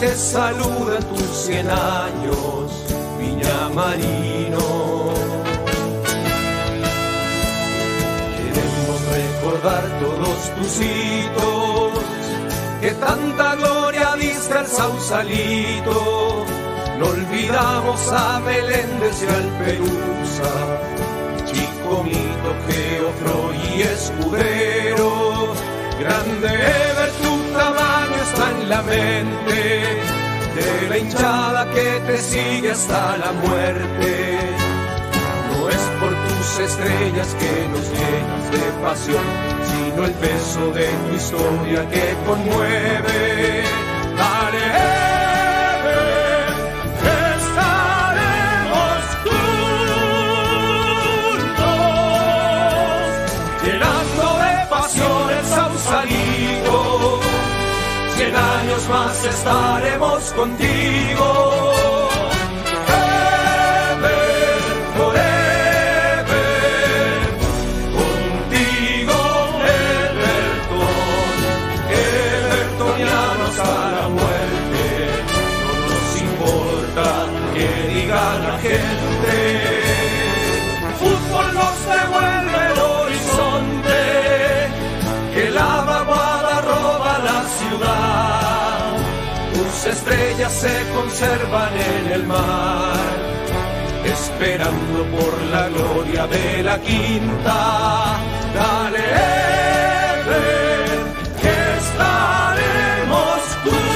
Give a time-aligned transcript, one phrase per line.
[0.00, 2.70] te saluda tus cien años,
[3.18, 5.14] Viña Marino.
[8.36, 12.04] Queremos recordar todos tus hitos,
[12.80, 16.44] que tanta gloria diste al Sausalito
[16.98, 20.52] no olvidamos a Meléndez y al Perusa,
[21.44, 25.54] Chico Mito, Geofro y Escudero.
[26.00, 29.60] Grande Ever, tu tamaño está en la mente
[30.56, 34.38] de la hinchada que te sigue hasta la muerte.
[35.50, 39.26] No es por tus estrellas que nos llenas de pasión,
[39.70, 43.95] sino el peso de tu historia que conmueve.
[58.88, 61.66] Más estaremos contigo.
[77.54, 79.36] Que diga la gente.
[80.98, 82.45] Fútbol nos devuelve
[89.90, 92.96] Estrellas se conservan en el mar,
[94.04, 98.18] esperando por la gloria de la quinta.
[98.54, 99.04] Dale,
[101.40, 103.86] que estaremos juntos,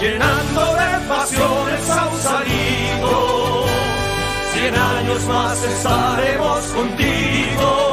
[0.00, 3.64] llenando de pasión el.
[4.52, 7.85] Cien años más estaremos contigo.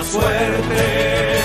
[0.00, 1.39] La suerte.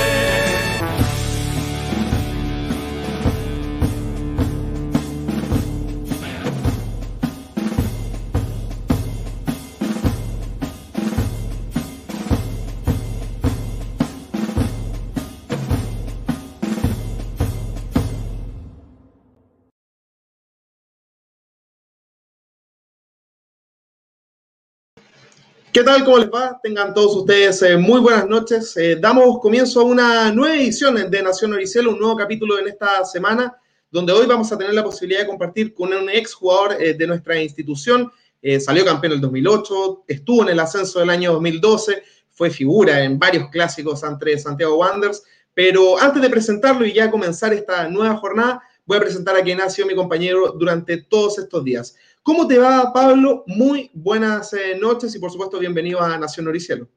[25.75, 26.05] ¿Qué tal?
[26.05, 26.57] ¿Cómo les va?
[26.63, 28.77] Tengan todos ustedes eh, muy buenas noches.
[28.77, 33.03] Eh, damos comienzo a una nueva edición de Nación Oricielo, un nuevo capítulo en esta
[33.03, 33.53] semana,
[33.91, 37.05] donde hoy vamos a tener la posibilidad de compartir con un ex jugador eh, de
[37.05, 38.09] nuestra institución.
[38.41, 43.03] Eh, salió campeón en el 2008, estuvo en el ascenso del año 2012, fue figura
[43.03, 45.23] en varios clásicos ante Santiago Wanderers.
[45.53, 49.59] Pero antes de presentarlo y ya comenzar esta nueva jornada, voy a presentar a quien
[49.59, 51.97] ha sido mi compañero durante todos estos días.
[52.25, 53.43] ¿Cómo te va, Pablo?
[53.45, 56.87] Muy buenas eh, noches y por supuesto bienvenido a Nación Oricielo.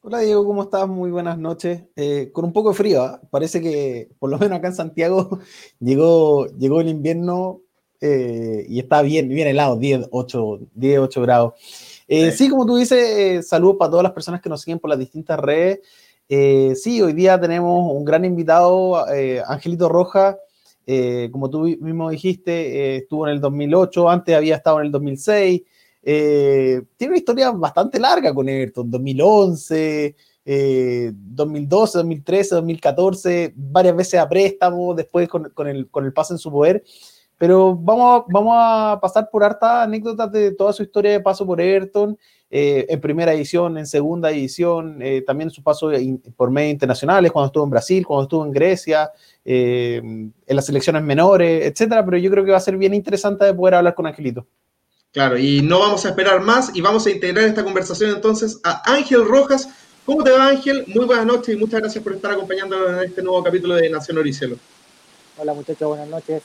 [0.00, 0.86] Hola Diego, ¿cómo estás?
[0.86, 1.82] Muy buenas noches.
[1.96, 3.20] Eh, con un poco de frío, ¿ah?
[3.32, 5.40] parece que por lo menos acá en Santiago
[5.80, 7.62] llegó, llegó el invierno
[8.00, 11.54] eh, y está bien, bien helado, 10, 8, 10, 8 grados.
[12.06, 12.48] Eh, sí.
[12.48, 15.80] como tú dices, saludos para todas las personas que nos siguen por las distintas redes.
[16.80, 19.04] Sí, hoy día tenemos un gran invitado,
[19.48, 20.38] Angelito Roja.
[20.86, 24.92] Eh, como tú mismo dijiste, eh, estuvo en el 2008, antes había estado en el
[24.92, 25.62] 2006.
[26.08, 34.20] Eh, tiene una historia bastante larga con Everton, 2011, eh, 2012, 2013, 2014, varias veces
[34.20, 36.84] a préstamo, después con, con el, con el pase en su poder.
[37.36, 41.60] Pero vamos, vamos a pasar por hartas anécdotas de toda su historia de paso por
[41.60, 42.16] Everton,
[42.50, 47.32] eh, en primera edición, en segunda edición, eh, también su paso in- por medios internacionales,
[47.32, 49.10] cuando estuvo en Brasil, cuando estuvo en Grecia,
[49.44, 52.04] eh, en las selecciones menores, etcétera.
[52.04, 54.46] Pero yo creo que va a ser bien interesante de poder hablar con Angelito.
[55.12, 58.82] Claro, y no vamos a esperar más y vamos a integrar esta conversación entonces a
[58.92, 59.68] Ángel Rojas.
[60.04, 60.84] ¿Cómo te va, Ángel?
[60.94, 64.18] Muy buenas noches y muchas gracias por estar acompañándonos en este nuevo capítulo de Nación
[64.18, 64.56] Oricielo.
[65.38, 66.42] Hola muchachos, buenas noches.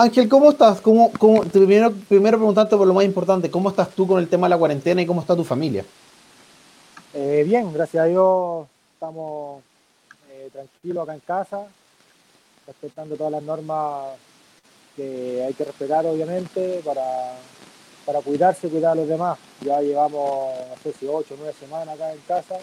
[0.00, 0.80] Ángel, ¿cómo estás?
[0.80, 4.46] ¿Cómo, cómo, primero, primero preguntarte por lo más importante, ¿cómo estás tú con el tema
[4.46, 5.84] de la cuarentena y cómo está tu familia?
[7.12, 9.62] Eh, bien, gracias a Dios estamos
[10.32, 11.66] eh, tranquilo acá en casa,
[12.66, 14.14] respetando todas las normas
[14.96, 17.34] que hay que respetar obviamente para,
[18.06, 19.38] para cuidarse y cuidar a los demás.
[19.60, 22.54] Ya llevamos, no sé si ocho o nueve semanas acá en casa,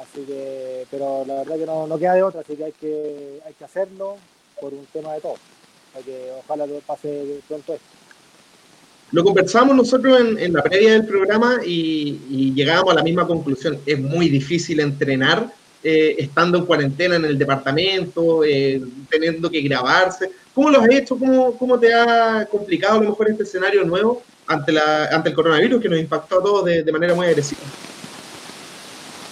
[0.00, 3.42] así que, pero la verdad que no, no queda de otra, así que hay que,
[3.44, 4.16] hay que hacerlo
[4.58, 5.34] por un tema de todo.
[6.04, 7.84] Que ojalá pase pronto esto.
[9.12, 13.78] Lo conversamos nosotros en, la previa del programa y, llegábamos a la misma conclusión.
[13.84, 15.52] Es muy difícil entrenar
[15.82, 20.30] eh, estando en cuarentena en el departamento, eh, teniendo que grabarse.
[20.54, 21.18] ¿Cómo lo has hecho?
[21.18, 25.34] ¿Cómo, ¿Cómo, te ha complicado a lo mejor este escenario nuevo ante, la, ante el
[25.34, 27.62] coronavirus que nos impactó a todos de, de manera muy agresiva?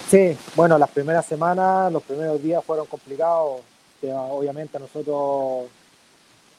[0.09, 3.61] Sí, bueno, las primeras semanas, los primeros días fueron complicados.
[4.01, 5.69] Obviamente a nosotros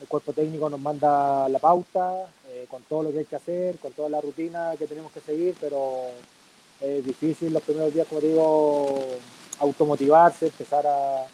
[0.00, 3.78] el cuerpo técnico nos manda la pauta eh, con todo lo que hay que hacer,
[3.78, 6.06] con toda la rutina que tenemos que seguir, pero
[6.80, 8.98] es difícil los primeros días, como digo,
[9.58, 11.26] automotivarse, empezar a,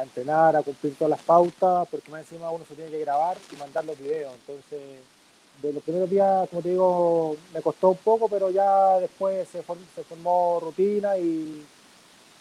[0.00, 3.56] entrenar, a cumplir todas las pautas, porque más encima uno se tiene que grabar y
[3.56, 4.34] mandar los videos.
[4.34, 4.80] Entonces,
[5.62, 9.62] de los primeros días, como te digo, me costó un poco, pero ya después se,
[9.62, 11.64] se formó rutina y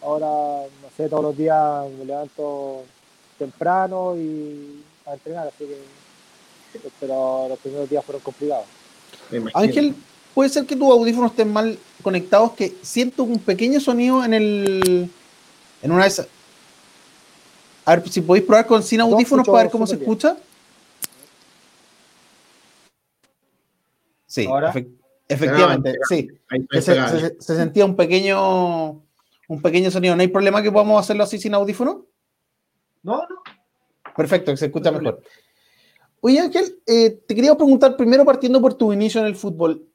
[0.01, 2.83] ahora, no sé, todos los días me levanto
[3.39, 5.77] temprano y a entrenar, así que
[6.99, 8.65] pero los primeros días fueron complicados.
[9.53, 9.95] Ángel,
[10.33, 15.09] puede ser que tus audífonos estén mal conectados, que siento un pequeño sonido en el
[15.81, 16.27] en una de esas.
[17.85, 20.37] A ver si podéis probar con sin audífonos para ver cómo se escucha.
[24.25, 24.47] Sí,
[25.29, 26.27] efectivamente, sí.
[26.81, 29.01] Se, sentía un pequeño
[29.47, 30.15] un pequeño sonido.
[30.15, 32.05] ¿No hay problema que podamos hacerlo así sin audífono?
[33.03, 33.44] No, no.
[34.15, 35.21] Perfecto, se escucha mejor.
[36.21, 39.87] Oye, Ángel, eh, te quería preguntar primero partiendo por tu inicio en el fútbol.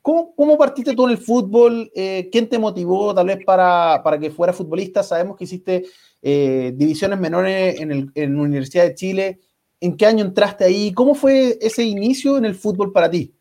[0.00, 1.90] ¿Cómo, partiste tú en el fútbol?
[1.94, 5.02] Eh, ¿Quién te motivó tal vez para, que fueras futbolista?
[5.02, 5.84] Sabemos que hiciste
[6.22, 9.40] eh, divisiones menores en, la Universidad de Chile.
[9.80, 10.94] ¿En qué año entraste ahí?
[10.94, 13.34] ¿Cómo fue ese inicio en el fútbol para ti?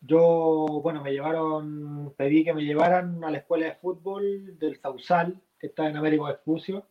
[0.00, 5.40] yo, bueno, me llevaron, pedí que me llevaran a la escuela de fútbol del Sausal,
[5.66, 6.86] está en Américo Vespucio,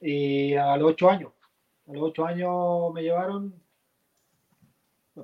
[0.00, 1.32] y a los ocho años.
[1.88, 3.54] A los ocho años me llevaron,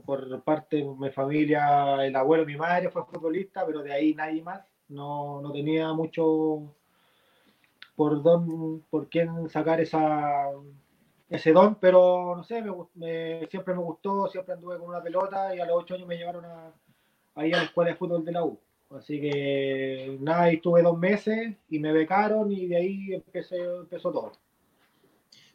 [0.04, 4.42] por parte de mi familia, el abuelo, mi madre fue futbolista, pero de ahí nadie
[4.42, 4.62] más.
[4.88, 6.74] No, no tenía mucho
[7.96, 10.50] por don, por quién sacar esa,
[11.28, 12.62] ese don, pero no sé,
[12.94, 16.16] me, siempre me gustó, siempre anduve con una pelota y a los ocho años me
[16.16, 16.72] llevaron a,
[17.34, 18.60] ahí a la escuela de fútbol de la U.
[18.90, 24.12] Así que nada, ahí estuve dos meses y me becaron y de ahí empecé, empezó
[24.12, 24.32] todo.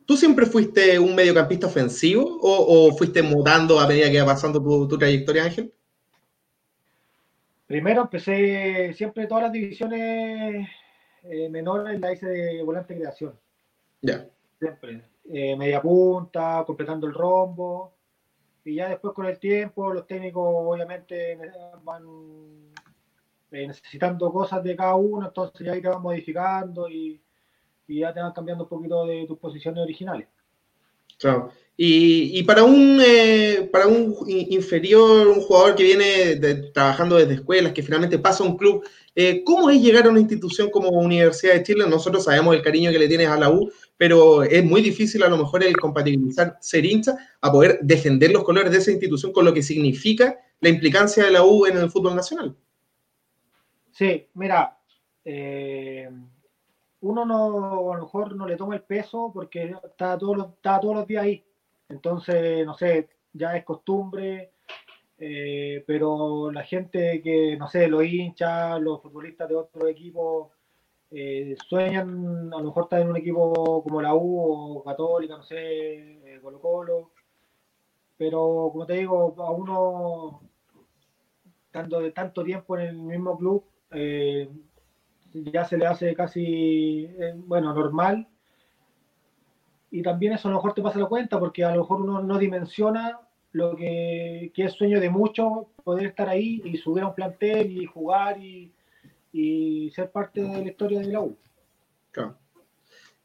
[0.06, 4.98] ¿Tú siempre fuiste un mediocampista ofensivo o, fuiste mudando a medida que iba pasando tu,
[4.98, 5.74] trayectoria, Ángel?
[7.68, 10.68] Primero empecé siempre todas las divisiones
[11.24, 13.40] eh, menores la hice de volante creación.
[14.02, 14.28] Ya.
[14.60, 15.02] Siempre.
[15.30, 17.94] Eh, media punta, completando el rombo.
[18.66, 21.38] Y ya después con el tiempo, los técnicos obviamente
[21.84, 22.71] van
[23.52, 27.22] eh, necesitando cosas de cada uno, entonces ya ahí te van modificando y,
[27.88, 30.26] ya te van cambiando un poquito de tus posiciones originales.
[31.20, 31.52] Claro.
[31.76, 36.38] Y, para un eh, para un inferior, un jugador que viene
[36.74, 38.86] trabajando desde escuelas, que finalmente pasa a un club,
[39.44, 41.86] ¿cómo es llegar a una institución como Universidad de Chile?
[41.90, 45.30] Nosotros sabemos el cariño que le tienes a la U, pero es muy difícil a
[45.30, 49.44] lo mejor el compatibilizar ser hincha a poder defender los colores de esa institución con
[49.44, 52.56] lo que significa la implicancia de la U en el fútbol nacional.
[53.92, 54.78] Sí, mira,
[55.26, 56.10] eh,
[57.02, 60.80] uno no, a lo mejor no le toma el peso porque está todos los, está
[60.80, 61.44] todos los días ahí.
[61.90, 64.54] Entonces, no sé, ya es costumbre,
[65.18, 70.52] eh, pero la gente que, no sé, los hinchas, los futbolistas de otro equipo
[71.12, 75.44] eh, sueñan a lo mejor estar en un equipo como la U o Católica, no
[75.44, 77.12] sé, Colo Colo,
[78.18, 80.42] pero como te digo, a uno,
[81.72, 84.50] tanto de tanto tiempo en el mismo club, eh,
[85.34, 87.10] ya se le hace casi,
[87.46, 88.28] bueno, normal.
[89.90, 92.22] Y también eso a lo mejor te pasa la cuenta, porque a lo mejor uno
[92.22, 93.20] no dimensiona
[93.52, 97.72] lo que, que es sueño de muchos, poder estar ahí y subir a un plantel
[97.72, 98.72] y jugar y,
[99.34, 101.38] y ser parte de la historia de la U.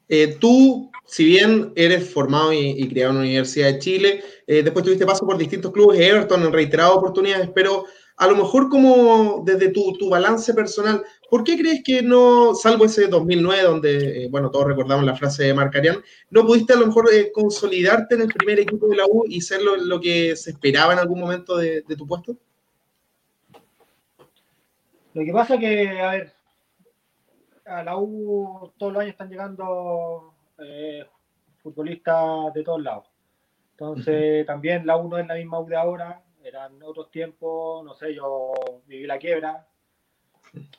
[0.09, 4.85] Eh, tú, si bien eres formado y, criado en la Universidad de Chile, eh, después
[4.85, 9.69] tuviste paso por distintos clubes, Everton en reiteradas oportunidades, pero a lo mejor como desde
[9.69, 14.51] tu, tu, balance personal, ¿por qué crees que no, salvo ese 2009 donde, eh, bueno,
[14.51, 18.59] todos recordamos la frase de Marcarian, no pudiste a lo mejor consolidarte en el primer
[18.61, 21.83] equipo de la U y ser lo, lo que se esperaba en algún momento de,
[21.83, 22.37] de tu puesto?
[25.17, 26.33] Lo que pasa es que, a ver,
[27.67, 31.05] a la U todos los años están llegando eh,
[31.63, 33.07] futbolistas de todos lados.
[33.73, 37.95] Entonces, también la U no es la misma U de ahora, eran otros tiempos, no
[37.95, 38.53] sé, yo
[38.87, 39.67] viví la quiebra,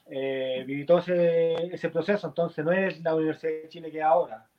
[0.05, 4.49] eh, viví todo ese, proceso, entonces no es la Universidad de Chile que es ahora.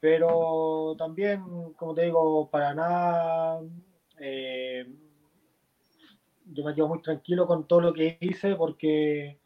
[0.00, 3.62] Pero también, como te digo, para nada,
[4.18, 4.86] eh,
[6.46, 9.38] yo me quedo muy tranquilo con todo lo que hice porque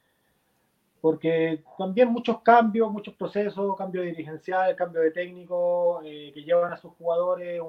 [1.09, 6.77] porque también muchos cambios, muchos procesos, cambio dirigencial, cambio de técnico, eh, que llevan a
[6.77, 7.62] sus jugadores,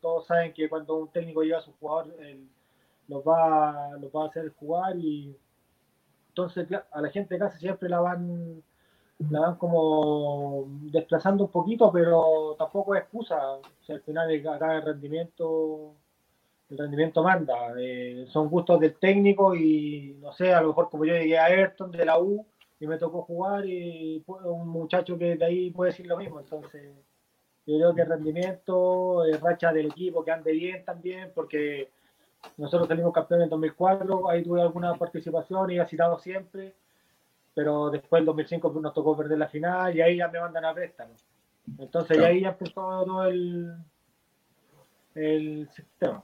[0.00, 2.38] todos saben que cuando un técnico lleva a sus jugadores,
[3.08, 5.36] los, va, los va a hacer jugar y
[6.28, 8.62] entonces a la gente casi siempre la van,
[9.28, 15.94] la van como desplazando un poquito, pero tampoco es excusa, al final acá el rendimiento
[16.70, 17.74] el rendimiento manda.
[17.78, 21.48] Eh, son gustos del técnico y no sé, a lo mejor como yo llegué a
[21.48, 22.46] Everton de la U
[22.78, 26.40] y me tocó jugar y un muchacho que de ahí puede decir lo mismo.
[26.40, 26.92] Entonces,
[27.66, 31.90] yo creo que el rendimiento, el racha del equipo que ande bien también, porque
[32.56, 36.74] nosotros salimos campeones en 2004, ahí tuve alguna participación y ha citado siempre,
[37.54, 40.74] pero después en 2005 nos tocó perder la final y ahí ya me mandan a
[40.74, 41.14] préstamo.
[41.78, 43.74] Entonces, ahí ya empezó todo el,
[45.14, 46.22] el sistema.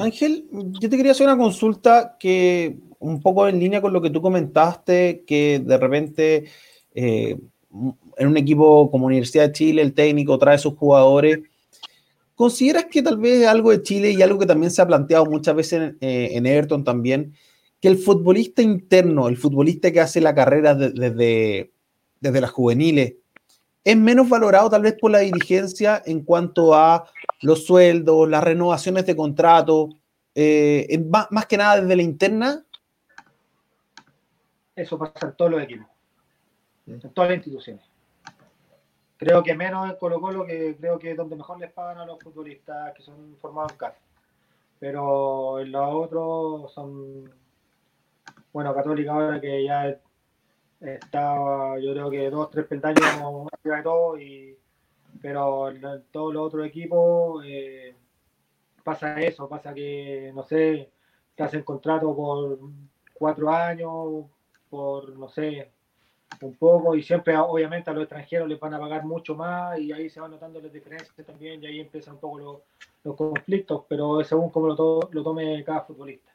[0.00, 4.10] Ángel, yo te quería hacer una consulta que un poco en línea con lo que
[4.10, 6.44] tú comentaste, que de repente
[6.94, 7.38] eh,
[8.16, 11.40] en un equipo como Universidad de Chile el técnico trae sus jugadores.
[12.34, 15.54] ¿Consideras que tal vez algo de Chile y algo que también se ha planteado muchas
[15.54, 17.34] veces en, eh, Everton también,
[17.80, 21.72] que el futbolista interno, el futbolista que hace la carrera desde,
[22.20, 23.14] desde las juveniles,
[23.84, 27.08] es menos valorado tal vez por la dirigencia en cuanto a
[27.40, 29.88] los sueldos, las renovaciones de contrato,
[30.34, 32.64] eh, más, que nada desde la interna.
[34.76, 35.86] Eso pasa en todos los equipos,
[36.86, 37.84] en todas las instituciones.
[39.16, 42.06] Creo que menos en Colo Colo, que creo que es donde mejor les pagan a
[42.06, 43.98] los futbolistas que son formados en casa.
[44.78, 47.30] Pero en los otros son,
[48.50, 49.98] bueno, Católica ahora que ya
[50.80, 54.56] estaba yo creo que dos, tres peldaños arriba de todo, y,
[55.20, 57.94] pero en todos los otros equipos eh,
[58.82, 60.90] pasa eso, pasa que, no sé,
[61.34, 62.58] te hacen contrato por
[63.14, 64.26] cuatro años,
[64.68, 65.70] por, no sé,
[66.40, 69.92] un poco, y siempre obviamente a los extranjeros les van a pagar mucho más y
[69.92, 72.56] ahí se van notando las diferencias también y ahí empiezan un poco los,
[73.04, 76.30] los conflictos, pero según como lo, lo tome cada futbolista.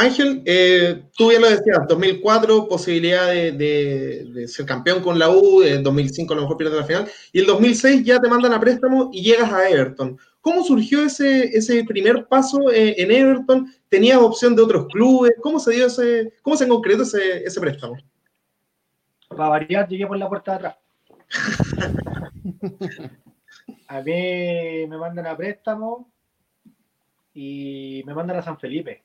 [0.00, 5.82] Ángel, eh, tú bien lo decías, 2004 posibilidad de, ser campeón con la U, en
[5.82, 9.10] 2005 a lo mejor pierdes la final, y el 2006 ya te mandan a préstamo
[9.12, 10.18] y llegas a Everton.
[10.40, 13.70] ¿Cómo surgió ese, primer paso eh, en Everton?
[13.90, 15.32] ¿Tenías opción de otros clubes?
[15.42, 17.98] ¿Cómo se dio ese, cómo se concretó ese préstamo?
[19.28, 20.76] Para variar, llegué por la puerta de atrás.
[23.86, 26.10] a mí me mandan a préstamo
[27.34, 29.02] y me mandan a San Felipe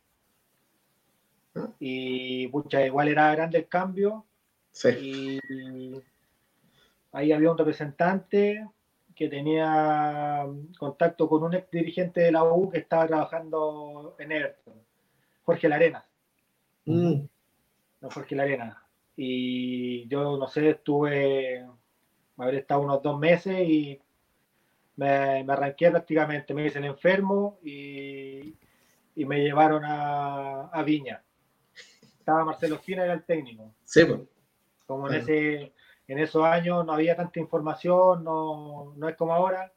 [1.79, 4.25] y pucha, igual era grande el cambio.
[5.01, 5.39] Y
[7.11, 8.67] ahí había un representante
[9.15, 10.45] que tenía
[10.77, 14.73] contacto con un ex dirigente de la U que estaba trabajando en Everton,
[15.43, 16.05] Jorge Larena.
[16.85, 17.21] Mm.
[18.01, 18.83] No, Jorge Larena.
[19.15, 21.65] Y yo, no sé, estuve,
[22.37, 24.01] haber estado unos dos meses y
[24.97, 26.53] me, me arranqué prácticamente.
[26.53, 28.57] Me dicen enfermo y,
[29.15, 31.24] y me llevaron a, a Viña
[32.25, 33.71] estaba Marcelo Fina, era el técnico.
[33.83, 34.19] Sí, pues.
[34.87, 35.73] Como en, ese,
[36.07, 39.71] en esos años no había tanta información, no, no es como ahora.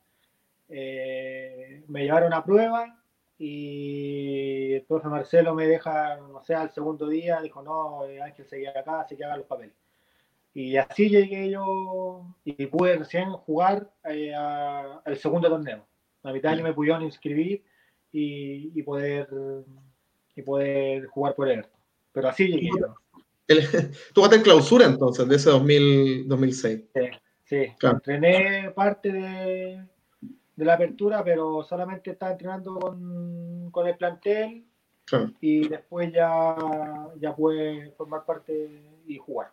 [0.71, 2.99] Eh, me llevaron a prueba
[3.39, 8.47] y el profe Marcelo me deja, no sé, al segundo día, dijo, no, eh, Ángel
[8.47, 9.75] seguía acá, así que haga los papeles.
[10.55, 15.87] Y así llegué yo y pude recién jugar eh, al segundo torneo.
[16.23, 17.63] A mitad año me pudieron inscribir
[18.11, 19.29] y, y, poder,
[20.35, 21.78] y poder jugar por Everton.
[22.19, 22.71] Pero así llegué
[24.13, 26.81] tú vas en clausura entonces, de ese 2006.
[26.93, 27.01] Sí,
[27.45, 27.57] sí.
[27.81, 29.85] Entrené parte de,
[30.57, 32.75] la apertura, pero solamente estaba entrenando
[33.73, 34.65] con, el plantel
[35.41, 36.57] y después ya,
[37.21, 39.53] ya pude formar parte y jugar.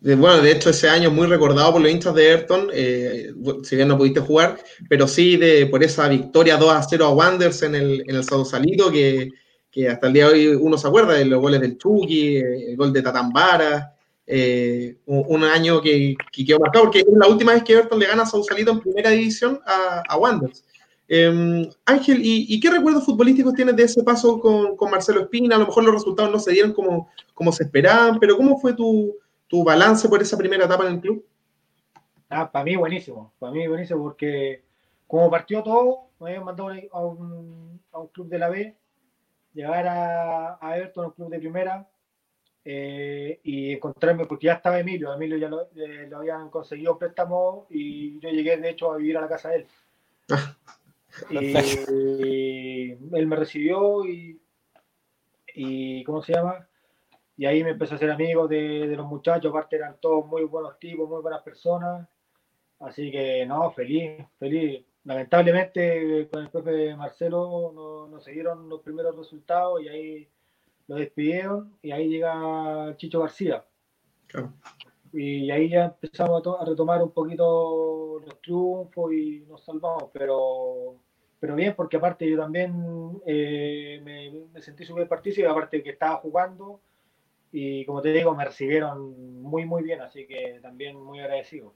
[0.00, 3.32] Bueno, de hecho ese año muy recordado por los hinchas de Ayrton, eh,
[3.64, 7.10] si bien no pudiste jugar, pero sí de, por esa victoria 2 a 0 a
[7.10, 9.32] Wanderers en el, en el Sausalito, que,
[9.70, 12.76] que hasta el día de hoy uno se acuerda de los goles del Chucky, el
[12.76, 13.94] gol de Tatambara,
[14.26, 18.24] eh, un, año que, quedó marcado, porque es la última vez que Everton le gana
[18.24, 20.64] a Sausalito en primera división a, a Wanderers.
[21.10, 25.56] Em, Ángel, ¿y, qué recuerdos futbolísticos tienes de ese paso con, Marcelo Espina?
[25.56, 28.74] A lo mejor los resultados no se dieron como, como se esperaban, pero ¿cómo fue
[28.74, 29.16] tu,
[29.64, 31.24] balance por esa primera etapa en el club?
[32.28, 34.62] Ah, para mí buenísimo, para mí buenísimo porque
[35.06, 37.80] como partió todo, me habían mandado a un,
[38.12, 38.76] club de la B,
[39.52, 41.88] llegar a, a Everton, un club de primera,
[42.70, 47.66] eh, y encontrarme, porque ya estaba Emilio, Emilio ya lo, eh, lo, habían conseguido préstamo
[47.70, 49.66] y yo llegué de hecho a vivir a la casa de él.
[51.30, 54.40] Y él me recibió y,
[55.54, 56.68] y, ¿cómo se llama?
[57.36, 60.44] Y ahí me empecé a ser amigo de, de, los muchachos, aparte eran todos muy
[60.44, 62.06] buenos tipos, muy buenas personas.
[62.80, 64.84] Así que no, feliz, feliz.
[65.04, 70.28] Lamentablemente con el profe Marcelo no, no se dieron los primeros resultados y ahí
[70.88, 73.64] lo despidieron y ahí llega Chicho García.
[75.12, 80.96] Y ahí ya empezamos a, retomar un poquito los triunfos y nos salvamos, pero,
[81.40, 84.00] pero bien, porque aparte yo también eh,
[84.52, 86.80] me, sentí súper partícipe, aparte que estaba jugando
[87.52, 91.72] y como te digo, me recibieron muy, muy bien, así que también muy agradecido.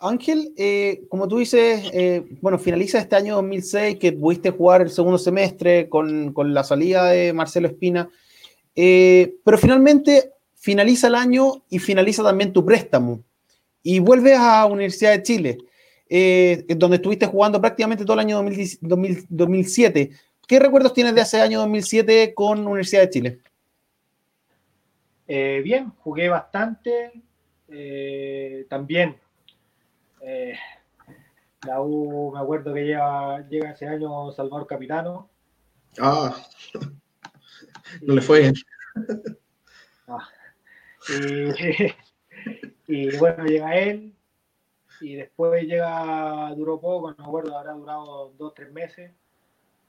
[0.00, 4.90] Ángel, eh, como tú dices, eh, bueno, finaliza este año 2006 que pudiste jugar el
[4.90, 8.08] segundo semestre con, la salida de Marcelo Espina,
[8.76, 13.24] eh, pero finalmente finaliza el año y finaliza también tu préstamo
[13.82, 15.58] y vuelves a Universidad de Chile,
[16.76, 20.10] donde estuviste jugando prácticamente todo el año 2007.
[20.46, 23.38] ¿Qué recuerdos tienes de ese año 2007 con Universidad de Chile?
[25.26, 27.12] bien, jugué bastante,
[28.68, 29.16] también
[30.20, 30.54] eh,
[31.66, 35.28] la U, me acuerdo que llega, llega ese año Salvador Capitano.
[36.00, 36.34] Ah,
[38.02, 38.54] no le fue bien.
[40.10, 40.26] Ah,
[42.88, 44.14] y, bueno, llega él.
[45.02, 49.12] Y después llega, duró poco, no me acuerdo, habrá durado dos, tres meses.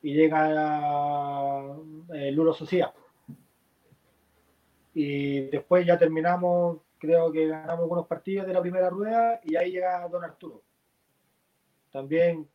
[0.01, 1.63] Y llega
[2.13, 2.93] eh, Luro Socia.
[4.93, 9.71] Y después ya terminamos creo que ganamos algunos partidos de la primera rueda y ahí
[9.71, 10.61] llega Don Arturo.
[11.91, 12.47] También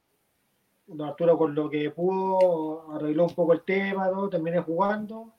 [0.86, 4.28] Don Arturo con lo que pudo arregló un poco el tema, ¿no?
[4.28, 5.32] terminé jugando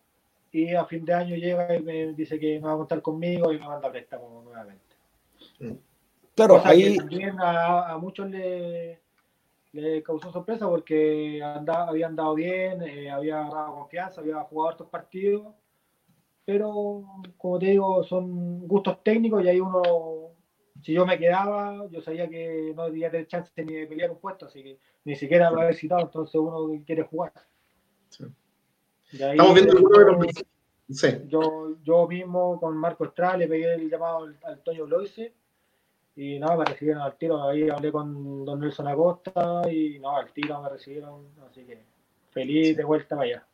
[0.52, 3.52] y a fin de año llega y me dice que no va a contar conmigo
[3.52, 4.96] y me manda préstamo nuevamente.
[5.60, 5.74] Mm.
[6.34, 9.00] Claro, ahí también a, muchos le,
[9.72, 14.88] le, causó sorpresa porque anda, había andado bien, eh, había agarrado confianza, había jugado estos
[14.88, 15.54] partidos
[16.46, 17.04] pero
[17.38, 19.82] como te digo, son gustos técnicos y ahí uno,
[20.82, 24.20] si yo me quedaba, yo sabía que no tenía tener chance ni de pelear un
[24.20, 27.34] puesto, así que ni siquiera lo había citado, entonces uno quiere jugar.
[29.12, 30.46] Estamos viendo algunos de
[30.90, 31.08] Sí.
[31.28, 35.34] Yo, yo mismo con Marco Estrada le pegué el llamado al, Toño Bloise
[36.16, 37.42] y nada, me recibieron al tiro.
[37.44, 41.28] Ahí hablé con don Nelson Acosta y no, al tiro me recibieron.
[41.50, 41.82] Así que
[42.30, 43.48] feliz de vuelta para allá.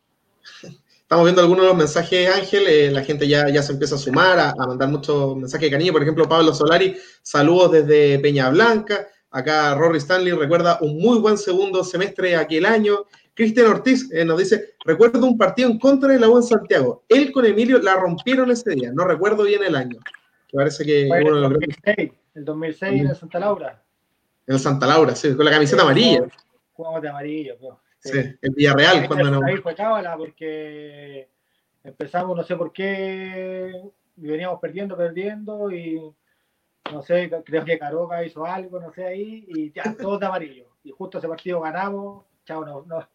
[1.11, 2.67] Estamos viendo algunos de los mensajes, Ángel.
[2.69, 5.91] Eh, la gente ya, ya se empieza a sumar, a, mandar muchos mensajes de cariño.
[5.91, 9.09] Por ejemplo, Pablo Solari, saludos desde Peña Blanca.
[9.29, 13.07] Acá Rory Stanley recuerda un muy buen segundo semestre aquel año.
[13.33, 17.03] Cristian Ortiz eh, nos dice, recuerdo un partido en contra de la U en Santiago.
[17.09, 18.93] Él con Emilio la rompieron ese día.
[18.93, 19.99] No recuerdo bien el año.
[20.53, 23.83] parece que el, 2006, el 2006 en Santa Laura.
[24.47, 26.25] En Santa Laura, sí, con la camiseta amarilla.
[26.71, 29.45] Jugamos de amarillo, pero Sí, el Villarreal cuando no.
[29.45, 31.29] Ahí fue cábala porque
[31.83, 33.71] empezamos, no sé por qué,
[34.15, 36.01] veníamos perdiendo, perdiendo y
[36.91, 40.65] no sé, creo que Caroca hizo algo, no sé ahí, y ya, todo de amarillo.
[40.83, 43.07] Y justo ese partido ganamos, chao, no, no,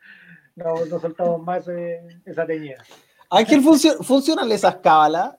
[0.55, 2.83] no, soltamos más eh, esa teñida.
[3.29, 5.35] Ángel, funcionan esas cábalas.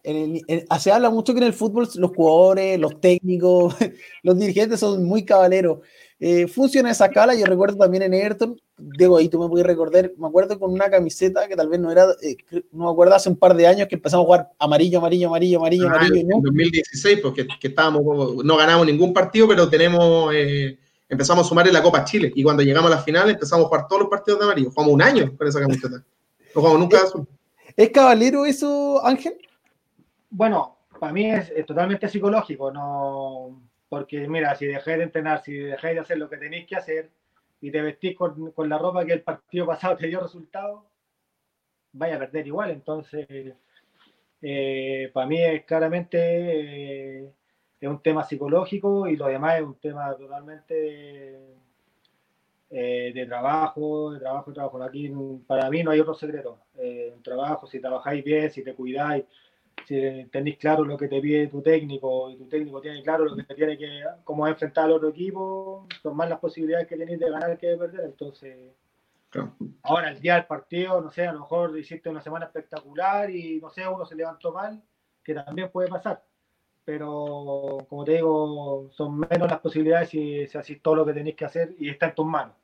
[0.80, 3.76] se habla mucho que en el fútbol los jugadores, los técnicos,
[4.24, 5.80] los dirigentes son muy cabaleros.
[6.20, 10.12] Eh, funciona esa cala, yo recuerdo también en Everton, Diego, ahí tú me puedes recordar,
[10.18, 12.38] me acuerdo con una camiseta que tal vez no era, eh,
[12.72, 15.60] no me acuerdo hace un par de años que empezamos a jugar amarillo, amarillo, amarillo,
[15.60, 16.38] amarillo, ah, amarillo.
[16.38, 21.68] En 2016, porque que estábamos, no ganamos ningún partido, pero tenemos, eh, empezamos a sumar
[21.68, 24.10] en la Copa Chile, y cuando llegamos a la final empezamos a jugar todos los
[24.10, 26.04] partidos de amarillo, jugamos un año con esa camiseta, no
[26.62, 27.28] jugamos nunca azul.
[27.76, 29.38] ¿Es caballero eso, Ángel?
[30.32, 35.96] Bueno, para mí es totalmente psicológico, no porque mira, si dejáis de entrenar, si dejáis
[35.96, 37.10] de hacer lo que tenéis que hacer
[37.62, 40.86] y te vestís con, la ropa que el partido pasado te dio resultado,
[41.94, 42.72] vaya a perder igual.
[42.72, 43.56] Entonces,
[44.42, 46.18] eh, para mí es claramente
[47.24, 47.34] eh,
[47.80, 51.56] es un tema psicológico y lo demás es un tema totalmente
[52.70, 54.84] eh, de trabajo, de trabajo, de trabajo.
[54.84, 55.12] Aquí
[55.48, 56.60] para mí no hay otro secreto.
[56.76, 59.26] un trabajo, si trabajáis bien, si te cuidáis,
[59.86, 63.36] si tenéis claro lo que te pide tu técnico y tu técnico tiene claro lo
[63.36, 67.30] que tiene que, cómo enfrentar al otro equipo, son más las posibilidades que tenéis de
[67.30, 68.06] ganar que de perder.
[68.06, 68.58] Entonces,
[69.84, 73.60] ahora el día del partido, no sé, a lo mejor hiciste una semana espectacular y
[73.62, 74.82] no sé, uno se levantó mal,
[75.24, 76.24] que también puede pasar.
[76.84, 81.36] Pero como te digo, son menos las posibilidades si, si hacéis todo lo que tenéis
[81.36, 82.56] que hacer y está en tus manos.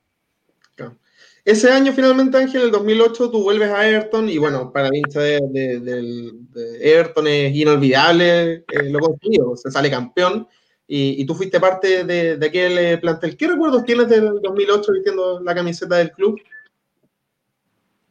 [1.45, 5.79] Ese año finalmente, Ángel, el 2008, tú vuelves a Everton y bueno, para mí de,
[5.81, 6.31] de,
[6.79, 10.47] Everton es inolvidable eh, lo conseguido, se sale campeón
[10.87, 13.35] y, tú fuiste parte de, aquel eh, plantel.
[13.35, 16.39] ¿Qué recuerdos tienes del 2008 vistiendo la camiseta del club?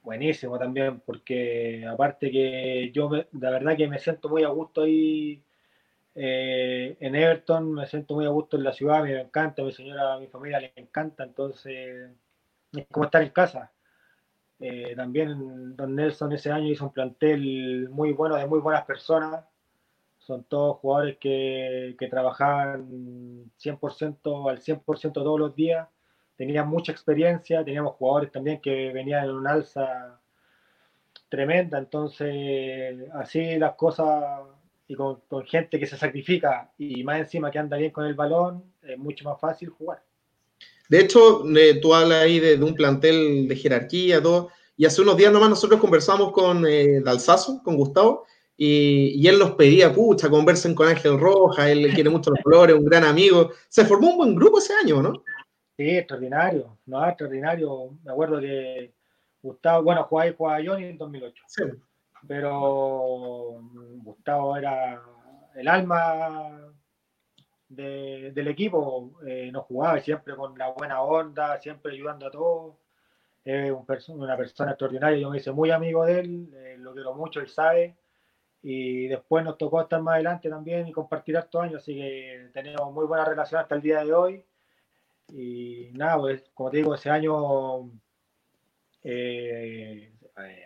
[0.02, 5.42] Buenísimo también, porque aparte que yo la verdad que me siento muy a gusto ahí
[6.14, 10.18] eh, en Everton, me siento muy a gusto en la ciudad, me encanta, mi señora,
[10.18, 12.10] mi familia le encanta, entonces
[12.72, 13.72] es como estar en casa.
[14.60, 19.44] Eh, también Don Nelson ese año hizo un plantel muy bueno, de muy buenas personas.
[20.18, 25.88] Son todos jugadores que, que trabajaban 100% al 100% todos los días.
[26.36, 30.20] Tenían mucha experiencia, teníamos jugadores también que venían en un alza
[31.28, 31.78] tremenda.
[31.78, 34.42] Entonces, así las cosas
[34.86, 38.14] y con, con gente que se sacrifica y más encima que anda bien con el
[38.14, 40.02] balón, es mucho más fácil jugar.
[40.92, 44.50] De hecho, eh, tú hablas ahí de, un plantel de jerarquía, todo.
[44.76, 48.26] Y hace unos días nomás nosotros conversamos con eh, Dalsazo, con Gustavo,
[48.58, 52.84] y, él nos pedía, pucha, conversen con Ángel Roja, él quiere mucho los colores, un
[52.84, 53.52] gran amigo.
[53.70, 55.24] Se formó un buen grupo ese año, ¿no?
[55.78, 57.96] Sí, extraordinario, no, extraordinario.
[58.04, 58.92] Me acuerdo que
[59.40, 61.44] Gustavo, bueno, jugaba y jugaba Johnny en 2008.
[61.46, 61.62] Sí.
[62.28, 63.62] Pero
[64.02, 65.02] Gustavo era
[65.54, 66.70] el alma
[67.74, 72.74] del equipo, eh, no jugaba siempre con la buena onda, siempre ayudando a todos.
[73.44, 73.72] Es
[74.08, 77.48] una persona extraordinaria, yo me hice muy amigo de él, eh, lo quiero mucho, él
[77.48, 77.96] sabe.
[78.62, 82.92] Y después nos tocó estar más adelante también y compartir estos años, así que tenemos
[82.92, 84.44] muy buena relación hasta el día de hoy.
[85.32, 87.90] Y nada, pues como te digo, ese año
[89.02, 90.12] eh,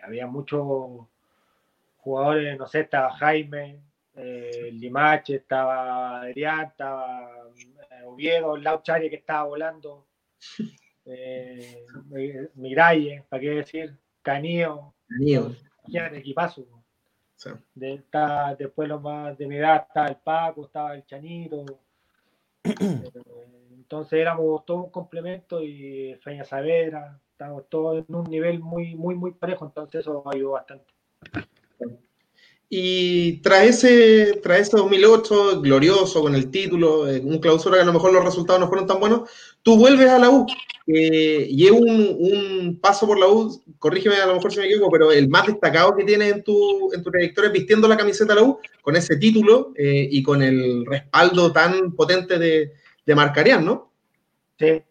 [0.02, 1.06] había muchos
[1.98, 3.80] jugadores, no sé, estaba Jaime,
[4.16, 10.07] eh, Limache, estaba Adrián, estaba eh, Oviedo, Lauchari que estaba volando,
[11.05, 11.85] eh,
[12.55, 13.96] Miralle, ¿para qué decir?
[14.22, 15.55] Canío, Canío.
[16.14, 16.66] equipazo.
[17.74, 18.02] De,
[18.59, 21.64] después los más de mi edad estaba el Paco, estaba el Chanito.
[22.64, 23.12] Eh,
[23.70, 29.14] entonces éramos todos un complemento y Feña Savera, estábamos todos en un nivel muy, muy,
[29.14, 30.92] muy parejo, entonces eso ayudó bastante.
[32.68, 37.87] Y tras ese, tras ese 2008, glorioso, con el título, eh, un clausura que a
[37.87, 39.31] lo mejor los resultados no fueron tan buenos,
[39.62, 40.46] tú vuelves a la U
[40.88, 44.90] eh, y es un, paso por la U, corrígeme a lo mejor si me equivoco,
[44.90, 48.40] pero el más destacado que tienes en tu, en tu trayectoria vistiendo la camiseta de
[48.40, 52.72] la U, con ese título eh, y con el respaldo tan potente de,
[53.05, 53.92] de Marcarian, ¿no?
[54.59, 54.83] Sí,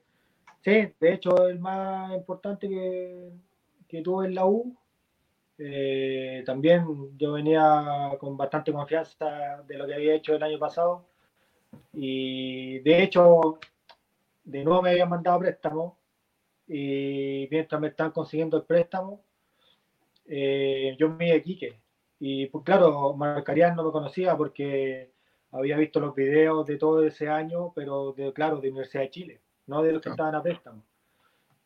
[0.64, 3.32] sí, de hecho el más importante que,
[3.90, 4.78] que tuve en la U
[5.58, 11.06] eh, también yo venía con bastante confianza de lo que había hecho el año pasado
[11.94, 13.60] y de hecho
[14.44, 15.98] de nuevo me habían mandado préstamo
[16.68, 19.22] y mientras me están consiguiendo el préstamo
[20.26, 21.80] eh, yo me iba a Quique
[22.20, 25.12] y pues claro, Marcarian no lo conocía porque
[25.52, 29.41] había visto los videos de todo ese año pero de, claro, de Universidad de Chile,
[29.68, 30.84] no de los que estaban a préstamo.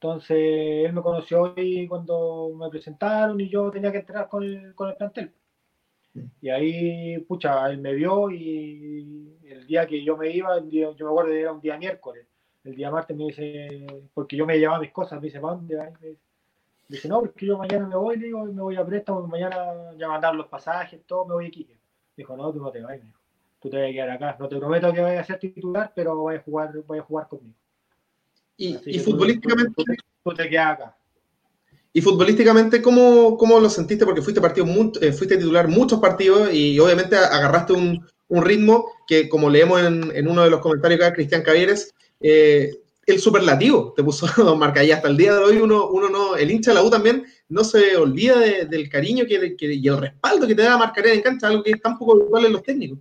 [0.02, 0.38] Entonces,
[0.86, 4.88] él me conoció hoy cuando me presentaron y yo tenía que entrar con el, con
[4.90, 5.34] el plantel.
[6.42, 11.06] Y ahí, pucha, él me vio y el día que yo me iba, yo me
[11.06, 12.26] acuerdo que era un día miércoles.
[12.64, 15.76] El día martes me dice, porque yo me llevaba mis cosas, me dice, ¿para dónde
[15.76, 16.16] Me
[16.88, 20.34] dice, no, porque yo mañana me voy, digo, me voy a préstamo, mañana ya mandar
[20.34, 21.78] los pasajes, todo, me voy a Quique.
[22.16, 23.20] Dijo, no, tú no te vas, dijo.
[23.60, 24.38] Tú te vas a quedar acá.
[24.40, 27.28] No te prometo que vayas a ser titular, pero voy a jugar, voy a jugar
[27.28, 27.58] conmigo.
[28.60, 29.84] Y, futbolísticamente.
[30.36, 30.98] te acá.
[31.94, 34.06] Y futbolísticamente, ¿cómo, ¿cómo, lo sentiste?
[34.06, 34.68] Porque fuiste, partido,
[35.02, 40.12] eh, fuiste titular muchos partidos y obviamente agarraste un, un ritmo que, como leemos en,
[40.14, 42.72] en, uno de los comentarios acá, Cristian Cavieres, eh,
[43.08, 44.84] el superlativo te puso Don Marca.
[44.84, 47.26] Y hasta el día de hoy, uno, uno no, el hincha de la U también
[47.48, 51.22] no se olvida del cariño que, que, y el respaldo que te da Marcarena en
[51.22, 53.00] cancha, algo que es tan poco habitual en los técnicos.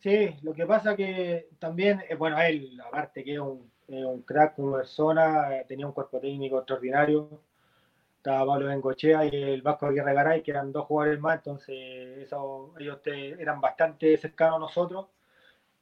[0.00, 4.56] Sí, lo que pasa que también, eh, bueno, él, aparte que es un un crack
[4.56, 7.28] como persona, tenía un cuerpo técnico extraordinario.
[8.16, 12.26] Estaba Pablo Bengochea y el Vasco Aguirre Garay, que eran dos jugadores más, entonces
[12.78, 15.06] ellos eran bastante cercanos a nosotros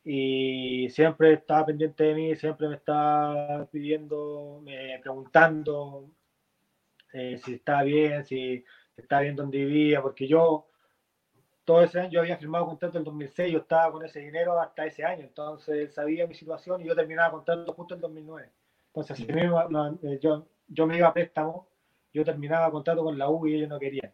[0.05, 4.61] y siempre estaba pendiente de mí, siempre me estaba pidiendo,
[5.01, 6.11] preguntando
[7.13, 8.65] eh, si estaba bien, si
[8.97, 10.67] estaba bien donde vivía, porque yo
[11.65, 14.61] todo ese año, yo había firmado contrato en el 2006, yo estaba con ese dinero
[14.61, 18.03] hasta ese año, entonces él sabía mi situación y yo terminaba contrato justo en el
[18.03, 18.51] 2009.
[18.89, 21.69] Entonces, si eh, yo, yo me iba a préstamo,
[22.13, 24.13] yo terminaba contrato con la U y ellos no querían,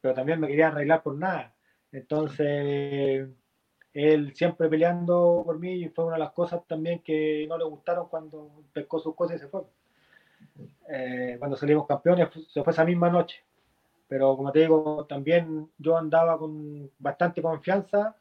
[0.00, 1.54] pero también me querían arreglar por nada.
[1.90, 3.28] Entonces,
[3.92, 7.64] él siempre peleando por mí y fue una de las cosas también que no le
[7.64, 9.62] gustaron cuando pescó sus cosas y se fue.
[10.88, 13.42] Eh, cuando salimos campeones, se fue esa misma noche.
[14.10, 18.16] Pero como te digo, también yo andaba con bastante confianza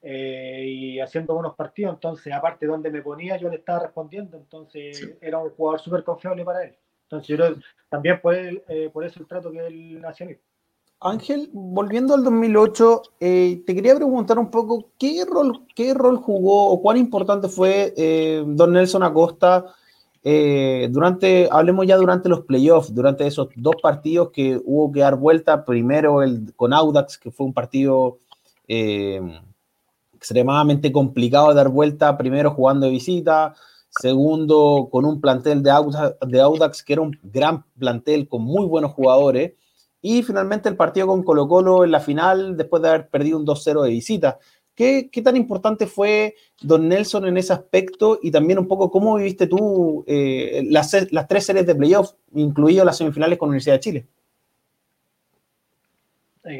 [0.00, 4.36] eh, y haciendo buenos partidos, entonces aparte de donde me ponía, yo le estaba respondiendo,
[4.36, 6.76] entonces era un jugador súper confiable para él.
[7.02, 7.44] Entonces yo
[7.88, 10.36] también por, él, eh, por eso el trato que él hacía a mí.
[11.00, 16.68] Ángel, volviendo al 2008, eh, te quería preguntar un poco qué rol, qué rol jugó
[16.68, 19.74] o cuán importante fue eh, Don Nelson Acosta
[20.24, 25.16] eh, durante, hablemos ya durante los playoffs, durante esos dos partidos que hubo que dar
[25.16, 28.18] vuelta, primero el con Audax, que fue un partido
[30.14, 33.54] extremadamente complicado de dar vuelta, primero jugando de visita,
[33.90, 38.64] segundo con un plantel de Audax, de Audax que era un gran plantel con muy
[38.66, 39.52] buenos jugadores
[40.00, 43.46] y finalmente el partido con Colo Colo en la final, después de haber perdido un
[43.46, 44.38] 2-0 de visita.
[44.74, 48.18] ¿Qué, ¿Qué, tan importante fue Don Nelson en ese aspecto?
[48.22, 52.84] Y también un poco cómo viviste tú eh, las, las, tres series de playoff, incluido
[52.84, 54.06] las semifinales con la Universidad de Chile.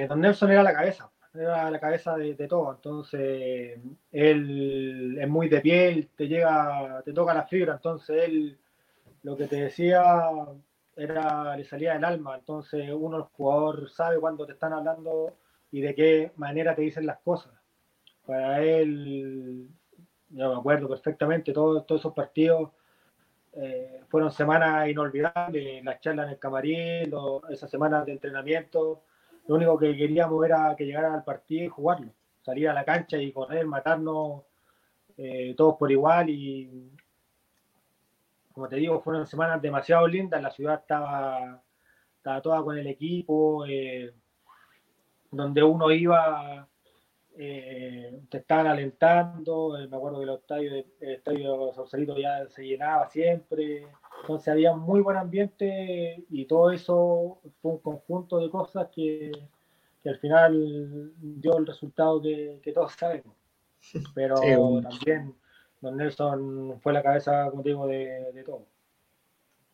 [0.09, 2.73] Don Nelson era la cabeza, era la cabeza de, de, todo.
[2.73, 3.79] Entonces,
[4.13, 7.75] él es muy de piel, te llega, te toca la fibra.
[7.75, 8.59] Entonces, él
[9.23, 10.31] lo que te decía
[10.97, 12.37] era, le salía del alma.
[12.37, 15.35] Entonces uno, el jugador, sabe cuándo te están hablando
[15.71, 17.53] y de qué manera te dicen las cosas.
[18.27, 19.69] Para él,
[20.31, 22.71] yo me acuerdo perfectamente, todos, todos esos partidos
[23.55, 27.13] eh, fueron semanas inolvidables, las charlas en el camarín,
[27.51, 29.03] esas semanas de entrenamiento.
[29.47, 33.19] Lo único que queríamos era que llegara al partido y jugarlo, salir a la cancha
[33.19, 34.43] y correr, matarnos
[35.17, 36.91] eh, todos por igual y,
[38.53, 41.63] como te digo, fueron semanas demasiado lindas, la ciudad estaba,
[42.17, 44.15] estaba toda con el equipo, eh,
[45.31, 46.69] donde uno iba,
[47.39, 53.09] eh, te estaban alentando, eh, me acuerdo que el estadio, estadio Sausalito ya se llenaba
[53.09, 53.87] siempre,
[54.21, 59.33] entonces había muy buen ambiente y todo eso fue un conjunto de cosas que,
[60.03, 63.35] que al final dio el resultado que, que todos sabemos.
[64.15, 65.35] Pero también
[65.83, 68.67] Don Nelson fue la cabeza, como digo, de, todo.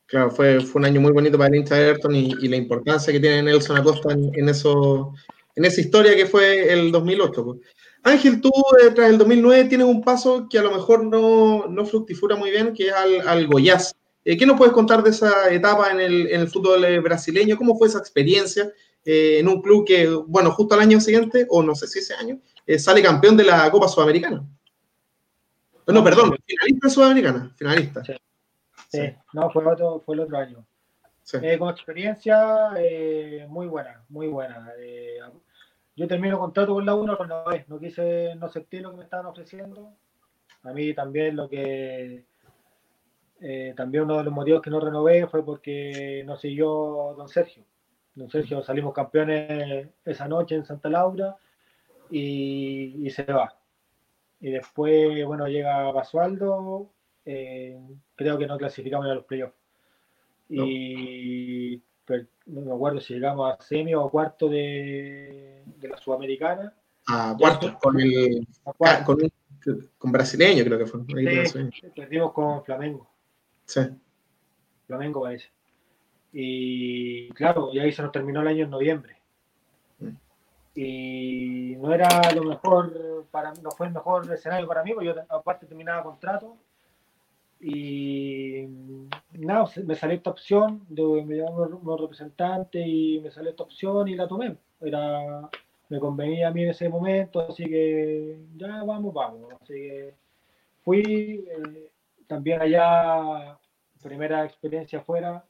[0.06, 3.12] Claro, fue, fue un año muy bonito para el hincha de Everton y, la importancia
[3.12, 5.12] que tiene Nelson Acosta en, eso,
[5.58, 7.44] en esa historia que fue el 2008.
[7.44, 7.58] Pues.
[8.04, 11.84] Ángel, tú eh, tras el 2009 tienes un paso que a lo mejor no, no
[11.84, 13.96] fructifura muy bien, que es al, al Goiás.
[14.24, 17.56] Eh, ¿Qué nos puedes contar de esa etapa en el, en el fútbol eh, brasileño?
[17.56, 18.70] ¿Cómo fue esa experiencia
[19.04, 22.40] en un club que, bueno, justo al año siguiente, o no sé si ese año,
[22.76, 24.46] sale campeón de la Copa Sudamericana?
[25.86, 28.02] No, perdón, finalista sudamericana, finalista.
[28.04, 29.00] Sí.
[29.32, 30.66] no, fue, otro, fue el otro año.
[31.42, 34.72] Eh, con experiencia eh, muy buena, muy buena.
[35.98, 38.98] Eh, yo termino contrato con la 1, pero no, no quise, no acepté lo que
[38.98, 39.92] me estaban ofreciendo.
[40.62, 42.24] A mí también lo que,
[43.76, 47.64] también uno de los motivos que no renové fue porque no siguió don Sergio.
[48.14, 51.36] Don Sergio salimos campeones esa noche en Santa Laura
[52.10, 53.58] y se va
[54.40, 56.90] y después, bueno, llega Basualdo,
[57.24, 57.78] eh,
[58.14, 59.56] creo que no clasificamos a los playoffs.
[60.48, 61.82] Y
[62.46, 66.74] no me acuerdo si llegamos a semi o cuarto de, de la Sudamericana.
[67.06, 68.46] A cuarto, con el
[69.04, 69.18] Con,
[69.98, 71.00] con, brasileño creo que fue.
[71.06, 73.08] Sí, perdimos con Flamengo.
[73.64, 73.80] Sí.
[74.86, 75.48] Flamengo parece.
[76.32, 79.18] Y claro, y ahí se nos terminó el año en noviembre
[80.80, 85.14] y no era lo mejor para no fue el mejor escenario para mí porque yo
[85.28, 86.56] aparte terminaba contrato
[87.60, 88.66] y
[89.32, 94.08] nada me salió esta opción de me llamaron unos representantes y me salió esta opción
[94.08, 94.56] y la tomé.
[94.80, 95.48] Era
[95.88, 99.52] me convenía a mí en ese momento así que ya vamos vamos.
[99.60, 100.14] Así que
[100.84, 101.02] fui
[101.48, 101.90] eh,
[102.26, 103.58] también allá
[104.02, 105.44] primera experiencia afuera.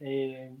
[0.00, 0.54] Eh,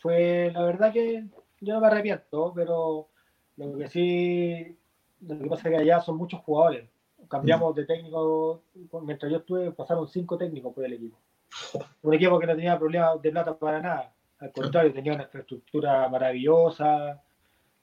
[0.00, 1.24] fue la verdad que
[1.60, 3.08] yo no me arrepiento, pero
[3.56, 4.76] lo que sí,
[5.20, 6.89] lo que pasa es que allá son muchos jugadores.
[7.28, 8.62] Cambiamos de técnico,
[9.02, 11.16] mientras yo estuve, pasaron cinco técnicos por el equipo.
[12.02, 14.12] Un equipo que no tenía problemas de plata para nada.
[14.38, 17.22] Al contrario, tenía una infraestructura maravillosa.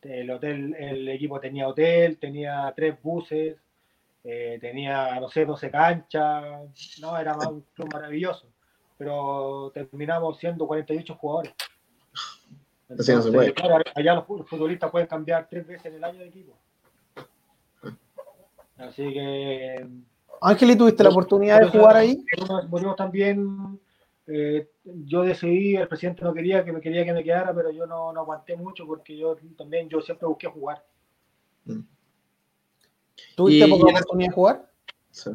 [0.02, 3.58] El hotel, el equipo tenía hotel, tenía tres buses,
[4.23, 7.00] eh, tenía, no sé, 12 canchas.
[7.02, 8.47] No, era un club maravilloso.
[8.97, 11.54] Pero terminamos siendo 48 jugadores.
[12.89, 13.54] Entonces, no se puede.
[13.54, 16.54] Claro, allá los futbolistas pueden cambiar tres veces en el año de equipo.
[18.78, 19.88] Así que.
[20.42, 22.24] Ángel, ¿y tuviste la oportunidad de jugar ahí?
[22.70, 23.80] Volvimos también.
[24.28, 27.88] Eh, yo decidí, el presidente no quería que me quería que me quedara, pero yo
[27.88, 30.86] no, no aguanté mucho porque yo también yo siempre busqué jugar.
[31.66, 31.80] Mm.
[33.36, 34.72] ¿Tuviste poca oportunidad de jugar?
[35.12, 35.32] Sí.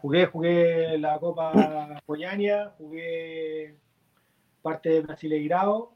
[0.00, 3.76] Jugué, jugué la Copa Poñania, jugué
[4.62, 5.94] parte de Brasileirao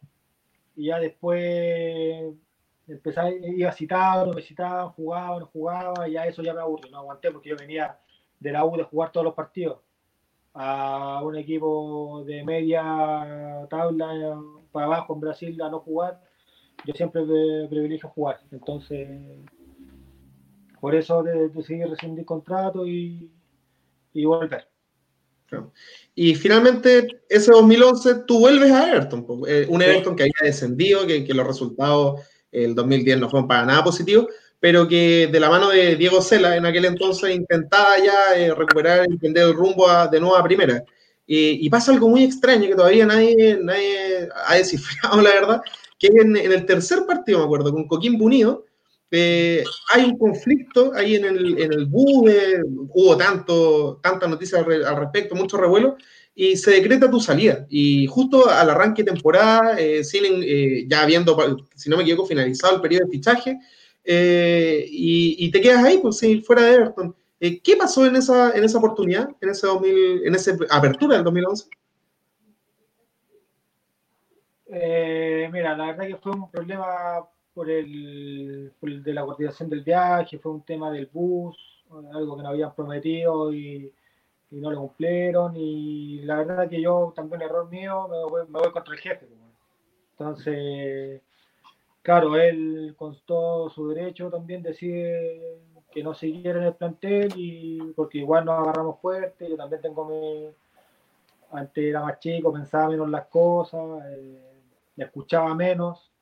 [0.76, 2.34] y ya después
[2.88, 6.90] empecé, iba citado, no me citaban, jugaba, no jugaba, y ya eso ya me aburrió,
[6.90, 7.98] no aguanté porque yo venía
[8.40, 9.78] de la U de jugar todos los partidos
[10.54, 14.38] a un equipo de media tabla
[14.70, 16.20] para abajo en Brasil a no jugar,
[16.84, 17.22] yo siempre
[17.68, 18.40] privilegio jugar.
[18.50, 19.08] Entonces,
[20.80, 23.30] por eso decidí rescindir contrato y,
[24.12, 24.68] y volver.
[26.14, 31.26] Y finalmente, ese 2011, tú vuelves a Everton, eh, un Everton que había descendido, que,
[31.28, 32.20] los resultados
[32.52, 34.26] el 2010 no fueron para nada positivos,
[34.60, 39.06] pero que de la mano de Diego Sela en aquel entonces intentaba ya eh, recuperar,
[39.06, 40.84] entender el rumbo de nuevo a primera.
[41.26, 45.62] y pasa algo muy extraño que todavía nadie, nadie ha descifrado, la verdad,
[45.98, 48.64] que en, el tercer partido, me acuerdo, con Coquimbo Unido,
[49.14, 49.62] eh,
[49.92, 55.34] hay un conflicto ahí en el, en el BUDE, hubo tanto, tantas noticias al, respecto,
[55.34, 55.96] mucho revuelo,
[56.34, 57.66] y se decreta tu salida.
[57.68, 61.36] Y justo al arranque de temporada, eh, eh ya habiendo,
[61.74, 63.58] si no me equivoco, finalizado el periodo de fichaje,
[64.04, 67.14] eh, y, te quedas ahí, pues sí, fuera de Everton.
[67.38, 71.68] ¿Qué pasó en esa, en esa oportunidad, en, ese 2000, en esa apertura del 2011?
[75.52, 80.52] mira, la verdad que fue un problema por el, de la coordinación del viaje, fue
[80.52, 81.56] un tema del bus,
[82.14, 83.92] algo que nos habían prometido y,
[84.60, 85.56] no lo cumplieron.
[85.56, 89.26] Y la verdad que yo, también error mío, me voy, contra el jefe.
[90.12, 91.22] Entonces,
[92.02, 95.58] claro, él con todo su derecho también decide
[95.90, 100.04] que no siguiera en el plantel y porque igual nos agarramos fuerte, yo también tengo
[100.06, 100.48] mi
[101.50, 104.62] antes era más chico, pensaba menos las cosas, eh,
[104.96, 106.12] me escuchaba menos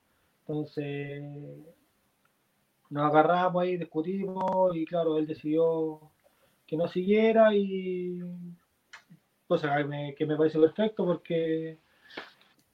[0.50, 1.22] entonces,
[2.88, 6.09] nos agarramos ahí, discutimos y claro, él decidió
[6.70, 8.20] que no siguiera y
[9.48, 9.76] cosa
[10.16, 11.78] que me, parece perfecto porque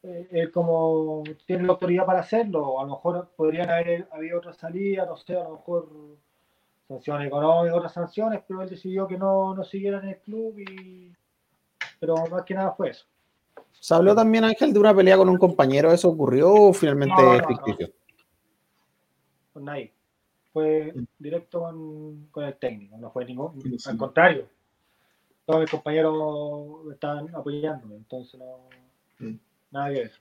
[0.03, 4.59] eh, él como tiene la autoridad para hacerlo, a lo mejor podrían haber habido otras
[4.59, 5.89] salidas, no sé, a lo mejor
[6.87, 11.11] sanciones económicas, otras sanciones, pero él decidió que no, no siguiera en el club y
[11.99, 13.07] pero más que nada fue eso.
[13.81, 15.91] Se habló también, Ángel, de una pelea con un compañero.
[15.91, 17.91] ¿Eso ocurrió o finalmente no, ficticio?
[19.55, 19.96] Con nadie.
[20.57, 21.61] Fue directo
[22.33, 23.63] con, el técnico, no fue ningún.
[23.85, 24.49] Al contrario,
[25.45, 26.15] todos mis compañeros
[26.91, 28.67] estaban apoyándome, entonces no.
[29.19, 29.39] Mm.
[29.71, 30.13] Nada que ver.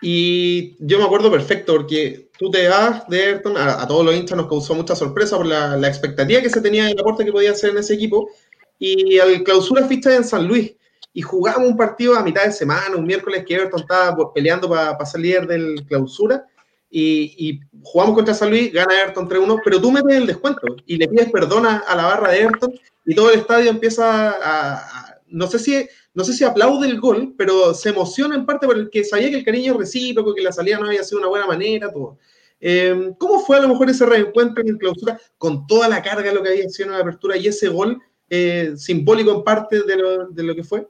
[0.00, 4.38] Y yo me acuerdo perfecto, porque tú te vas de Ayrton, a, todos los hinchas
[4.38, 7.50] nos causó mucha sorpresa por la, la expectativa que se tenía del aporte que podía
[7.50, 8.30] hacer en ese equipo.
[8.78, 10.74] Y al clausura ficha en San Luis
[11.12, 14.96] y jugamos un partido a mitad de semana, un miércoles que Everton estaba peleando para
[14.96, 16.46] pasar líder del clausura,
[16.96, 21.08] y, jugamos contra San Luis, gana Everton 3-1, pero tú metes el descuento y le
[21.08, 22.72] pides perdón a, la barra de Everton
[23.04, 27.34] y todo el estadio empieza a, no sé si no sé si aplaude el gol,
[27.36, 30.86] pero se emociona en parte porque sabía que el cariño recíproco, que la salida no
[30.86, 32.18] había sido una buena manera, todo.
[32.60, 36.34] Em, ¿Cómo fue a lo mejor ese reencuentro en clausura con toda la carga de
[36.36, 39.96] lo que había sido en la apertura y ese gol eh, simbólico en parte de
[39.96, 40.86] lo, de lo que fue?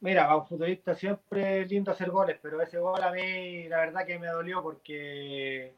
[0.00, 3.80] Mira, a un futbolista siempre es lindo hacer goles, pero ese gol a mí la
[3.80, 5.74] verdad que me dolió porque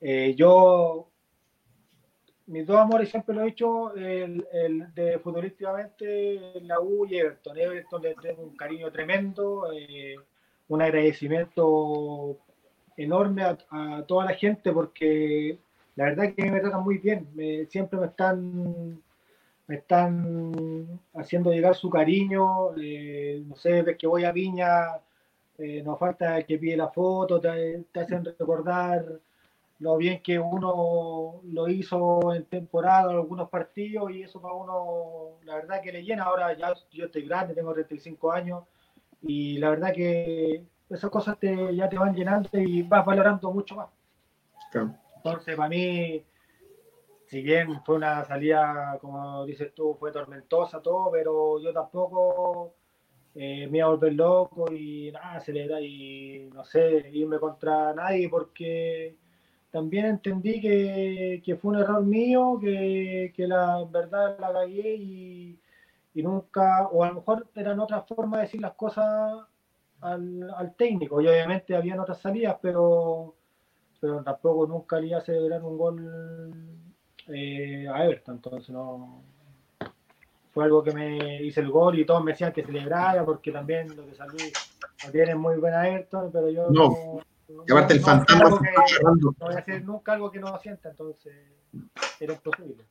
[0.00, 1.08] eh, yo,
[2.46, 4.46] mis dos amores siempre lo he hecho, el,
[4.94, 7.56] de futbolísticamente la U y Everton.
[7.56, 10.16] Everton le tengo un cariño tremendo, eh,
[10.68, 12.36] un agradecimiento
[12.98, 15.58] enorme a, toda la gente porque
[15.96, 17.26] la verdad que me tratan muy bien,
[17.70, 19.02] siempre me están
[19.66, 25.00] me están haciendo llegar su cariño, eh, no sé, ves que voy a Viña,
[25.58, 29.04] eh, nos falta que pide la foto, te, hacen recordar
[29.78, 35.38] lo bien que uno lo hizo en temporada, en algunos partidos, y eso para uno,
[35.44, 36.24] la verdad que le llena.
[36.24, 38.64] Ahora ya yo estoy grande, tengo 35 años,
[39.22, 43.76] y la verdad que esas cosas te, ya te van llenando y vas valorando mucho
[43.76, 43.88] más.
[45.16, 46.24] Entonces, para mí,
[47.34, 52.74] si bien fue una salida, como dices tú, fue tormentosa todo, pero yo tampoco
[53.34, 58.28] eh, me iba a volver loco y nada, acelerar y no sé, irme contra nadie
[58.28, 59.16] porque
[59.72, 65.58] también entendí que, fue un error mío, que, la verdad la cagué y,
[66.14, 69.44] y nunca, o a lo mejor eran otras formas de decir las cosas
[70.02, 73.34] al, técnico, y obviamente habían otras salidas, pero,
[74.00, 76.84] pero tampoco nunca le iba a celebrar un gol
[77.28, 79.22] eh, a Everton, entonces no
[80.52, 83.88] fue algo que me hice el gol y todos me decían que celebrara porque también
[83.96, 84.52] lo que salí
[85.04, 87.20] no tiene muy buena Everton, pero yo no,
[87.66, 88.58] y aparte el fantasma no
[89.38, 91.32] voy a hacer nunca algo que no sienta, entonces
[92.20, 92.84] era imposible.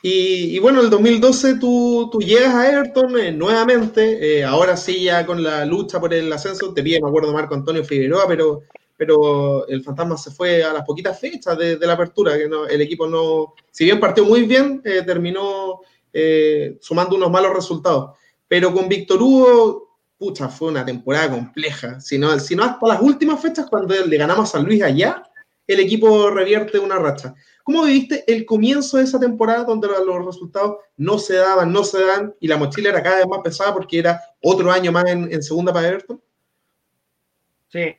[0.00, 5.02] Y, y, bueno, el 2012 tú, tú llegas a Everton eh, nuevamente, eh, ahora sí
[5.02, 8.62] ya con la lucha por el ascenso, te pide, me acuerdo, Marco Antonio Figueroa, pero,
[8.98, 12.82] pero el fantasma se fue a las poquitas fechas de, la apertura, que no, el
[12.82, 15.80] equipo no, si bien partió muy bien, eh, terminó
[16.80, 18.16] sumando unos malos resultados.
[18.48, 19.88] Pero con Víctor Hugo,
[20.18, 24.58] pucha, fue una temporada compleja, si no, hasta las últimas fechas, cuando le ganamos a
[24.58, 25.22] San Luis allá,
[25.68, 27.34] el equipo revierte una racha.
[27.62, 32.02] ¿Cómo viviste el comienzo de esa temporada donde los resultados no se daban, no se
[32.02, 35.42] dan y la mochila era cada vez más pesada porque era otro año más en,
[35.42, 36.20] segunda para Everton?
[37.68, 37.94] Sí,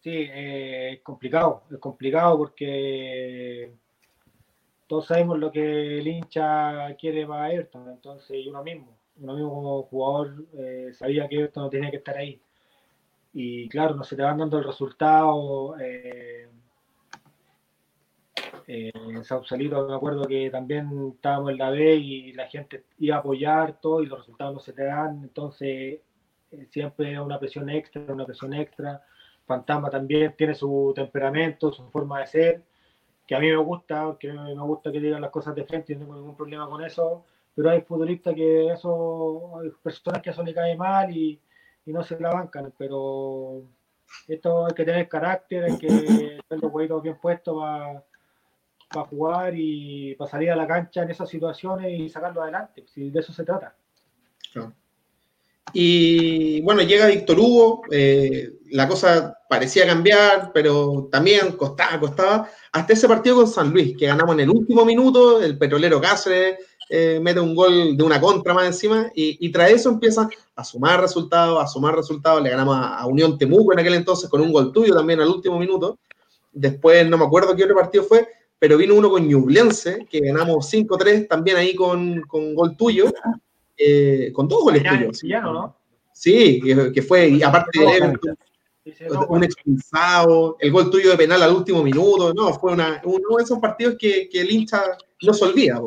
[0.00, 3.72] sí, eh, es complicado, es complicado porque
[4.86, 9.82] todos sabemos lo que el hincha quiere para Everton, entonces uno mismo, uno mismo como
[9.84, 12.40] jugador eh, sabía que Everton no tenía que estar ahí.
[13.32, 15.78] Y claro, no se te van dando el resultado.
[15.78, 16.48] Eh,
[18.72, 23.18] eh, en me acuerdo que también estábamos en la B y la gente iba a
[23.18, 26.00] apoyar todo y los resultados no se te dan, entonces
[26.52, 29.02] eh, siempre una presión extra, una presión extra.
[29.50, 32.62] Fantasma también tiene su temperamento, su forma de ser,
[33.26, 35.96] que a mí me gusta, que me gusta que digan las cosas de frente y
[35.96, 37.24] no tengo ningún problema con eso,
[37.54, 41.40] pero hay futbolistas que eso, hay personas que eso le cae mal y,
[41.86, 43.62] y no se la bancan, pero
[44.28, 45.88] esto hay que tener carácter, hay que
[46.48, 48.04] tener los huevitos bien puestos para
[48.90, 53.10] para jugar y para salir a la cancha en esas situaciones y sacarlo adelante, si
[53.10, 53.74] de eso se trata.
[55.72, 62.92] Y bueno, llega Víctor Hugo, eh, la cosa parecía cambiar, pero también costaba, costaba, hasta
[62.92, 66.58] ese partido con San Luis, que ganamos en el último minuto, el petrolero Cáceres
[66.88, 71.00] eh, mete un gol de una contra más encima, y, tras eso empieza a sumar
[71.00, 74.72] resultados, a sumar resultados, le ganamos a, Unión Temuco en aquel entonces con un gol
[74.72, 75.98] tuyo también al último minuto,
[76.52, 80.72] después no me acuerdo qué otro partido fue, pero vino uno con Ñublense, que ganamos
[80.72, 83.06] 5-3 también ahí con, con gol tuyo,
[83.80, 85.22] eh, con dos goles tuyos.
[85.42, 85.76] ¿no?
[86.12, 86.60] Sí,
[86.94, 88.18] que, fue, y aparte de
[89.28, 93.44] un expulsado, el gol tuyo de penal al último minuto, no, fue una, uno de
[93.44, 94.82] esos partidos que, que el hincha
[95.22, 95.80] no se olvida.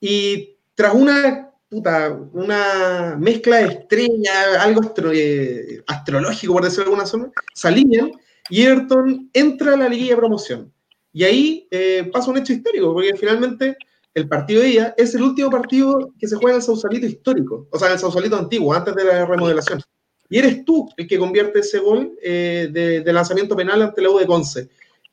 [0.00, 4.80] Y tras una, puta, una mezcla de estrellas, algo
[5.12, 8.12] eh, astrológico, por decirlo de alguna forma, se alinean
[8.48, 10.72] y Everton entra a la liguilla de promoción.
[11.12, 13.76] Y ahí eh, pasa un hecho histórico, porque finalmente
[14.14, 17.68] el partido de ella es el último partido que se juega en el Sausalito histórico,
[17.70, 19.80] o sea, en el Sausalito antiguo, antes de la remodelación.
[20.28, 24.18] Y eres tú el que convierte ese gol eh, de, lanzamiento penal ante la U
[24.18, 24.68] de Conce.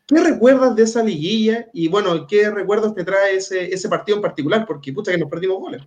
[0.06, 1.68] ¿Qué recuerdas de esa liguilla?
[1.74, 4.66] Y bueno, ¿qué recuerdos te trae ese, partido en particular?
[4.66, 5.82] Porque pucha que nos perdimos goles.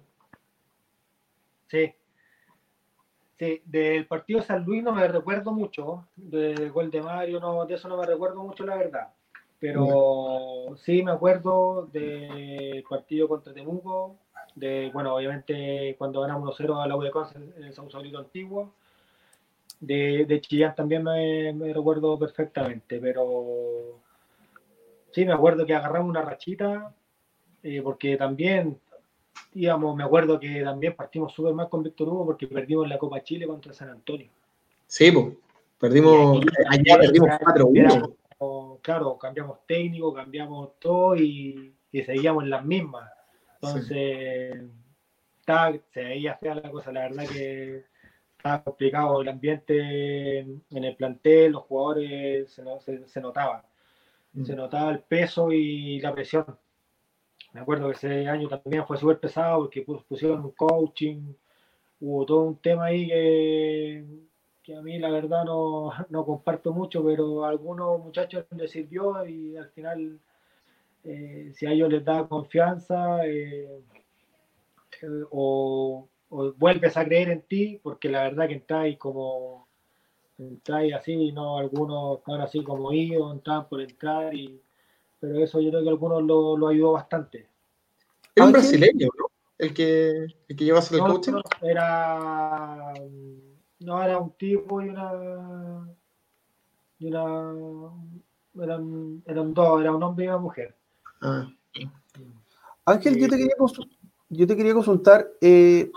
[1.68, 1.94] Sí.
[3.38, 7.74] Sí, del partido San Luis no me recuerdo mucho, del gol de Mario, no, de
[7.74, 9.08] eso no me recuerdo mucho, la verdad.
[9.60, 14.16] Pero sí me acuerdo del partido contra Temuco,
[14.54, 18.72] de, bueno, obviamente cuando ganamos 1-0 a la U de Conce en el Sausalito antiguo.
[19.78, 23.98] De, de Chillán también me, recuerdo perfectamente, pero
[25.10, 26.94] sí me acuerdo que agarramos una rachita,
[27.62, 28.78] eh, porque también
[29.54, 33.22] íbamos, me acuerdo que también partimos súper mal con Víctor Hugo porque perdimos la Copa
[33.22, 34.28] Chile contra San Antonio.
[34.86, 35.34] Sí, pues,
[35.78, 38.19] perdimos, allá perdimos 4-1
[38.80, 43.10] claro, cambiamos técnico, cambiamos todo y, seguíamos en las mismas.
[43.54, 44.70] Entonces,
[45.92, 47.84] se veía fea la cosa, la verdad que
[48.36, 53.64] estaba complicado el ambiente en el plantel, los jugadores se, se, notaba.
[54.32, 54.44] Mm.
[54.44, 56.46] Se notaba el peso y la presión.
[57.52, 61.34] Me acuerdo que ese año también fue súper pesado porque pusieron un coaching,
[62.00, 64.04] hubo todo un tema ahí que
[64.74, 65.92] a mí la verdad no,
[66.24, 70.18] comparto mucho, pero a algunos muchachos les sirvió y al final,
[71.04, 73.80] eh, si a ellos les da confianza eh,
[75.02, 79.66] eh, o, vuelves a creer en ti, porque la verdad que entráis como
[80.38, 84.60] entráis así, no algunos estaban así como ellos, entraban por entrar, y,
[85.18, 87.46] pero eso yo creo que a algunos lo, ayudó bastante.
[88.34, 89.26] Era un brasileño, ¿no?
[89.58, 90.10] El que,
[90.48, 91.34] el que lleva a hacer el coaching.
[91.60, 92.94] era
[93.80, 95.88] no, era un tipo y una.
[96.98, 97.52] Y una.
[98.62, 100.74] Eran, eran dos, era un hombre y una mujer.
[101.22, 101.48] Ah.
[102.84, 103.54] Ángel, yo te quería,
[104.28, 105.28] yo te quería consultar.
[105.40, 105.90] Eh,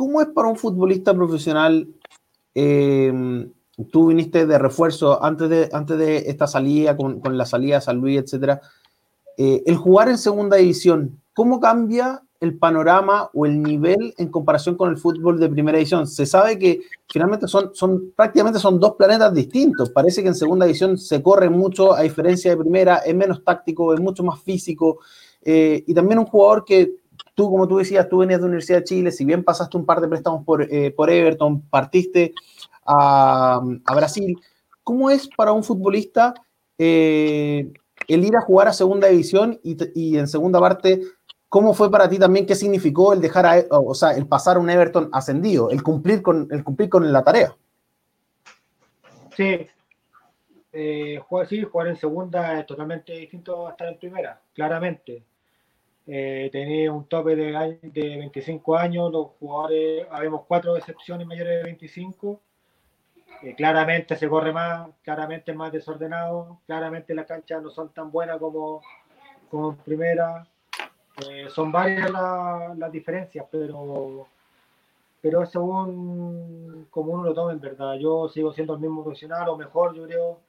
[0.00, 1.86] ¿cómo es para un futbolista profesional?
[2.54, 3.46] Eh,
[3.90, 7.98] tú viniste de refuerzo antes de, antes de esta salida, con, la salida de San
[7.98, 8.62] Luis, etcétera.
[9.36, 14.76] Eh, el jugar en segunda división, ¿cómo cambia el panorama o el nivel en comparación
[14.76, 16.06] con el fútbol de primera división?
[16.06, 19.90] Se sabe que finalmente son, son prácticamente son dos planetas distintos.
[19.90, 23.94] Parece que en segunda división se corre mucho, a diferencia de primera, es menos táctico,
[23.94, 25.00] es mucho más físico.
[25.42, 26.96] Eh, y también un jugador que
[27.34, 30.00] tú, como tú decías, tú venías de Universidad de Chile, si bien pasaste un par
[30.00, 32.34] de préstamos por, eh, por Everton, partiste
[32.86, 33.60] a,
[33.94, 34.38] Brasil,
[34.82, 36.34] ¿cómo es para un futbolista
[36.78, 37.72] eh,
[38.08, 41.00] el ir a jugar a segunda división y, y, en segunda parte,
[41.50, 44.70] cómo fue para ti también, qué significó el dejar, a, o sea, el pasar un
[44.70, 47.54] Everton ascendido, el cumplir con, el cumplir con la tarea?
[49.36, 49.66] Sí,
[50.72, 55.24] eh, jugar, sí, jugar en segunda es totalmente distinto a estar en primera, claramente.
[56.06, 61.62] Eh, tenía un tope de, de 25 años, los jugadores, habemos cuatro excepciones mayores de
[61.64, 62.40] 25,
[63.42, 68.12] eh, claramente se corre más, claramente es más desordenado, claramente las canchas no son tan
[68.12, 68.82] buenas como,
[69.50, 70.46] como en primera,
[71.28, 74.26] eh, son varias las diferencias, pero,
[75.20, 79.56] pero es según como uno lo tome verdad, yo sigo siendo el mismo profesional o
[79.56, 80.40] mejor yo creo,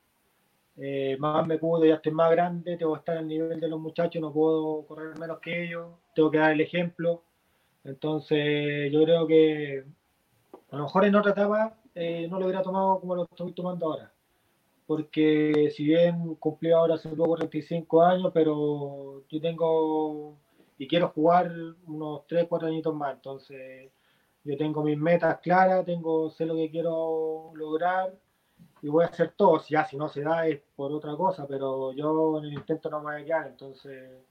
[0.77, 3.79] eh, más me puedo, ya estoy más grande, tengo que estar al nivel de los
[3.79, 7.21] muchachos, no puedo correr menos que ellos, tengo que dar el ejemplo.
[7.83, 9.83] Entonces, yo creo que
[10.71, 13.87] a lo mejor en otra etapa eh, no lo hubiera tomado como lo estoy tomando
[13.87, 14.11] ahora.
[14.87, 20.35] Porque si bien cumplí ahora hace poco 35 años, pero yo tengo
[20.81, 21.53] y quiero jugar
[21.85, 23.13] unos 3, 4 añitos más.
[23.13, 23.91] Entonces,
[24.43, 28.17] yo tengo mis metas claras, tengo, sé lo que quiero lograr
[28.81, 29.63] y voy a hacer todo.
[29.69, 32.99] Ya si no se da es por otra cosa, pero yo en el intento no
[32.99, 33.47] me voy a quedar.
[33.49, 34.23] Entonces,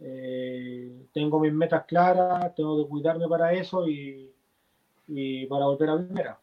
[0.00, 4.32] eh, tengo mis metas claras, tengo que cuidarme para eso y,
[5.46, 6.40] para volver a primera.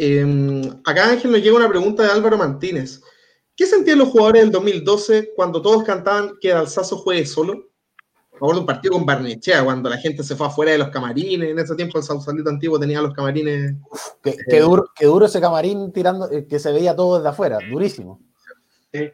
[0.00, 3.02] Eh, acá Ángel nos llega una pregunta de Álvaro Martínez.
[3.58, 7.64] ¿Qué sentían los jugadores del 2012 cuando todos cantaban que Alzazo juegue solo?
[8.36, 11.50] acuerdo un partido con Barnechea, cuando la gente se fue afuera de los camarines.
[11.50, 13.74] En ese tiempo el Sausalito antiguo tenía los camarines.
[14.22, 17.58] Qué, eh, duro, qué duro ese camarín tirando, eh, que se veía todo desde afuera,
[17.68, 18.20] durísimo.
[18.92, 19.10] Sí.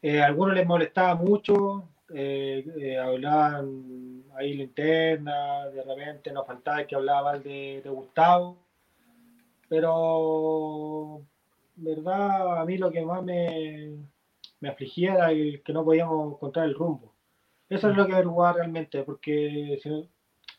[0.00, 7.42] Eh, a algunos les molestaba mucho, hablaban ahí linterna, de repente nos faltaba que hablaban
[7.42, 8.56] de, de Gustavo,
[9.68, 11.26] pero
[11.78, 13.96] verdad a mí lo que más me,
[14.60, 17.14] me afligía era el que no podíamos encontrar el rumbo
[17.68, 19.78] eso es lo que averiguar realmente, porque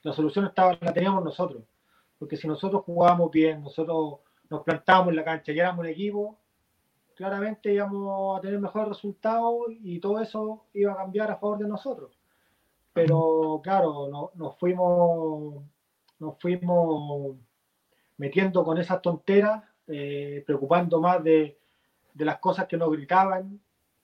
[0.04, 1.64] la solución estaba, la teníamos nosotros.
[2.20, 6.38] Porque si nosotros jugábamos bien, nosotros nos plantábamos en la cancha y éramos un equipo,
[7.16, 11.68] claramente íbamos a tener mejores resultados y todo eso iba a cambiar a favor de
[11.68, 12.12] nosotros.
[12.94, 15.64] Pero claro, no, nos fuimos
[16.20, 17.38] nos fuimos
[18.18, 21.58] metiendo con esas tonteras, eh, preocupando más de,
[22.14, 23.60] de, las cosas que nos gritaban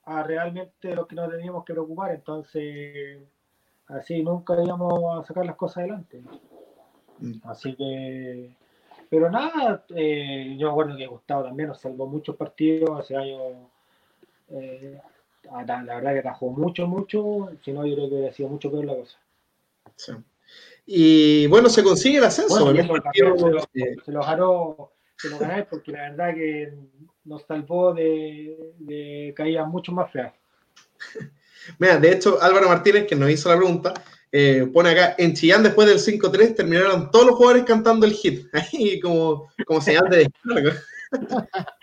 [0.05, 2.11] a realmente lo que nos teníamos que preocupar.
[2.11, 3.19] Entonces,
[3.87, 6.23] así nunca íbamos a sacar las cosas adelante.
[7.19, 7.33] Mm.
[7.43, 8.55] Así que,
[9.09, 13.41] pero nada, eh, yo me acuerdo que Gustavo también nos salvó muchos partidos hace años.
[14.49, 14.99] Eh,
[15.43, 18.85] la verdad que atajó mucho, mucho, si no, yo creo que hubiera sido mucho peor
[18.85, 19.19] la cosa.
[20.87, 22.55] Y bueno, se consigue el ascenso.
[22.55, 23.59] se, lo, ganó,
[24.03, 24.89] se lo
[25.69, 26.73] porque la verdad que
[27.23, 30.33] nos salvó de, de caídas mucho más feas.
[31.79, 33.93] Mira, de hecho, Álvaro Martínez, que nos hizo la pregunta,
[34.31, 38.47] eh, pone acá, en Chillán después del 5-3 terminaron todos los jugadores cantando el hit,
[38.53, 40.73] ahí como, como señal de descarga.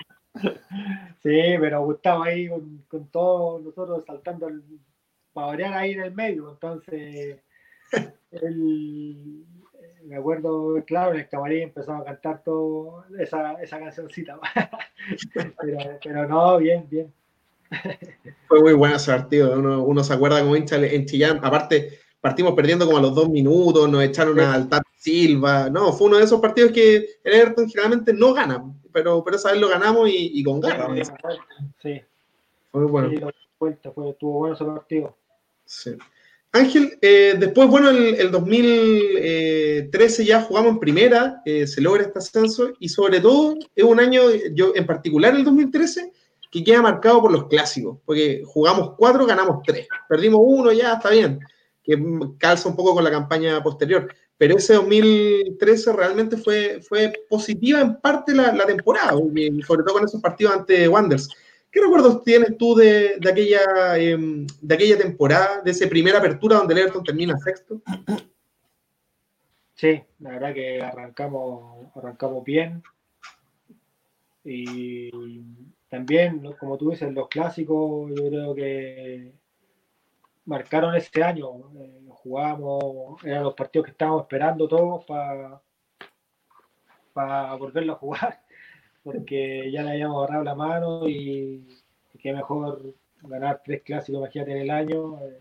[1.22, 4.60] Sí, pero Gustavo ahí con, con todos nosotros saltando el,
[5.32, 7.38] para variar ahí en el medio, entonces
[8.32, 9.44] él,
[10.04, 14.38] me acuerdo, claro, en el camarín empezaba a cantar todo esa, esa cancioncita.
[15.60, 17.12] pero, pero no, bien, bien.
[18.48, 22.54] Fue muy bueno ese partido, uno, uno se acuerda como hincha en Chillán, aparte partimos
[22.54, 26.24] perdiendo como a los dos minutos, nos echaron a Altar Silva, no, fue uno de
[26.24, 30.42] esos partidos que el Everton generalmente no gana, pero, pero esa vez lo ganamos y,
[30.44, 31.12] con ganas.
[31.82, 32.00] Sí,
[32.70, 33.32] Fue muy bueno.
[33.58, 35.16] fue, estuvo bueno ese partido.
[35.64, 35.96] Sí.
[36.54, 42.18] Ángel, eh, después, bueno, el, el, 2013 ya jugamos en primera, eh, se logra este
[42.18, 44.20] ascenso y sobre todo es un año,
[44.52, 46.12] yo en particular el 2013,
[46.50, 51.08] que queda marcado por los clásicos, porque jugamos cuatro, ganamos tres, perdimos uno, ya está
[51.08, 51.40] bien,
[51.82, 51.98] que
[52.36, 57.98] calza un poco con la campaña posterior, pero ese 2013 realmente fue, fue positiva en
[57.98, 61.30] parte la, la temporada, sobre todo con esos partidos ante Wanderers.
[61.72, 66.74] ¿Qué recuerdos tienes tú de, aquella, em, de aquella temporada, de esa primera apertura donde
[66.74, 67.80] el Everton termina sexto?
[69.74, 72.82] Sí, la verdad que arrancamos, arrancamos bien.
[74.44, 75.40] Y
[75.88, 79.32] también, como tú dices, los clásicos, yo creo que
[80.44, 81.72] marcaron este año.
[81.74, 85.62] Eh, jugamos, eran los partidos que estábamos esperando todos para
[87.12, 88.41] para volverlo a jugar,
[89.02, 91.66] porque ya le habíamos agarrado la mano y,
[92.18, 95.18] qué mejor ganar tres clásicos, imagínate, en el año.
[95.20, 95.38] Eh,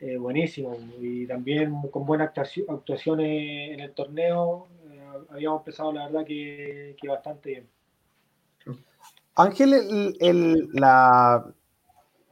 [0.00, 0.76] eh, buenísimo.
[1.00, 2.30] Y también con buenas
[2.68, 4.66] actuaciones en el torneo,
[5.30, 7.68] habíamos empezado la verdad que, que bastante bien.
[9.34, 11.46] Ángel, la,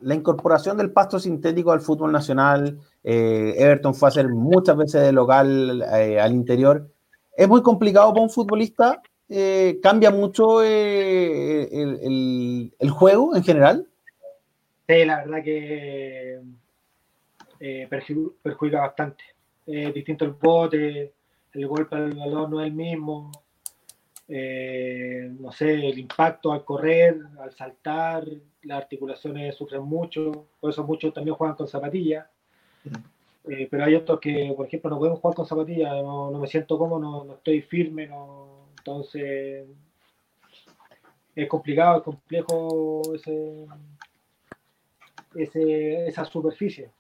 [0.01, 5.03] la, incorporación del pasto sintético al fútbol nacional, eh, Everton fue a hacer muchas veces
[5.03, 6.91] de local eh, al interior.
[7.37, 9.01] ¿Es muy complicado para un futbolista?
[9.31, 11.71] Eh, ¿Cambia mucho el,
[12.79, 13.87] el, juego en general?
[14.89, 16.41] Sí, la verdad que
[18.43, 19.23] perjudica bastante.
[19.67, 21.13] distinto el bote,
[21.53, 23.31] el golpe al balón no es el mismo.
[24.33, 28.25] Eh, no sé, el impacto al correr, al saltar,
[28.63, 32.27] las articulaciones sufren mucho, por eso muchos también juegan con zapatillas.
[33.49, 36.79] Eh, pero hay otros que, por ejemplo, no podemos jugar con zapatillas, no, me siento
[36.79, 39.69] cómodo, no, estoy firme, no, entonces
[41.35, 43.67] es complicado, es complejo ese,
[45.35, 46.91] ese, esa superficie.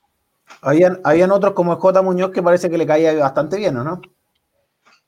[0.63, 2.03] Habían, habían otros como J.
[2.03, 4.01] Muñoz que parece que le caía bastante bien, ¿no?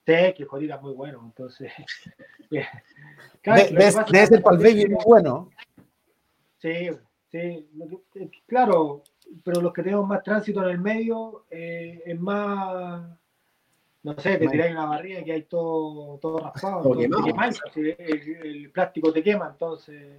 [0.06, 1.72] Sí, que Jodida es muy bueno, entonces.
[2.50, 5.50] debe ser para el baby muy bueno.
[6.58, 6.90] Sí,
[7.30, 7.68] sí,
[8.46, 9.02] claro,
[9.44, 13.04] pero los que tenemos más tránsito en el medio eh, es más.
[14.02, 16.92] No sé, te tiráis una barriga que hay todo, todo raspado.
[16.98, 20.18] el, plástico te quema, entonces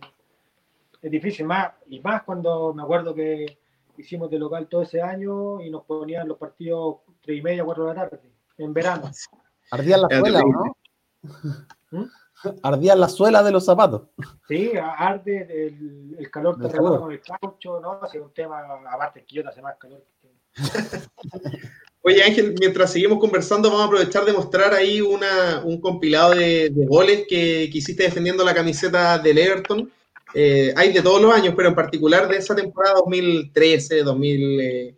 [1.02, 1.46] es difícil.
[1.46, 3.58] Más, y más cuando me acuerdo que
[3.98, 7.86] hicimos de local todo ese año y nos ponían los partidos tres y media, cuatro
[7.86, 8.22] de la tarde,
[8.58, 9.12] en verano.
[9.72, 10.78] Ardía la suela, ¿no?
[11.92, 12.06] ¿Mm?
[12.64, 14.04] Ardía la suela de los zapatos.
[14.48, 17.00] Sí, arde el, el calor te calor.
[17.02, 18.00] con el caucho, ¿no?
[18.06, 20.06] es un tema, aparte que yo te hace más calor.
[22.06, 26.70] Oye Ángel, mientras seguimos conversando, vamos a aprovechar de mostrar ahí una, un compilado de,
[26.76, 29.90] goles que, que, hiciste defendiendo la camiseta del Everton.
[30.34, 34.98] Eh, hay de todos los años, pero en particular de esa temporada 2013, 2000,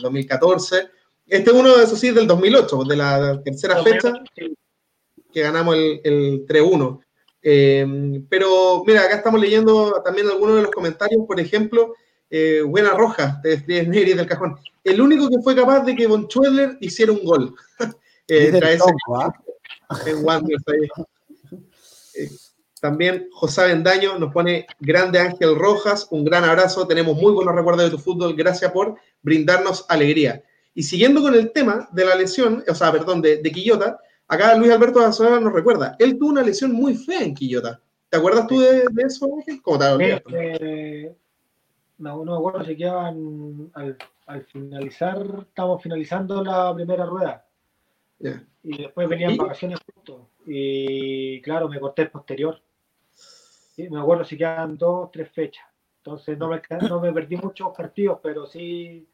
[0.00, 0.88] 2014.
[1.26, 4.14] Este es uno de esos sí del 2008, de la tercera fecha,
[5.32, 7.00] que ganamos el, el 3-1.
[7.42, 11.94] Eh, pero mira, acá estamos leyendo también algunos de los comentarios, por ejemplo,
[12.30, 14.56] eh, Buena Roja, de, de Neri del Cajón.
[14.82, 17.54] El único que fue capaz de que Von Schwedler hiciera un gol.
[18.28, 18.60] eh,
[19.14, 19.32] ¿ah?
[20.06, 20.24] en
[22.14, 22.30] eh,
[22.80, 27.84] también José Bendaño nos pone grande Ángel Rojas, un gran abrazo, tenemos muy buenos recuerdos
[27.84, 30.42] de tu fútbol, gracias por brindarnos alegría.
[30.74, 33.98] Y siguiendo con el tema de la lesión, o sea, perdón, de, de Quillota,
[34.28, 37.80] acá Luis Alberto Azuela nos recuerda, él tuvo una lesión muy fea en Quillota.
[38.08, 39.60] ¿Te acuerdas tú de, eso, Ángel?
[39.62, 41.16] ¿Cómo te
[41.98, 47.46] no, no me acuerdo si quedaban al, al, finalizar, estamos finalizando la primera rueda.
[48.62, 50.30] Y después venían vacaciones justo.
[50.46, 52.60] Y claro, me corté el posterior.
[53.76, 55.66] me acuerdo si quedan dos, tres fechas.
[55.98, 59.06] Entonces no me, no me perdí muchos partidos, pero sí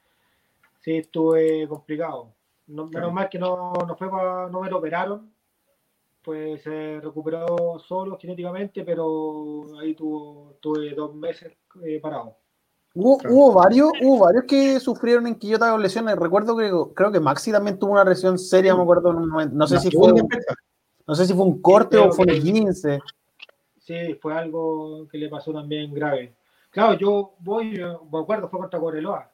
[0.83, 2.35] sí estuve complicado.
[2.67, 5.33] No, menos mal que no, no, fue no me lo operaron,
[6.23, 11.53] pues se recuperó solo genéticamente, pero ahí tuvo, tuve dos meses
[11.85, 12.37] eh, parado.
[12.95, 16.17] Hubo, hubo, varios, hubo varios que sufrieron en Quillota con lesiones.
[16.17, 19.91] Recuerdo que creo que Maxi también tuvo una lesión seria, me acuerdo No sé si
[19.91, 20.29] fue un,
[21.07, 23.01] no sé si fue un corte o fue el 15.
[23.79, 26.35] Sí, fue algo que le pasó también grave.
[26.71, 27.79] Claro, yo voy,
[28.11, 29.33] me acuerdo, fue contra Coreloa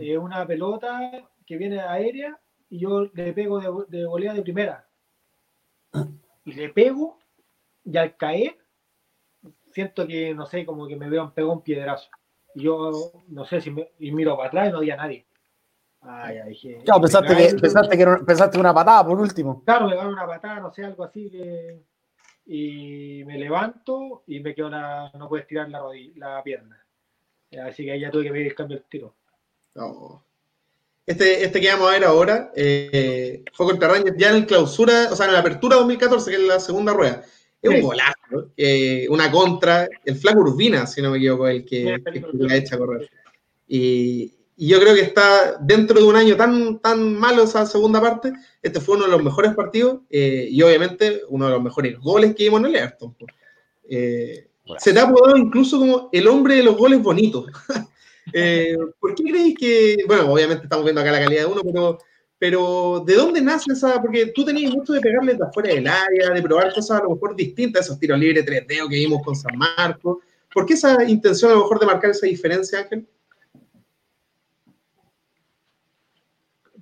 [0.00, 2.38] es una pelota que viene aérea
[2.70, 4.86] y yo le pego de, de volea de primera.
[6.44, 7.18] Y le pego
[7.84, 8.56] y al caer
[9.72, 12.08] siento que, no sé, como que me veo, un piedrazo.
[12.54, 15.26] Yo, no sé si me, y miro para atrás y no había nadie.
[16.02, 16.80] Ay, dije.
[16.84, 19.62] Claro, pensaste que, pensaste que pensaste una patada por último.
[19.64, 21.80] Claro, me una patada, no sé, algo así que.
[22.44, 26.84] Y me levanto y me quedo la, no puedes tirar la rodilla, la pierna.
[27.64, 29.14] Así que ahí ya tuve que pedir el cambio del tiro.
[31.06, 35.16] Este, este que vamos a ver ahora eh, fue contra Rangers ya en clausura, o
[35.16, 37.22] sea, en la apertura 2014, que es la segunda rueda.
[37.60, 38.18] Es un golazo,
[38.56, 42.00] eh, una contra, el flaco Urbina, si no me equivoco, el que,
[42.34, 43.10] la echa a correr.
[43.68, 48.32] Y, yo creo que está dentro de un año tan, tan malo esa segunda parte,
[48.60, 52.34] este fue uno de los mejores partidos eh, y obviamente uno de los mejores goles
[52.34, 53.16] que vimos en el Everton.
[54.78, 57.46] se te ha apodado incluso como el hombre de los goles bonitos.
[58.32, 61.98] Eh, ¿Por qué creéis que, bueno, obviamente estamos viendo acá la calidad de uno, pero,
[62.42, 64.02] pero ¿de dónde nace esa?
[64.02, 67.10] Porque tú tenías mucho de pegarle de afuera del área, de probar cosas a lo
[67.10, 70.18] mejor distintas, esos tiros libres 3D que vimos con San Marcos.
[70.52, 73.06] ¿Por qué esa intención a lo mejor de marcar esa diferencia, Ángel?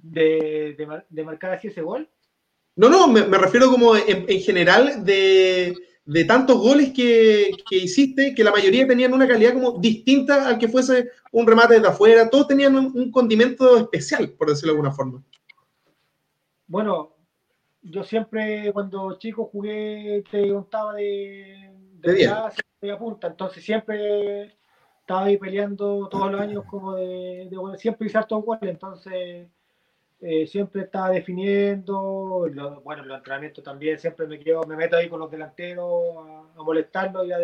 [0.01, 0.75] ¿De,
[1.11, 2.09] de, marcar así ese gol?
[2.75, 5.77] No, no, me, refiero como en, general de,
[6.27, 11.11] tantos goles que, hiciste, que la mayoría tenían una calidad como distinta al que fuese
[11.33, 15.23] un remate de afuera, todos tenían un, condimento especial, por decirlo de alguna forma.
[16.71, 17.17] Bueno,
[17.83, 22.33] yo siempre cuando chico jugué, te contaba de, de,
[22.81, 24.57] de punta, entonces siempre
[25.01, 29.49] estaba ahí peleando todos los años como de, de siempre hice hartos goles, entonces
[30.21, 32.49] eh, siempre estaba definiendo,
[32.85, 36.19] bueno, los entrenamientos también, siempre me quedo, me meto ahí con los delanteros
[36.57, 37.39] a, molestarlos y a,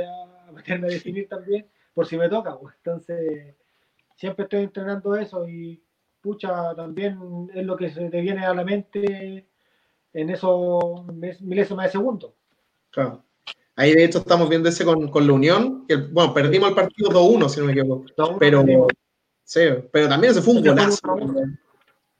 [0.52, 2.76] meterme a definir también, por si me toca, pues.
[2.76, 3.56] entonces
[4.14, 5.82] siempre estoy entrenando eso y
[6.26, 9.46] pucha, también es lo que se te viene a la mente
[10.12, 11.06] en esos
[11.40, 12.34] milésimas de segundo.
[12.90, 13.22] Claro.
[13.76, 17.10] Ahí de hecho estamos viendo ese con, con la Unión, que bueno, perdimos el partido
[17.10, 18.06] 2-1, si no me equivoco,
[18.40, 18.64] pero,
[19.44, 19.60] sí,
[19.92, 20.98] pero también se fue un golazo.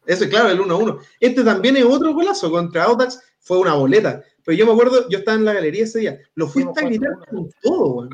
[0.06, 1.00] Ese, claro, el 1-1.
[1.18, 4.24] Este también es otro golazo contra Audax, fue una boleta.
[4.44, 7.12] Pero yo me acuerdo, yo estaba en la galería ese día, lo fuiste a gritar
[7.30, 8.08] con todo,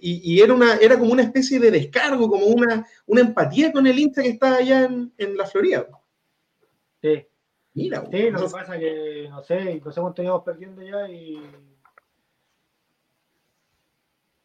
[0.00, 3.86] y, y, era, una, era como una especie de descargo, como una, una empatía con
[3.86, 5.88] el hincha que estaba allá en, en la Florida.
[7.00, 7.26] Sí.
[7.72, 11.08] Mira, sí, lo que pasa es que, no sé, no sé cuánto íbamos perdiendo ya
[11.08, 11.40] y.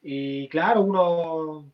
[0.01, 1.71] Y claro, uno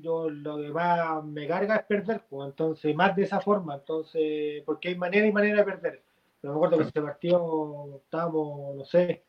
[0.00, 4.62] yo lo que más me carga es perder, pues, entonces, más de esa forma, entonces,
[4.66, 6.02] porque hay manera y manera de perder.
[6.42, 9.24] Pero me acuerdo que ese partido estábamos, no sé,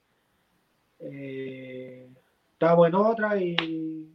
[1.00, 2.10] eh,
[2.52, 4.12] estábamos en otra y,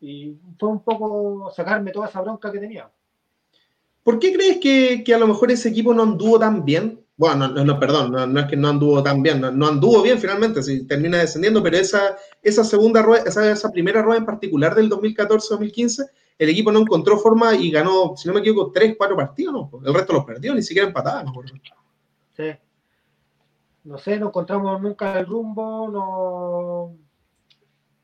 [0.00, 2.90] y, fue un poco sacarme toda esa bronca que tenía.
[4.02, 7.02] ¿Por qué crees que, que a lo mejor ese equipo no anduvo tan bien?
[7.22, 10.60] bueno, no, no perdón, no, es que no anduvo tan bien, no, anduvo bien finalmente,
[10.60, 16.04] si termina descendiendo, pero esa, esa segunda rueda, esa, primera rueda en particular del 2014-2015,
[16.38, 19.70] el equipo no encontró forma y ganó, si no me equivoco, tres, cuatro partidos, ¿no?
[19.86, 21.26] El resto los perdió, ni siquiera empataban.
[21.26, 21.32] ¿no?
[22.36, 22.52] Sí.
[23.84, 26.96] No sé, no encontramos nunca el rumbo, no...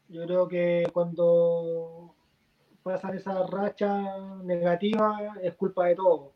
[0.09, 2.14] Yo creo que cuando
[2.83, 6.33] pasan esas rachas negativas es culpa de todo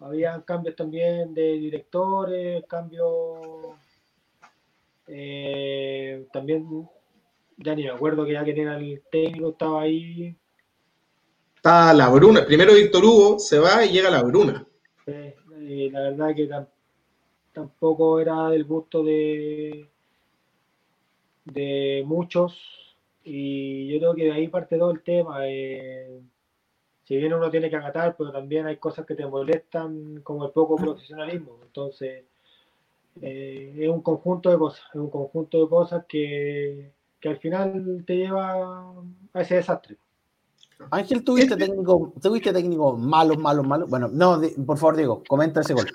[0.00, 3.76] había cambios también de directores, cambios
[5.06, 6.88] eh, también,
[7.58, 10.34] ya ni me acuerdo que ya que era el técnico, estaba ahí.
[11.54, 14.66] Está la Bruna, primero Víctor Hugo se va y llega la Bruna.
[15.04, 16.79] Sí, la verdad que tampoco
[18.20, 19.88] era del gusto de,
[21.44, 22.80] de muchos
[23.24, 25.40] y yo creo que de ahí parte todo el tema.
[25.46, 26.20] Eh,
[27.04, 30.52] si bien uno tiene que acatar, pero también hay cosas que te molestan, como el
[30.52, 31.58] poco profesionalismo.
[31.62, 32.24] Entonces,
[33.20, 36.92] eh, es un conjunto de cosas, es un conjunto de cosas que,
[37.24, 38.94] al final te lleva
[39.34, 39.96] a ese desastre.
[40.90, 43.90] Ángel, ¿tuviste técnico, tuviste técnico malos, malos, malos?
[43.90, 45.86] Bueno, no, por favor, Diego, comenta ese gol.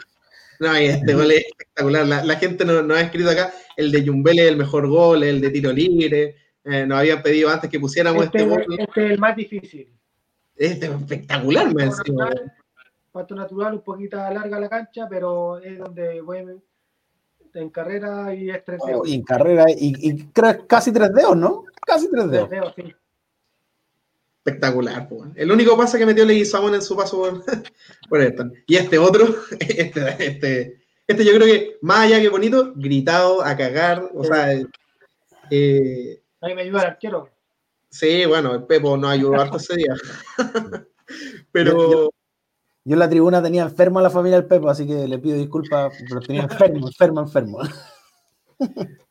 [0.60, 2.06] No, este gol es espectacular.
[2.06, 5.42] La, gente nos no ha escrito acá el de Jumbel es el mejor gol, el
[5.42, 6.36] de tiro libre.
[6.64, 8.66] Eh, nos habían pedido antes que pusiéramos este, este gol.
[8.78, 9.94] Este es el más difícil.
[10.56, 11.90] Es espectacular, me
[13.12, 16.40] Pato natural, un poquito larga la cancha, pero es donde voy
[17.54, 19.08] en carrera y es tres dedos.
[19.08, 20.28] y en carrera, y,
[20.68, 21.64] casi tres dedos, ¿no?
[21.86, 22.74] Casi tres dedos.
[22.76, 22.94] sí.
[24.46, 25.32] Espectacular, pues.
[25.36, 27.42] El único pase que metió Leguizamón en su paso
[28.10, 28.46] por, por esto.
[28.68, 29.28] Y este otro,
[29.60, 34.54] este, este, este yo creo que, más allá que bonito, gritado a cagar, o sea.
[35.52, 37.30] Eh, Ahí me ayuda el arquero.
[37.90, 39.96] Sí, bueno, el Pepo nos ayudó harto ese día.
[41.52, 42.12] pero.
[42.88, 45.38] Yo, en la tribuna tenía enfermo a la familia del Pepo, así que le pido
[45.38, 47.60] disculpas, pero tenía enfermo, enfermo, enfermo.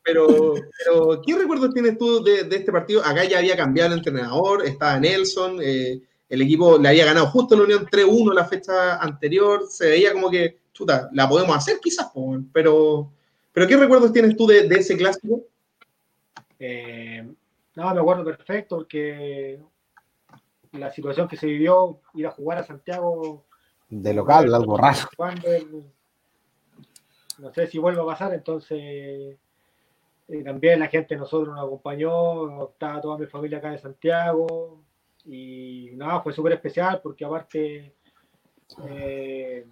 [0.03, 3.03] Pero, pero, ¿qué recuerdos tienes tú de, este partido?
[3.03, 7.55] Acá ya había cambiado el entrenador, estaba Nelson, eh, el equipo le había ganado justo
[7.55, 12.11] la Unión 3-1 la fecha anterior, se veía como que, chuta, la podemos hacer quizás,
[12.51, 13.11] pero,
[13.51, 15.43] pero ¿qué recuerdos tienes tú de, de ese clásico?
[16.59, 17.27] Eh,
[17.75, 19.59] no, me acuerdo perfecto porque
[20.71, 23.45] la situación que se vivió, ir a jugar a Santiago.
[23.89, 24.97] De local, algo raro.
[27.37, 29.37] no sé si vuelve a pasar, entonces
[30.27, 34.84] eh, también la gente de nosotros nos acompañó, estaba toda mi familia acá de Santiago
[35.25, 37.93] y nada, fue súper especial porque aparte
[38.87, 39.65] eh,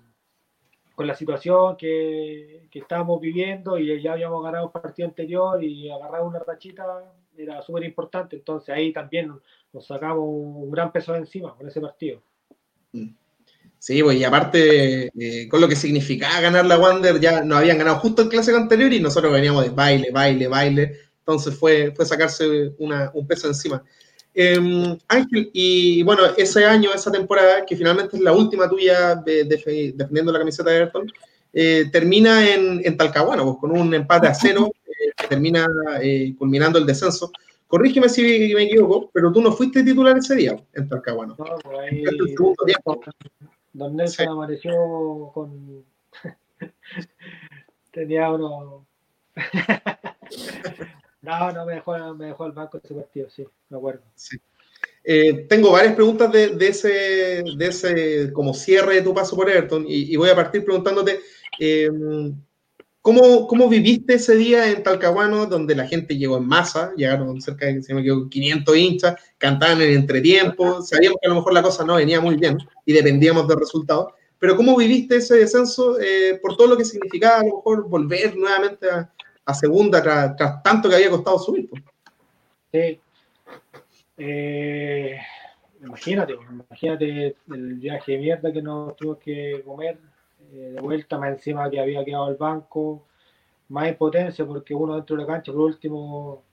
[0.96, 5.90] con la situación que, que estábamos viviendo y ya habíamos ganado un partido anterior y
[5.90, 6.86] agarrado una rachita
[7.38, 9.32] era súper importante, entonces ahí también
[9.72, 12.22] nos sacamos un gran peso de encima con ese partido.
[12.92, 13.16] Mm.
[13.80, 17.78] Sí, pues y aparte, eh, con lo que significaba ganar la Wander, ya nos habían
[17.78, 21.00] ganado justo el clásico anterior y nosotros veníamos de baile, baile, baile.
[21.20, 23.84] Entonces fue, fue sacarse un peso encima.
[24.36, 30.32] Em, Ángel, y bueno, ese año, esa temporada, que finalmente es la última tuya defendiendo
[30.32, 31.12] la camiseta de Everton,
[31.54, 35.68] eh, termina en, en Talcahuano, pues, con un empate a cero, eh, que termina
[36.38, 37.32] culminando el descenso.
[37.68, 41.36] Corrígeme si me equivoco, pero tú no fuiste titular ese día en Talcahuano.
[41.38, 42.04] No, pues ahí,
[43.74, 45.84] Don Nelson apareció con.
[47.92, 48.86] Tenía uno.
[51.24, 54.02] no, no, me dejó, me dejó al banco ese partido, sí, me acuerdo.
[55.06, 59.86] Eh, tengo varias preguntas de, ese, de ese como cierre de tu paso por Everton
[59.88, 61.20] y, voy a partir preguntándote
[61.60, 62.34] em,
[63.02, 67.68] ¿cómo, ¿cómo, viviste ese día en Talcahuano donde la gente llegó en masa, llegaron cerca
[67.68, 67.82] de
[68.30, 72.36] 500 hinchas, cantaban en entretiempo, sabíamos que a lo mejor la cosa no venía muy
[72.36, 74.14] bien, y dependíamos del resultado.
[74.40, 78.36] Pero ¿cómo viviste ese descenso eh, por todo lo que significaba a lo mejor volver
[78.36, 79.13] nuevamente a,
[79.52, 81.70] segunda tras, tanto que había costado subir?
[82.72, 83.00] Sí.
[84.18, 85.18] Eh,
[85.82, 89.98] imagínate, imagínate el viaje de mierda que nos tuvimos que comer
[90.52, 93.06] eh, de vuelta, más encima que había quedado el banco,
[93.70, 96.44] más impotencia porque uno dentro de la cancha por último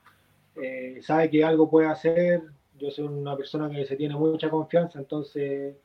[1.02, 2.42] sabe que algo puede hacer.
[2.78, 5.76] Yo soy una persona que se tiene mucha confianza, entonces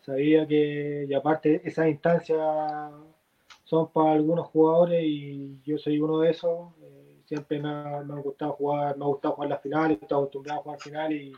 [0.00, 2.40] sabía que, y aparte, esas instancias
[3.68, 6.70] son para algunos jugadores y yo soy uno de esos.
[6.82, 10.62] Eh, siempre me ha, gustado jugar, me ha gustado jugar las finales, estoy acostumbrado a
[10.62, 11.32] jugar finales y,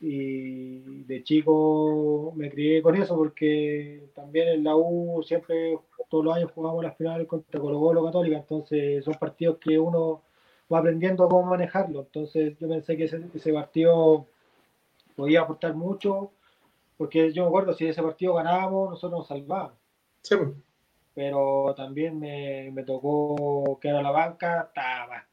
[0.00, 5.78] y de chico me crié con eso porque también en la U siempre
[6.10, 10.20] todos los años jugamos las finales contra Colo Colo Católica, entonces son partidos que uno
[10.70, 12.00] va aprendiendo cómo manejarlo.
[12.00, 14.26] Entonces yo pensé que ese, ese partido
[15.16, 16.30] podía aportar mucho
[16.98, 19.78] porque yo me acuerdo, si ese partido ganábamos, nosotros nos salvábamos.
[20.20, 20.36] Sí.
[21.14, 25.26] Pero también me, me tocó quedar a la banca, estaba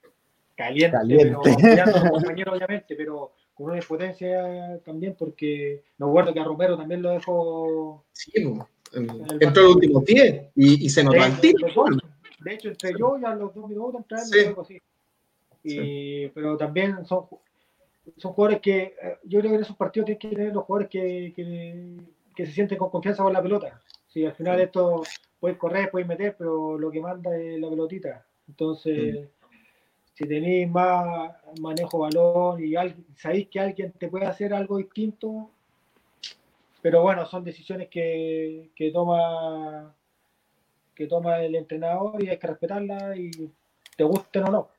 [0.56, 1.56] caliente, caliente.
[1.62, 7.02] pero compañero obviamente, pero con una impotencia también, porque me acuerdo que a Romero también
[7.02, 8.04] lo dejó.
[8.12, 9.08] Sí, pues.
[9.40, 11.68] entró el último 10 y, y, se nos va el tiro.
[12.40, 14.48] De hecho, entre yo y a los dos minutos entré sí.
[14.48, 14.82] algo así.
[15.64, 17.26] Y, Pero también son
[18.18, 20.90] son jugadores que eh, yo creo que en esos partidos tienen que tener los jugadores
[20.90, 23.82] que, que, se sienten con confianza con la pelota.
[24.10, 25.04] Si al final esto
[25.40, 28.26] puedes correr, puedes meter, pero lo que manda es la pelotita.
[28.48, 29.30] Entonces,
[30.14, 32.74] si tenéis más manejo balón y
[33.16, 35.52] sabéis que alguien te puede hacer algo distinto,
[36.82, 39.96] pero bueno, son decisiones que, que toma
[40.96, 43.32] que toma el entrenador y hay que respetarla y
[43.96, 44.70] te gusten o no.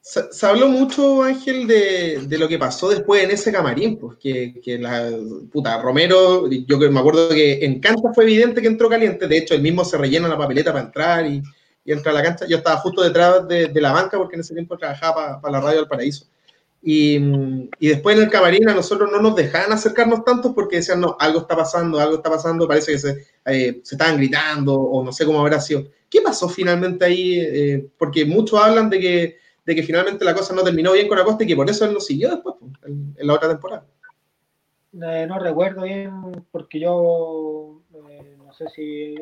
[0.00, 4.58] Se, habló mucho, Ángel, de, de, lo que pasó después en ese camarín, pues que,
[4.62, 5.10] que, la
[5.52, 9.54] puta Romero, yo me acuerdo que en cancha fue evidente que entró caliente, de hecho,
[9.54, 11.42] él mismo se rellena la papeleta para entrar y,
[11.84, 12.46] y entra a la cancha.
[12.46, 15.60] Yo estaba justo detrás de, de la banca porque en ese tiempo trabajaba para la
[15.60, 16.26] radio del Paraíso.
[16.82, 17.16] Y,
[17.80, 21.16] y, después en el camarín a nosotros no nos dejaban acercarnos tanto porque decían, no,
[21.18, 25.12] algo está pasando, algo está pasando, parece que se, eh, se estaban gritando o no
[25.12, 25.88] sé cómo habrá sido.
[26.08, 27.40] ¿Qué pasó finalmente ahí?
[27.40, 29.36] Eh, porque muchos hablan de que
[29.68, 31.92] de que finalmente la cosa no terminó bien con Acosta y que por eso él
[31.92, 32.54] no siguió después,
[32.86, 33.84] en, la otra temporada.
[34.94, 39.14] Eh, no recuerdo bien porque yo eh, no sé si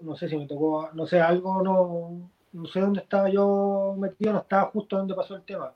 [0.00, 4.32] no sé si me tocó, no sé, algo no, no sé dónde estaba yo metido,
[4.32, 5.72] no estaba justo donde pasó el tema,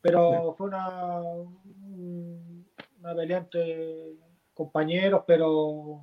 [0.00, 4.14] pero fue una, una pelea entre
[4.54, 6.00] compañeros, pero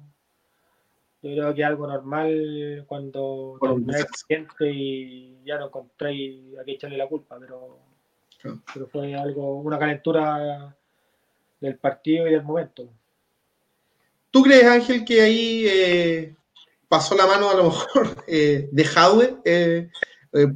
[1.29, 6.73] yo creo que es algo normal cuando termináis gente y ya no encontráis a qué
[6.73, 7.79] echarle la culpa, pero,
[8.73, 10.75] pero fue algo, una calentura
[11.59, 12.87] del partido y del momento.
[14.29, 16.35] ¿Tú crees, Ángel, que ahí eh,
[16.87, 19.89] pasó la mano a lo mejor eh, de Jaude eh,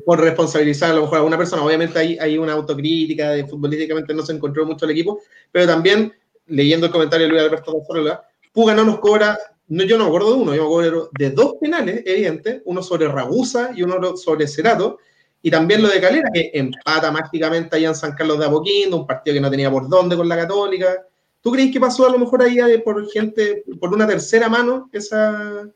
[0.05, 1.63] por responsabilizar a lo mejor a una persona?
[1.63, 6.13] Obviamente hay, hay una autocrítica de futbolísticamente no se encontró mucho el equipo, pero también,
[6.47, 8.19] leyendo el comentario de Luis Alberto González,
[8.51, 9.37] Puga no nos cobra
[9.69, 12.81] no, yo no me acuerdo de uno, yo me acuerdo de dos penales, evidente, uno
[12.81, 14.97] sobre Ragusa y uno sobre Cerato,
[15.41, 19.07] y también lo de Calera, que empata mágicamente allá en San Carlos de Apoquindo, un
[19.07, 21.05] partido que no tenía por dónde con la Católica.
[21.41, 25.69] ¿Tú crees que pasó a lo mejor ahí por gente, por una tercera mano, esa,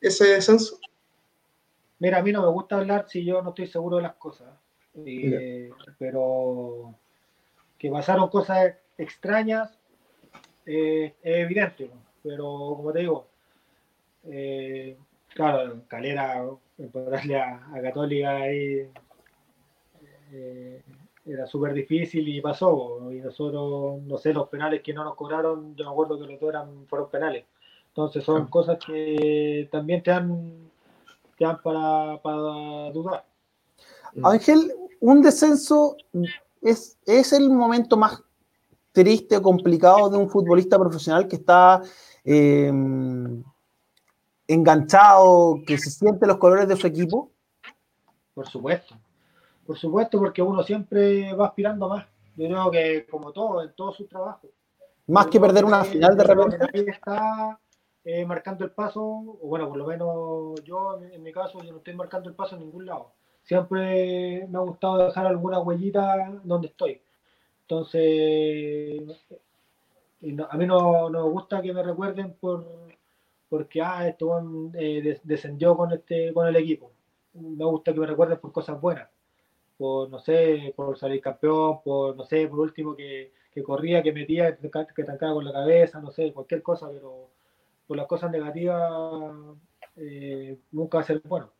[0.00, 0.78] ese descenso?
[1.98, 4.48] Mira, a mí no me gusta hablar si yo no estoy seguro de las cosas,
[5.04, 6.94] eh, pero
[7.76, 9.76] que pasaron cosas extrañas
[10.64, 11.90] eh, es evidente,
[12.22, 13.26] pero como te digo,
[14.30, 14.96] eh,
[15.34, 16.44] claro, Calera,
[16.76, 18.90] darle a, a Católica ahí
[20.32, 20.82] eh,
[21.24, 23.12] era súper difícil y pasó.
[23.12, 26.40] Y nosotros, no sé, los penales que no nos cobraron, yo me acuerdo que los
[26.40, 27.44] dos eran, fueron penales.
[27.88, 30.70] Entonces son cosas que también te dan,
[31.36, 33.24] te dan para, para dudar.
[34.22, 35.96] Ángel, un descenso
[36.62, 38.22] es, es el momento más
[38.92, 41.82] triste o complicado de un futbolista profesional que está
[42.24, 42.72] eh,
[44.48, 47.30] enganchado, que se siente los colores de su equipo?
[48.34, 48.96] Por supuesto,
[49.66, 52.06] por supuesto, porque uno siempre va aspirando más.
[52.36, 54.50] Yo creo que como todo, en todos sus trabajos.
[55.06, 56.90] Más que perder una final de repente.
[56.90, 57.58] Está
[58.04, 61.78] eh, marcando el paso, o bueno, por lo menos yo, en mi caso, yo no
[61.78, 63.12] estoy marcando el paso en ningún lado.
[63.42, 67.00] Siempre me ha gustado dejar alguna huellita donde estoy.
[67.62, 69.02] Entonces,
[70.48, 72.87] a mí no, no me gusta que me recuerden por
[73.48, 76.92] porque ah, esto eh, descendió con este con el equipo.
[77.34, 79.08] Me gusta que me recuerden por cosas buenas,
[79.76, 84.12] por no sé, por salir campeón, por no sé, por último que, que corría, que
[84.12, 87.30] metía, que, que tancaba con la cabeza, no sé, cualquier cosa, pero
[87.86, 89.32] por las cosas negativas
[89.96, 91.50] eh, nunca va a ser bueno.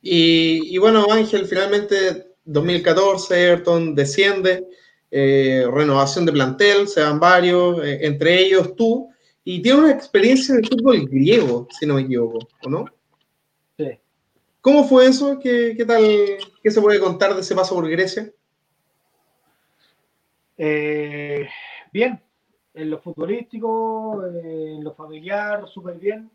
[0.00, 4.66] Y, y, bueno, Ángel, finalmente 2014, Ayrton desciende,
[5.10, 9.11] eh, renovación de plantel, se van varios, eh, entre ellos tú,
[9.44, 12.84] y tiene una experiencia de fútbol griego, si no me equivoco, ¿o no?
[13.76, 13.98] Sí.
[14.60, 15.38] ¿Cómo fue eso?
[15.40, 16.02] ¿Qué, qué tal?
[16.62, 18.30] ¿Qué se puede contar de ese paso por Grecia?
[20.56, 21.48] Eh,
[21.92, 22.20] bien,
[22.74, 26.30] en lo futbolístico, en lo familiar, súper bien.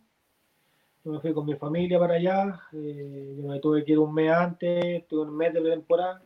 [1.06, 4.14] Yo me fui con mi familia para allá, eh, yo me tuve que ir un
[4.14, 6.22] mes antes, tuve un mes de temporada,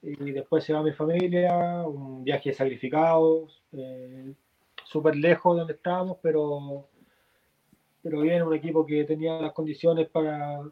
[0.00, 4.32] y después se va mi familia, un viaje sacrificado, eh,
[4.88, 6.88] súper lejos de donde estábamos, pero,
[8.02, 10.62] pero bien, un equipo que tenía las condiciones para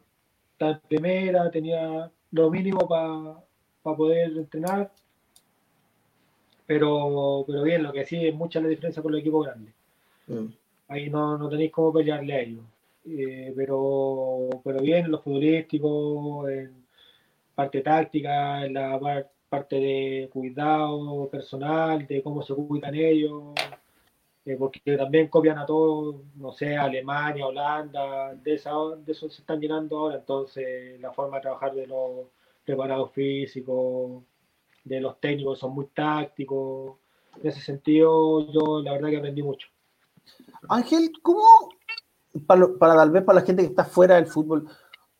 [0.53, 4.91] estar en primera, tenía lo mínimo para poder entrenar,
[6.65, 9.73] pero, pero bien, lo que sí es mucha la diferencia con los equipos grandes.
[10.25, 10.47] Mm.
[10.87, 12.63] Ahí no, no tenéis cómo pelearle a ellos.
[13.05, 16.73] Eh, pero, pero bien, en lo futbolístico, en
[17.53, 18.99] parte táctica, en la
[19.47, 23.53] parte de cuidado personal, de cómo se cuidan ellos,
[24.47, 29.41] eh, porque también copian a todos, no sé, Alemania, Holanda, de, esa, de eso se
[29.41, 32.27] están llenando ahora, entonces la forma de trabajar de los
[32.63, 34.23] preparados físicos,
[34.85, 36.95] de los técnicos son muy tácticos,
[37.41, 39.67] en ese sentido yo la verdad que aprendí mucho.
[40.69, 41.43] Ángel, ¿cómo,
[42.45, 44.65] para, para tal vez para la gente que está fuera del fútbol,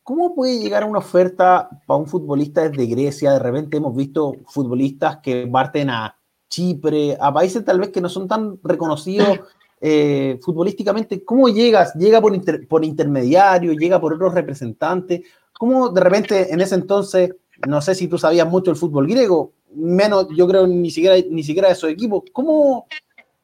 [0.04, 3.34] ¿Cómo puede llegar una oferta para un futbolista desde Grecia?
[3.34, 6.16] De repente hemos visto futbolistas que parten a
[6.50, 9.39] Chipre, a países tal vez que no son tan reconocidos
[9.82, 11.24] eh, futbolísticamente.
[11.24, 11.93] ¿Cómo llegas?
[11.95, 13.74] ¿Llega por, por intermediario?
[13.74, 15.22] ¿Llega por otros representantes?
[15.54, 17.36] ¿Cómo de repente en ese entonces,
[17.68, 21.43] no sé si tú sabías mucho el fútbol griego, menos yo creo ni siquiera, ni
[21.43, 22.88] siquiera de esos equipos, ¿cómo,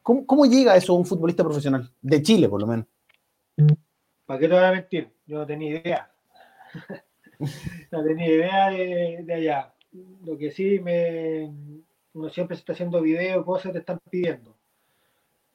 [0.01, 1.91] cómo, cómo llega eso a un futbolista profesional?
[2.01, 2.85] De Chile, por lo menos.
[4.25, 5.09] ¿Para qué te voy a mentir?
[5.25, 6.11] Yo no tenía idea.
[7.91, 9.73] no tenía idea de, de allá.
[10.23, 11.51] Lo que sí me,
[12.13, 14.55] uno siempre se está haciendo videos, cosas te están pidiendo.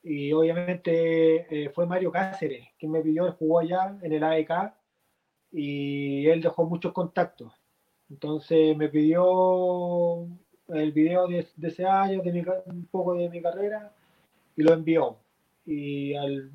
[0.02, 4.72] Y obviamente eh, fue Mario Cáceres quien me pidió, él jugó allá en el AEK
[5.52, 7.52] y él dejó muchos contactos.
[8.10, 10.26] Entonces me pidió
[10.68, 13.92] el video de, ese año, de un poco de mi carrera,
[14.56, 15.16] y lo envió.
[15.66, 16.50] Y al,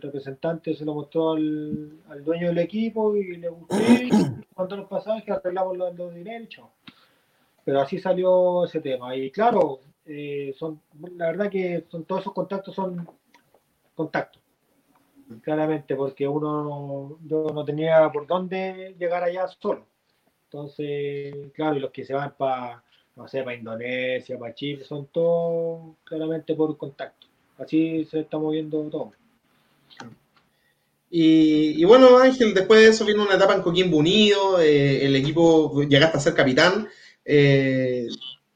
[0.00, 3.76] representante se lo mostró al, dueño del equipo y le gustó.
[4.54, 6.48] cuando los pasajes que arreglamos los, los dineros
[7.64, 9.14] pero así salió ese tema.
[9.16, 10.80] Y claro, eh, son,
[11.16, 13.08] la verdad que son, todos esos contactos son
[13.94, 14.42] contactos,
[15.42, 19.86] claramente, porque uno yo no tenía por dónde llegar allá solo.
[20.44, 22.82] Entonces, claro, y los que se van para,
[23.16, 27.26] no sé, para Indonesia, para Chile, son todos claramente por contacto.
[27.58, 29.12] Así se está moviendo todo.
[31.14, 35.82] Y, bueno, Ángel, después de eso vino una etapa en Coquimbo Unido, eh, el equipo
[35.82, 36.88] llegaste a ser capitán.
[37.24, 38.08] Eh,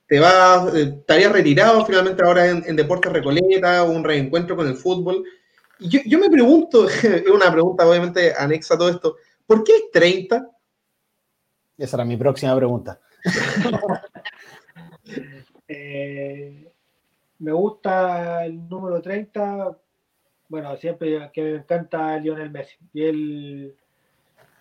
[0.07, 4.77] te vas, eh, te habías retirado finalmente ahora en, Deportes Recoleta, un reencuentro con el
[4.77, 5.25] fútbol.
[5.79, 9.73] Y yo, yo me pregunto, es una pregunta obviamente anexa a todo esto, ¿por qué
[9.93, 10.51] 30?
[11.79, 13.01] Esa era mi próxima pregunta.
[15.69, 16.73] Eh,
[17.41, 19.77] me gusta el número 30,
[20.49, 22.77] bueno, siempre que me encanta Lionel Messi.
[22.93, 23.77] Y él,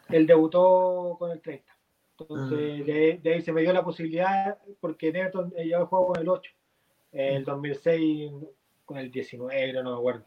[0.10, 1.75] él debutó con el 30.
[2.18, 3.20] Entonces, ah.
[3.22, 6.30] de, ahí se me dio la posibilidad, porque en Everton eh, yo juego con el
[6.30, 6.52] 8,
[7.12, 8.32] el 2006
[8.86, 10.24] con el 19, no me acuerdo.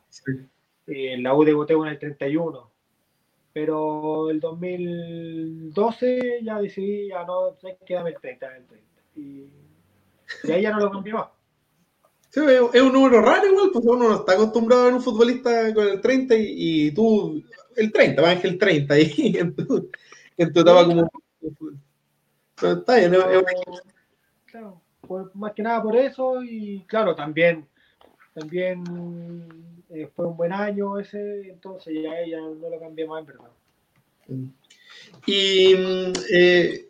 [0.86, 2.70] En la U debuté con el 31.
[3.52, 8.86] Pero el 2012 ya decidí, ya no, quédame el 30, el 30.
[9.16, 9.48] Y,
[10.52, 11.28] ahí ya no lo cambié más.
[12.34, 15.88] es un número raro igual, pues uno no está acostumbrado a ver un futbolista con
[15.88, 17.42] el 30 y, tú,
[17.76, 19.90] el 30, va el 30 ahí en tu,
[20.36, 21.10] en tu etapa como...
[21.40, 23.14] Pero está bien,
[24.46, 24.80] claro,
[25.34, 27.66] más que nada por eso y claro, también,
[28.34, 28.84] también
[29.90, 33.50] eh, fue un buen año ese, entonces ya, ella no lo cambié más en verdad.
[35.26, 35.74] Y
[36.32, 36.88] eh,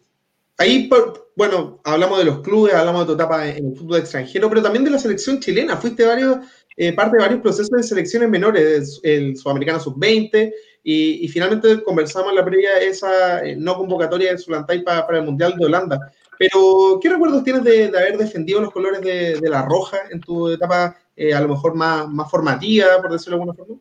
[0.57, 0.91] ahí,
[1.37, 4.85] bueno, hablamos de los clubes, hablamos de tu etapa en el fútbol extranjero, pero también
[4.85, 5.77] de la selección chilena.
[5.77, 6.39] Fuiste varios,
[6.77, 12.37] eh, parte de varios procesos de selecciones menores, el Sudamericano Sub-20, y, finalmente conversamos en
[12.37, 16.13] la previa esa eh, no convocatoria de Zulantay para, para el Mundial de Holanda.
[16.39, 20.97] Pero, ¿qué recuerdos tienes de, haber defendido los colores de, la Roja en tu etapa
[21.35, 23.81] a lo mejor más, formativa, por decirlo de alguna forma?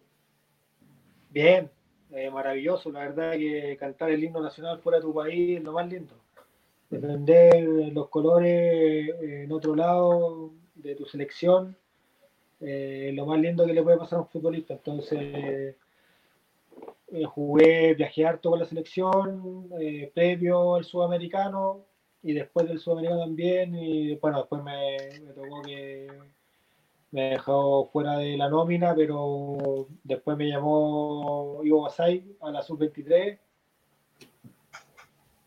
[1.29, 1.69] Bien,
[2.11, 5.73] eh, maravilloso, la verdad que cantar el himno nacional fuera de tu país es lo
[5.73, 6.15] más lindo.
[6.89, 11.75] Defender los colores eh, en otro lado de tu selección
[12.59, 14.73] eh, lo más lindo que le puede pasar a un futbolista.
[14.73, 15.75] Entonces,
[17.34, 19.70] jugué, viajé harto con la selección,
[20.14, 21.86] previo al sudamericano
[22.22, 23.76] y después del sudamericano también.
[23.76, 24.97] Y bueno, después me
[25.34, 26.08] tocó que
[27.12, 33.39] me dejó fuera de la nómina, pero después me llamó Ivo Basay a la sub-23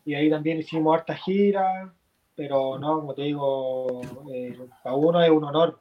[0.05, 1.95] y ahí también hicimos harta gira,
[2.35, 4.01] pero no, como te digo,
[4.33, 5.81] eh, para uno es un honor.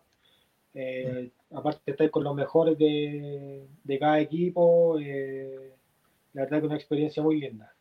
[0.74, 5.74] Eh, aparte de estar con los mejores de, cada equipo, eh,
[6.34, 7.74] la verdad que es una experiencia muy linda.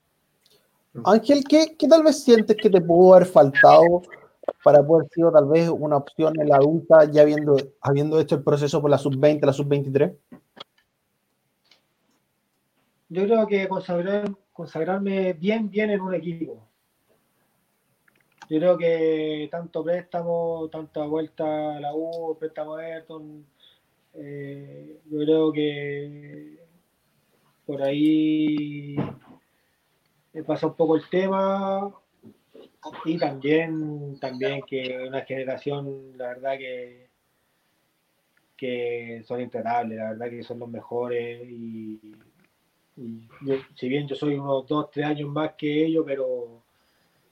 [1.04, 4.02] Ángel, ¿qué, ¿qué, tal vez sientes que te pudo haber faltado
[4.64, 8.42] para poder ser tal vez una opción en la adulta, ya habiendo, habiendo hecho el
[8.42, 10.16] proceso por la sub-20, la sub-23?
[13.10, 16.68] Yo creo que consagrar, consagrarme bien, bien en un equipo.
[18.50, 23.44] Yo creo que tanto préstamo, tanta vuelta a la U, préstamo a Ayrton,
[24.14, 26.58] eh, yo creo que
[27.66, 28.96] por ahí
[30.46, 31.92] pasa un poco el tema.
[33.04, 37.08] Y también, también que una generación, la verdad que,
[38.56, 41.42] que son intratables, la verdad que son los mejores.
[41.48, 42.00] Y,
[43.76, 46.62] si bien yo soy unos dos, tres años más que ellos, pero,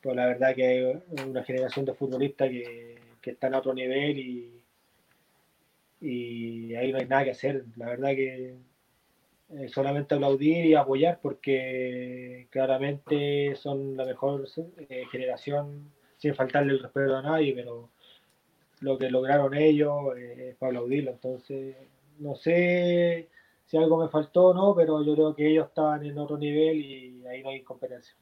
[0.05, 4.55] la verdad que es una generación de futbolistas que, que están a otro nivel y,
[6.01, 7.64] y ahí no hay nada que hacer.
[7.76, 8.57] La verdad que
[9.51, 14.47] eh, solamente aplaudir y apoyar porque claramente son la mejor
[14.88, 17.90] eh, generación sin faltarle el respeto a nadie, pero
[18.80, 21.12] lo que lograron ellos eh, es para aplaudirlo.
[21.12, 21.76] Entonces,
[22.18, 23.28] no sé
[23.66, 26.80] si algo me faltó o no, pero yo creo que ellos estaban en otro nivel
[26.80, 28.14] y ahí no hay competencia.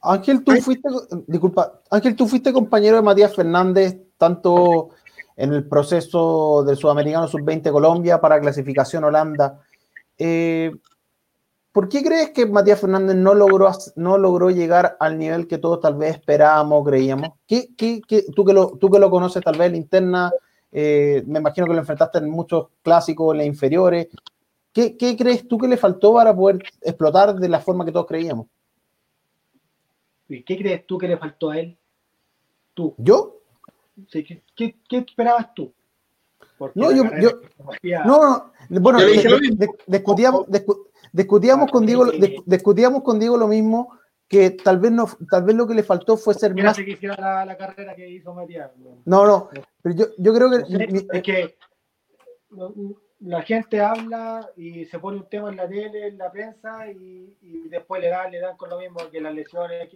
[0.00, 0.88] Ángel, tú fuiste,
[1.26, 4.90] disculpa, Ángel, tú fuiste compañero de Matías Fernández tanto
[5.36, 9.60] en el proceso del Sudamericano Sub-20 Colombia para clasificación Holanda.
[10.18, 10.72] Eh,
[11.72, 15.80] ¿Por qué crees que Matías Fernández no logró, no logró llegar al nivel que todos
[15.80, 17.32] tal vez esperábamos, creíamos?
[17.46, 18.00] ¿Qué, qué,
[18.34, 20.32] tú, que lo, tú que lo conoces tal vez interna,
[20.72, 24.08] eh, me imagino que lo enfrentaste en muchos clásicos, en las inferiores.
[24.72, 28.06] ¿Qué, ¿Qué, crees tú que le faltó para poder explotar de la forma que todos
[28.06, 28.46] creíamos?
[30.28, 31.78] ¿Y qué crees tú que le faltó a él?
[32.72, 32.94] ¿Tú?
[32.96, 33.35] ¿Yo?
[34.10, 34.42] ¿Qué,
[34.88, 35.72] qué, esperabas tú?
[36.74, 37.04] no, yo,
[38.04, 38.98] no, no, bueno,
[39.86, 40.46] discutíamos,
[41.12, 42.06] discutíamos, con Diego,
[42.44, 43.98] discutíamos con Diego lo mismo
[44.28, 46.76] que tal vez no, tal vez lo que le faltó fue ser más.
[46.76, 48.70] Que la, la, carrera que hizo Matías.
[49.04, 49.50] No, no,
[49.82, 51.08] pero yo, yo creo que.
[51.12, 51.56] es que
[53.20, 57.36] la gente habla y se pone un tema en la tele, en la prensa, y,
[57.40, 59.88] y después le dan, le dan con lo mismo que las lesiones.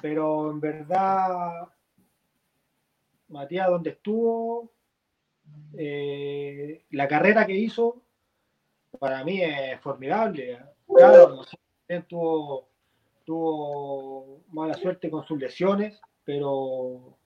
[0.00, 1.68] Pero en verdad,
[3.28, 4.70] Matías, donde estuvo,
[5.76, 8.02] eh, la carrera que hizo,
[8.98, 10.58] para mí es formidable.
[10.86, 11.42] Claro,
[12.08, 12.68] tuvo,
[13.24, 17.16] tuvo mala suerte con sus lesiones, pero,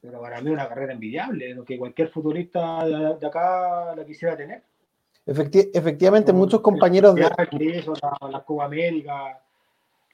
[0.00, 4.36] pero para mí es una carrera envidiable, lo que cualquier futbolista de, acá la quisiera
[4.36, 4.62] tener.
[5.26, 7.22] efectivamente, muchos compañeros de...
[7.22, 9.42] la, la Copa América,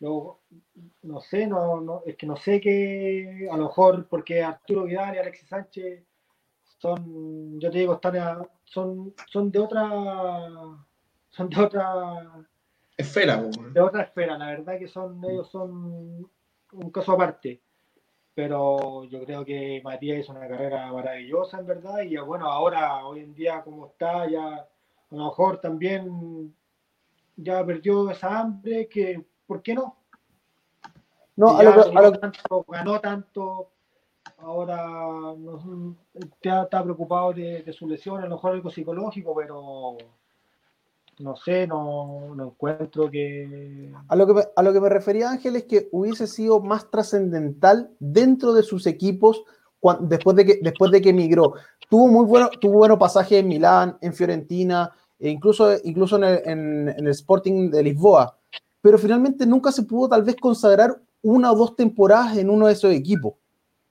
[0.00, 5.14] no sé, no, no, es que no sé qué, a lo mejor porque Arturo Vidal
[5.14, 6.04] y Alexis Sánchez
[6.78, 9.86] son, yo te digo, están son, son de otra,
[11.30, 12.46] son de otra
[12.96, 13.42] esfera,
[13.72, 16.30] de otra esfera, la verdad que son, ellos son
[16.72, 17.60] un caso aparte.
[18.34, 23.20] Pero yo creo que Matías hizo una carrera maravillosa, en verdad, y bueno, ahora, hoy
[23.20, 26.54] en día, como está, ya a lo mejor también
[27.36, 29.96] ya perdió esa hambre que, ¿por qué no?
[31.36, 33.68] No, a lo, Tanto, ganó tanto,
[34.38, 34.86] ahora
[35.36, 35.96] no,
[36.40, 39.98] está, preocupado de, su lesión, a lo mejor algo psicológico, pero
[41.18, 43.92] no sé, no, encuentro que...
[44.08, 46.90] A lo que, me, a lo que me refería Ángel es que hubiese sido más
[46.90, 49.44] trascendental dentro de sus equipos
[50.00, 51.54] después, de que, después de que emigró.
[51.88, 56.42] Tuvo muy bueno, tuvo buenos pasajes en Milán, en Fiorentina, e incluso, incluso en el,
[56.46, 58.38] en el Sporting de Lisboa,
[58.86, 62.72] pero finalmente nunca se pudo tal vez consagrar una o dos temporadas en uno de
[62.72, 63.34] esos equipos.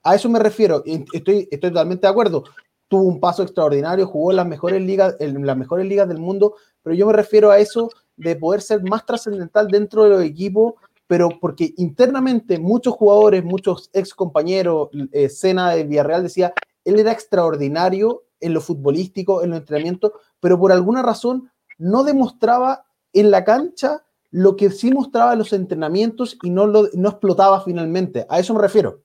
[0.01, 2.45] A eso me refiero, estoy, estoy totalmente de acuerdo.
[2.87, 6.95] Tuvo un paso extraordinario, jugó en las mejores ligas, las mejores ligas del mundo, pero
[6.95, 10.75] yo me refiero a eso de poder ser más trascendental dentro de los equipos,
[11.07, 16.53] pero porque internamente muchos jugadores, muchos ex compañeros, eh, de Villarreal decía,
[16.85, 22.85] él era extraordinario en lo futbolístico, en los entrenamientos, pero por alguna razón no demostraba
[23.11, 27.61] en la cancha lo que sí mostraba en los entrenamientos y no, lo, no explotaba
[27.61, 28.25] finalmente.
[28.29, 29.01] A eso me refiero.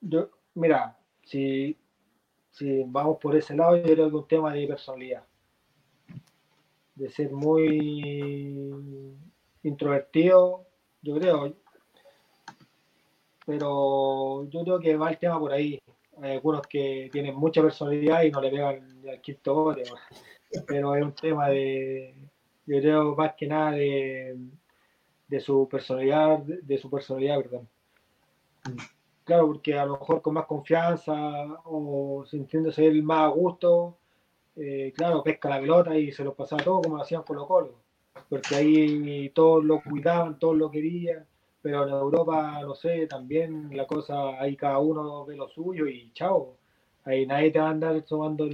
[0.00, 1.76] Yo, mira, si,
[2.52, 5.24] si vamos por ese lado, yo creo que es un tema de personalidad.
[6.94, 9.14] De ser muy
[9.62, 10.66] introvertido,
[11.02, 11.54] yo creo.
[13.44, 15.78] Pero yo creo que va el tema por ahí.
[16.22, 19.82] Hay algunos que tienen mucha personalidad y no le pegan al quinto gol,
[20.66, 22.14] pero es un tema de,
[22.66, 24.36] yo creo más que nada de,
[25.28, 27.68] de su personalidad, de, su personalidad, perdón.
[29.24, 31.14] Claro, porque a lo mejor con más confianza
[31.64, 33.98] o sintiéndose él más a gusto,
[34.56, 37.46] eh, claro, pesca la pelota y se lo pasaba todo como lo hacían con los
[37.46, 37.74] Colo.
[38.28, 41.26] Porque ahí todos lo cuidaban, todos lo querían,
[41.60, 46.12] pero en Europa, no sé, también la cosa, ahí cada uno ve lo suyo y
[46.12, 46.56] chao.
[47.04, 48.46] Ahí nadie te va a andar tomando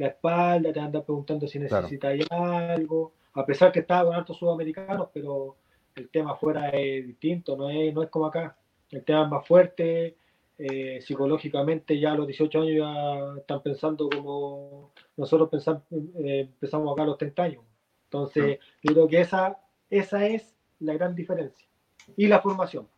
[0.00, 4.14] la espalda, te va a andar preguntando si necesitas algo, a pesar que estaba con
[4.14, 5.56] altos sudamericanos, pero
[5.94, 8.56] el tema afuera es distinto, no es, no es como acá
[8.90, 10.16] el tema más fuerte,
[10.56, 16.90] eh, psicológicamente ya a los 18 años ya están pensando como nosotros pensamos, eh, empezamos
[16.92, 17.64] acá a los 30 años.
[18.04, 19.58] Entonces, yo creo que esa,
[19.90, 21.68] esa es la gran diferencia.
[22.16, 22.88] Y la formación.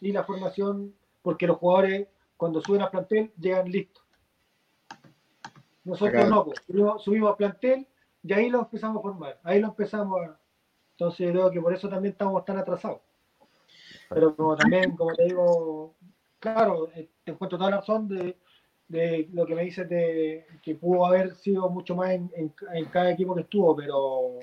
[0.00, 2.08] Y la formación, porque los jugadores
[2.38, 4.02] cuando suben a plantel llegan listos.
[5.88, 7.86] Nosotros no, pues, subimos, subimos, a plantel
[8.22, 10.38] y ahí lo empezamos a formar, ahí lo empezamos a...
[10.92, 13.00] Entonces yo creo que por eso también estamos tan atrasados.
[14.10, 15.94] Pero como también, como te digo,
[16.38, 18.36] claro, eh, te encuentro toda la razón de,
[18.88, 23.10] de lo que me dices de que pudo haber sido mucho más en, en, cada
[23.10, 24.40] equipo que estuvo, pero,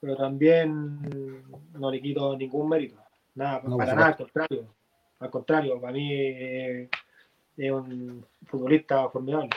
[0.00, 1.44] pero también
[1.74, 2.96] no le quito ningún mérito.
[3.34, 4.66] Nada, para nada, al contrario.
[5.18, 9.50] Al contrario, para mí es un futbolista formidable.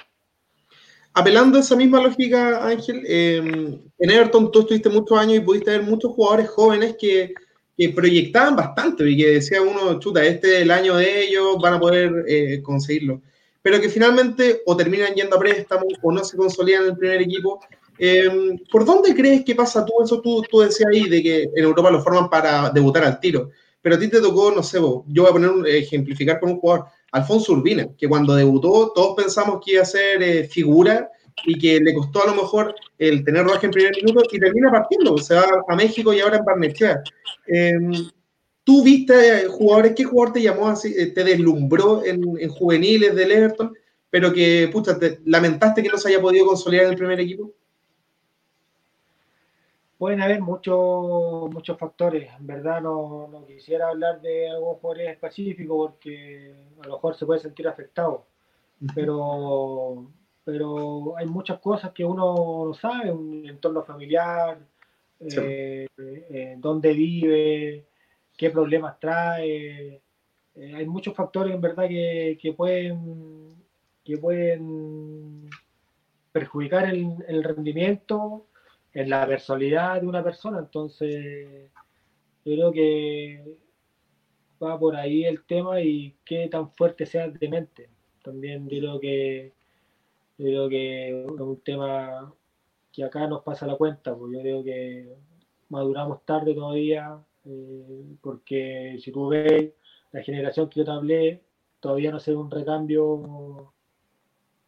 [1.13, 3.37] Apelando a esa misma lógica, Ángel, eh,
[3.99, 7.33] en Everton tú estuviste muchos años y pudiste ver muchos jugadores jóvenes que
[7.77, 11.75] que proyectaban bastante y que decía uno, chuta, este es el año de ellos, van
[11.75, 13.21] a poder eh, conseguirlo.
[13.61, 17.21] Pero que finalmente o terminan yendo a préstamo o no se consolidan en el primer
[17.21, 17.59] equipo.
[17.97, 20.21] Em, ¿Por dónde crees que pasa tú eso?
[20.21, 23.49] Tú, tú decías ahí de que en Europa lo forman para debutar al tiro.
[23.81, 26.51] Pero a ti te tocó, no sé, vos, yo voy a poner un, ejemplificar con
[26.51, 31.09] un jugador, Alfonso Urbina, que cuando debutó todos pensamos que iba a ser eh, figura
[31.45, 34.71] y que le costó a lo mejor el tener rodaje en primer minuto y termina
[34.71, 37.01] partiendo, se va a México y ahora en Barnechea.
[37.47, 37.91] Em,
[38.63, 43.73] ¿Tú viste jugadores, qué jugador te llamó así, eh, te deslumbró en, juveniles del Everton,
[44.09, 47.53] pero que, pucha, te lamentaste que no se haya podido consolidar en el primer equipo?
[50.01, 52.27] Pueden haber muchos muchos factores.
[52.39, 57.27] En verdad no, no quisiera hablar de algún jugador específico porque a lo mejor se
[57.27, 58.25] puede sentir afectado.
[58.95, 60.07] Pero
[60.43, 64.57] pero hay muchas cosas que uno no sabe, un entorno familiar,
[65.19, 67.85] eh, eh, dónde vive,
[68.35, 70.01] qué problemas trae.
[70.55, 73.53] Eh, hay muchos factores en verdad que, pueden,
[74.03, 75.47] que pueden
[76.31, 78.47] perjudicar el, rendimiento
[78.93, 80.59] en la personalidad de una persona.
[80.59, 81.69] Entonces,
[82.45, 83.57] yo creo que
[84.61, 87.89] va por ahí el tema y qué tan fuerte sea de mente.
[88.23, 89.53] También yo creo que
[90.37, 92.33] yo creo que es un tema
[92.91, 95.15] que acá nos pasa la cuenta, porque yo creo que
[95.69, 99.73] maduramos tarde todavía, eh, porque si tú ves
[100.11, 101.43] la generación que yo te hablé,
[101.79, 103.73] todavía no se ve un recambio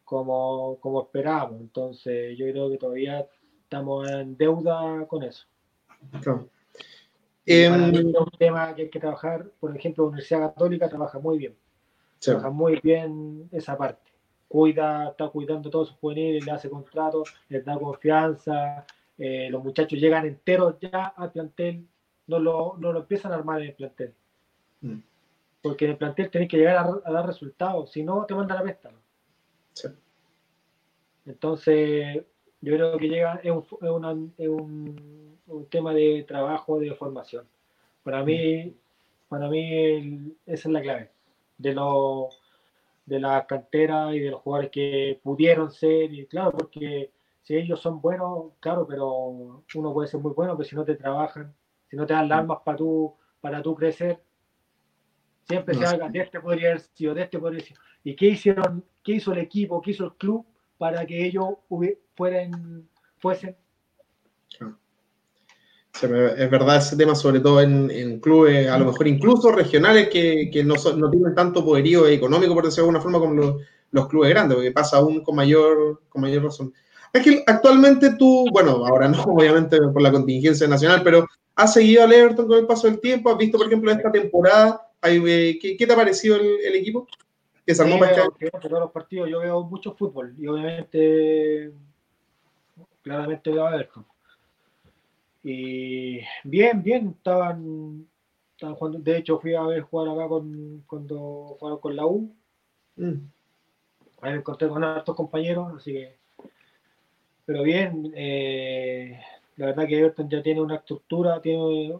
[0.04, 1.60] como, como esperábamos.
[1.60, 3.26] Entonces, yo creo que todavía
[3.74, 5.46] estamos en deuda con eso.
[7.44, 11.38] Em, es un tema que hay que trabajar, por ejemplo, la Universidad Católica trabaja muy
[11.38, 11.56] bien.
[12.20, 14.12] Trabaja muy bien esa parte
[14.46, 18.86] cuida, está cuidando todos sus juveniles, le hace contratos, les da confianza,
[19.18, 21.84] eh, los muchachos llegan enteros ya al plantel,
[22.28, 24.14] no lo, no lo empiezan a armar en el plantel.
[24.82, 24.98] Mm.
[25.60, 28.62] Porque en el plantel tenés que llegar a, dar resultados, si no te mandan a
[28.62, 28.92] pesta.
[31.26, 32.24] Entonces,
[32.64, 34.32] yo creo que llega, es, un,
[35.70, 37.46] tema de trabajo, de formación.
[38.02, 38.74] Para mí,
[39.28, 41.10] para mí esa es la clave
[41.58, 42.30] de lo,
[43.04, 47.10] de la cantera y de los jugadores que pudieron ser, y claro, porque
[47.42, 50.96] si ellos son buenos, claro, pero uno puede ser muy bueno, pero si no te
[50.96, 51.54] trabajan,
[51.90, 54.22] si no te dan las armas para tú, para tú crecer,
[55.42, 57.80] siempre se haga, de este podría haber sido, de este podría haber sido.
[58.04, 60.46] ¿Y qué hicieron, qué hizo el equipo, qué hizo el club
[60.78, 61.48] para que ellos
[62.14, 62.88] fueran,
[63.18, 63.56] fuesen?
[66.02, 70.74] es verdad ese tema, sobre todo en, clubes, a lo mejor incluso regionales, que, no,
[70.96, 74.56] no, tienen tanto poderío económico, por decirlo de alguna forma, como los, los clubes grandes,
[74.56, 76.74] porque pasa aún con mayor, con mayor razón.
[77.12, 82.02] Es que actualmente tú, bueno, ahora no, obviamente por la contingencia nacional, pero ¿has seguido
[82.02, 83.30] al Everton con el paso del tiempo?
[83.30, 84.88] ¿Has visto, por ejemplo, esta temporada?
[85.04, 87.06] Eh, ¿Qué, te ha parecido el, equipo?
[87.66, 87.98] Que se armó
[88.60, 91.72] todos los partidos, yo veo mucho fútbol y obviamente,
[93.02, 94.06] claramente veo a Everton.
[95.42, 98.06] Y bien, bien, estaban,
[98.52, 98.98] estaban jugando.
[98.98, 102.34] De hecho, fui a ver jugar acá con, cuando jugaron con la U.
[102.96, 103.28] Mm.
[104.20, 106.16] Ahí me encontré con otros compañeros, así que
[107.46, 109.20] pero bien, eh,
[109.56, 111.98] la verdad que Everton ya tiene una estructura, tiene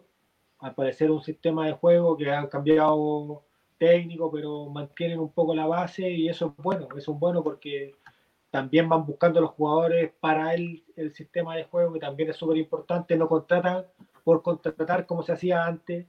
[0.60, 3.42] al parecer un sistema de juego que ha cambiado
[3.78, 7.94] técnico, pero mantienen un poco la base y eso es bueno, eso es bueno porque
[8.50, 12.56] también van buscando los jugadores para el, el sistema de juego, que también es súper
[12.56, 13.84] importante, no contratan
[14.24, 16.06] por contratar como se hacía antes.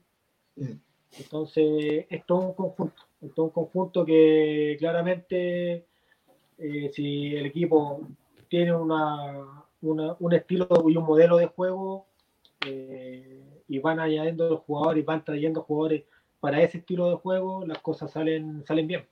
[1.18, 5.86] Entonces, es todo un conjunto, es todo un conjunto que claramente
[6.58, 8.00] eh, si el equipo
[8.48, 12.06] tiene una, un estilo y un modelo de juego
[12.66, 16.04] eh, y van añadiendo los jugadores y van trayendo jugadores
[16.46, 19.04] para ese estilo de juego, las cosas salen, salen bien.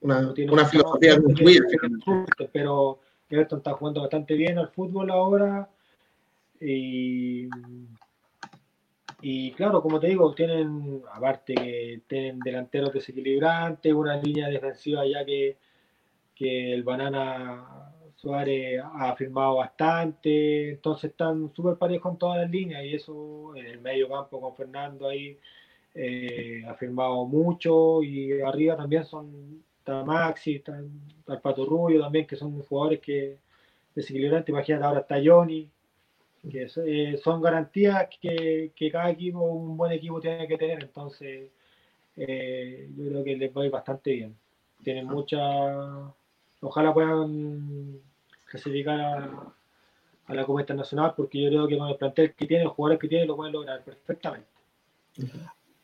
[0.00, 1.58] Una, una filosofía muy
[2.52, 5.68] Pero Everton está jugando bastante bien al fútbol ahora.
[6.60, 7.48] Y,
[9.22, 15.24] y claro, como te digo, tienen, aparte que tienen delanteros desequilibrantes, una línea defensiva ya
[15.24, 15.56] que,
[16.32, 22.84] que el Banana Suárez ha firmado bastante, entonces están súper parejos en todas las líneas
[22.84, 25.36] y eso en el medio campo con Fernando ahí
[25.94, 30.78] eh, ha firmado mucho y arriba también son está Maxi, está,
[31.40, 33.38] Pato Rubio también, que son jugadores que
[33.94, 35.68] desequilibrantes, imagínate ahora está Johnny,
[36.50, 41.50] que eh, son garantías que, que, cada equipo, un buen equipo tiene que tener, entonces
[42.16, 44.36] eh, yo creo que les va a ir bastante bien.
[44.82, 45.38] Tienen mucha,
[46.60, 48.00] ojalá puedan
[48.44, 49.54] clasificar a,
[50.26, 53.00] a la Copa Internacional, porque yo creo que con el plantel que tiene, los jugadores
[53.00, 54.48] que tiene, lo pueden lograr perfectamente.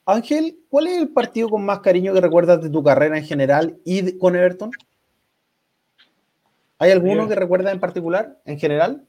[0.06, 3.78] Ángel, ¿cuál es el partido con más cariño que recuerdas de tu carrera en general
[3.84, 4.70] y con Everton?
[6.78, 9.06] ¿Hay alguno que recuerdas en particular, en general?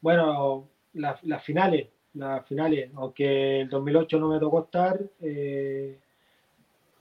[0.00, 5.98] Bueno, las finales, las finales, aunque el 2008 no me tocó estar, eh,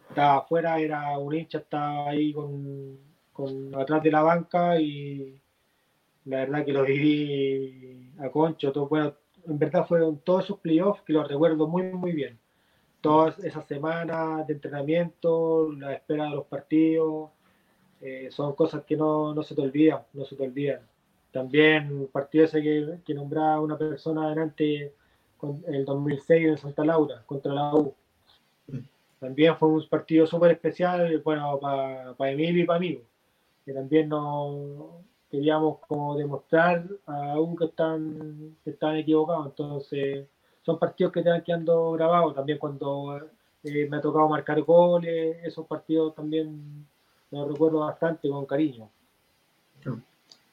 [0.10, 2.98] estaba afuera, era un hincha, estaba ahí con,
[3.32, 5.40] con, atrás de la banca y
[6.26, 8.72] la verdad que lo viví a concho.
[8.72, 9.14] Todo, bueno,
[9.48, 12.38] en verdad fueron todos esos playoffs que los recuerdo muy, muy bien.
[13.02, 17.30] Todas esas semanas de entrenamiento, la espera de los partidos,
[18.02, 20.82] eh, son cosas que no, no, se te olvidan, no se te olvidan.
[21.32, 24.94] También el partido ese que, que nombraba una persona adelante
[25.42, 27.94] en el 2006 en Santa Laura contra la U.
[29.20, 33.02] También fue un partido súper especial, bueno, para pa Emilio y para mí
[33.66, 35.04] que también no
[35.36, 39.48] queríamos como demostrar a un que están, que están equivocados.
[39.48, 40.28] Entonces,
[40.62, 42.34] son partidos que te van quedando grabados.
[42.34, 43.20] También cuando
[43.64, 46.88] eh, me ha tocado marcar goles, esos partidos también
[47.32, 48.90] los recuerdo bastante con cariño.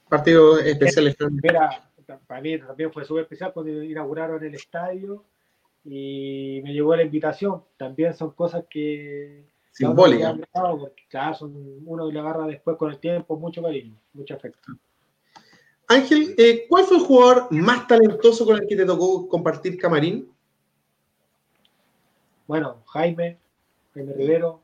[0.08, 1.16] Partidos especiales.
[2.26, 5.24] para mí también fue súper especial cuando inauguraron el estadio
[5.84, 7.62] y me llegó la invitación.
[7.76, 10.38] También son cosas que, simbólica.
[10.52, 11.54] Claro, son,
[11.84, 14.72] uno le agarra después con el tiempo mucho cariño, mucho afecto.
[15.88, 20.30] Ángel, eh, ¿cuál fue el jugador más talentoso con el que te tocó compartir camarín?
[22.46, 23.38] Bueno, Jaime,
[23.94, 24.62] Jaime Rivero.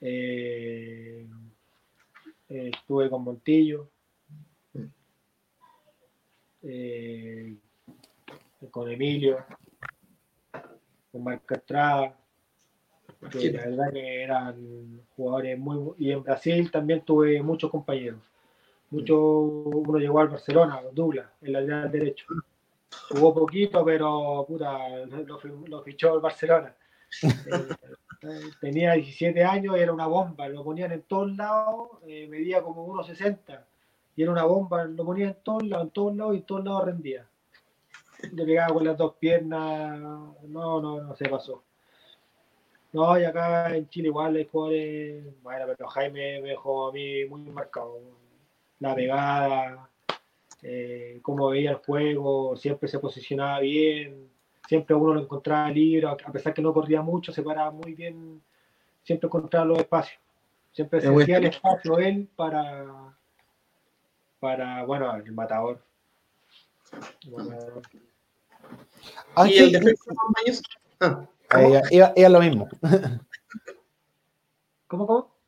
[0.00, 1.26] Eh,
[2.48, 3.90] eh, estuve con Montillo.
[8.70, 9.44] con Emilio.
[11.10, 12.16] Con Marco Estrada
[13.30, 18.20] que la verdad que eran jugadores muy y en Brasil también tuve muchos compañeros
[18.90, 22.26] mucho uno llegó al Barcelona Douglas en la lateral derecho
[23.10, 24.78] jugó poquito, pero puta,
[25.66, 26.74] lo, fichó el Barcelona.
[28.20, 32.60] Eh, tenía 17 años y era una bomba, lo ponían en todos lados, eh, medía
[32.62, 33.64] como 1,60
[34.16, 36.64] y era una bomba, lo ponían en todos lados, en todos lados y en todos
[36.64, 37.28] lados rendía.
[38.32, 41.62] Le pegaba con las dos piernas, no, no, no se pasó.
[42.98, 47.24] No, y acá en Chile igual hay jugadores, bueno, pero Jaime me dejó a mí
[47.26, 48.00] muy marcado.
[48.80, 49.88] La pegada,
[50.64, 54.28] eh, cómo veía el juego, siempre se posicionaba bien,
[54.66, 58.42] siempre uno lo encontraba libre, a pesar que no corría mucho, se paraba muy bien,
[59.04, 60.20] siempre encontraba los espacios.
[60.72, 63.14] Siempre se hacía el espacio él para,
[64.40, 65.80] para, bueno, el matador.
[69.36, 70.12] Ah, ¿Y el defensa
[70.98, 71.28] ah,
[71.90, 72.68] iba, lo mismo.
[74.86, 75.38] ¿Cómo, cómo?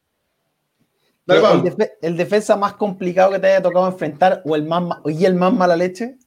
[2.02, 5.52] El, defensa más complicado que te haya tocado enfrentar o el más y el más
[5.52, 6.18] mala leche.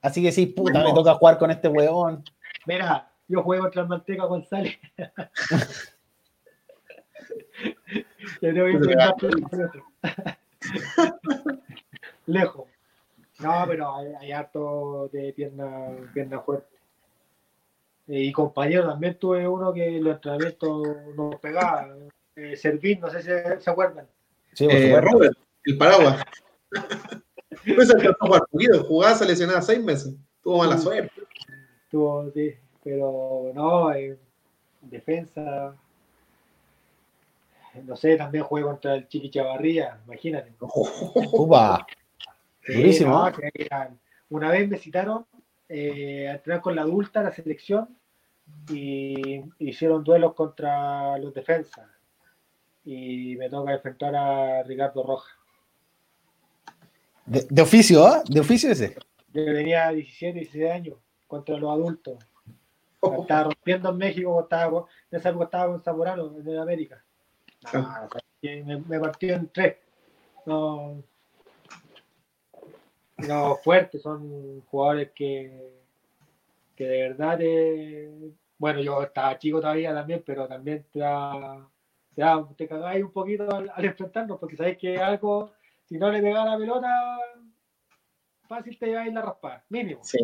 [0.00, 2.24] Así que sí, puta, me toca jugar con este huevón.
[2.66, 4.74] Mira, yo juego contra el Manteca González.
[12.26, 12.68] Lejos.
[13.40, 16.71] No, pero hay, harto de pierna, pierna fuerte.
[18.12, 20.86] Eh, y compañero, también tuve uno que los entrenamientos
[21.16, 21.96] nos pegaba.
[22.36, 23.28] Eh, Servín, no sé si
[23.64, 24.06] se acuerdan.
[24.52, 25.34] Sí, eh, Robert,
[25.64, 26.22] el paraguas.
[27.64, 30.14] pues el jugar poquito, jugaba, se lesionaba seis meses.
[30.42, 31.22] Tuvo mala suerte.
[31.90, 34.18] Tuvo, sí, pero no, eh,
[34.82, 35.74] defensa.
[37.82, 40.52] No sé, también jugué contra el Chiqui Chavarría, imagínate.
[40.60, 41.86] Upa.
[42.68, 43.26] Durísimo.
[44.28, 45.24] una vez me citaron
[45.74, 47.88] eh, a entrenar con la adulta, la selección,
[48.70, 51.88] y hicieron duelos contra los defensas
[52.84, 55.30] y me toca enfrentar a Ricardo Roja.
[57.26, 58.22] De, oficio, ¿ah?
[58.28, 58.96] De oficio ese.
[59.32, 62.18] Yo tenía 17, 16 años contra los adultos.
[63.00, 67.02] Estaba rompiendo en México, estaba, en esa época estaba con Zamorano en América.
[67.72, 68.08] Ah,
[68.42, 69.76] me, partió en tres.
[70.44, 71.02] No,
[73.16, 75.72] no fuertes, son jugadores que,
[76.74, 77.38] que de verdad,
[78.62, 81.68] bueno, yo estaba chico todavía también, pero también te da
[82.12, 85.50] ya, te cagáis un poquito al, enfrentarnos, porque sabéis que algo,
[85.84, 87.18] si no le pegas la pelota,
[88.46, 90.04] fácil te lleváis la raspada, mínimo.
[90.04, 90.16] Sí,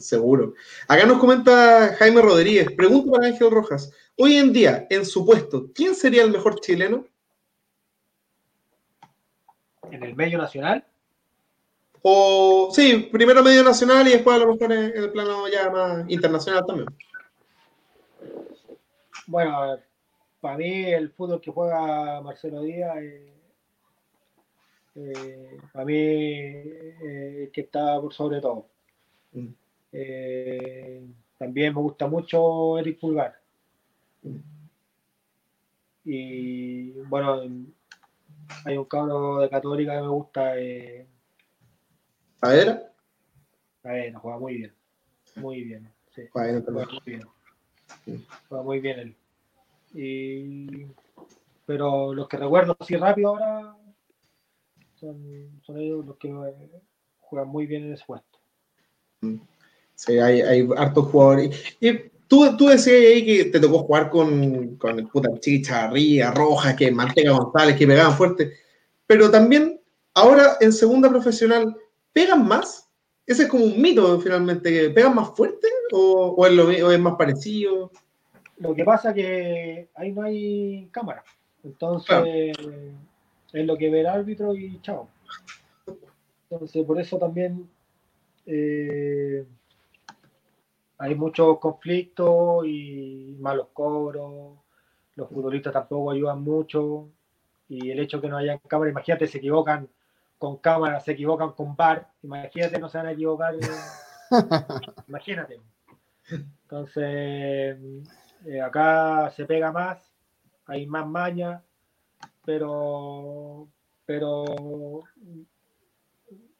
[0.00, 0.54] seguro.
[0.88, 5.70] Acá nos comenta Jaime Rodríguez, pregunta para Ángel Rojas, hoy en día, en su puesto,
[5.72, 7.06] ¿quién sería el mejor chileno?
[9.88, 10.84] ¿En el medio nacional?
[12.02, 16.10] O, sí, primero medio nacional y después a lo mejor en el plano ya más
[16.10, 16.88] internacional también.
[19.26, 19.78] Bueno,
[20.40, 23.32] para mí el fútbol que juega Marcelo Díaz, eh,
[24.96, 28.68] eh, para mí eh, que está por sobre todo.
[29.32, 29.48] Mm.
[31.38, 33.40] también me gusta mucho Eric Pulgar.
[34.22, 34.36] Mm.
[36.04, 37.40] Y bueno,
[38.64, 40.50] hay un cabro de Católica que me gusta.
[42.42, 42.92] ¿A ver?
[43.82, 44.74] A ver, juega muy bien.
[45.36, 45.90] Muy bien.
[46.14, 46.28] Sí.
[46.30, 47.22] Juega muy bien.
[48.48, 49.16] Juega muy bien él.
[49.94, 50.86] Y,
[51.66, 53.76] pero los que recuerdo así rápido ahora
[54.94, 56.32] son, son ellos los que
[57.20, 58.38] juegan muy bien en ese puesto.
[59.20, 59.36] Mm.
[59.94, 61.76] Sí, hay, hay hartos jugadores.
[61.80, 61.92] Y
[62.26, 66.90] tú, tú decías ahí que te tocó jugar con, con puta Chicha, Ría, Rojas, que
[66.90, 68.54] Manteca González, que pegaban fuerte.
[69.06, 69.80] Pero también,
[70.14, 71.76] ahora en segunda profesional,
[72.12, 72.83] ¿pegan más?
[73.26, 77.00] Ese es como un mito finalmente, ¿pegan más fuerte o, o, es, lo, o es
[77.00, 77.90] más parecido?
[78.58, 81.24] Lo que pasa que ahí no hay cámara.
[81.62, 82.56] Entonces,
[83.52, 85.08] es lo que ve el árbitro y chao.
[86.50, 87.68] Entonces, por eso también
[88.46, 89.44] eh,
[90.98, 94.58] hay muchos conflictos y malos cobros.
[95.16, 97.08] Los futbolistas tampoco ayudan mucho.
[97.68, 99.88] Y el hecho que no haya cámara, imagínate, se equivocan
[100.38, 102.10] con cámara, se equivocan con bar.
[102.22, 103.54] Imagínate, no se van a equivocar.
[105.08, 105.60] imagínate.
[106.62, 107.78] Entonces,
[108.46, 110.12] eh, acá se pega más,
[110.66, 111.62] hay más maña,
[112.44, 113.68] pero,
[114.04, 114.44] pero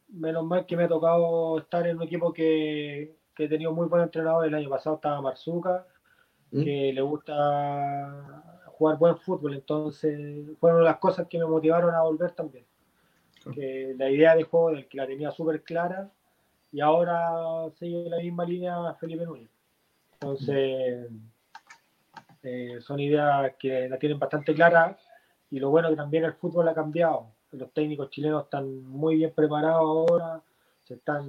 [0.09, 3.87] menos mal que me ha tocado estar en un equipo que, que he tenido muy
[3.89, 4.47] buen entrenador.
[4.47, 5.87] El año pasado estaba Marzuca,
[6.51, 6.63] ¿Mm?
[6.63, 9.55] que le gusta jugar buen fútbol.
[9.55, 12.65] Entonces, fueron las cosas que me motivaron a volver también.
[13.53, 16.11] Que la idea de juego del que la tenía súper clara
[16.73, 19.51] y ahora sigue la misma línea Felipe Núñez.
[20.15, 21.11] Entonces,
[22.43, 24.97] eh, son ideas que la tienen bastante clara
[25.51, 27.29] y lo bueno que también el fútbol ha cambiado.
[27.53, 30.43] Los técnicos chilenos están muy bien preparados ahora,
[30.85, 31.27] se están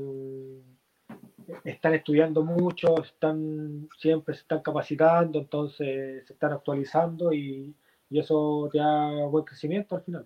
[1.64, 7.74] están estudiando mucho, están siempre se están capacitando, entonces se están actualizando y,
[8.12, 10.26] eso te da buen crecimiento al final.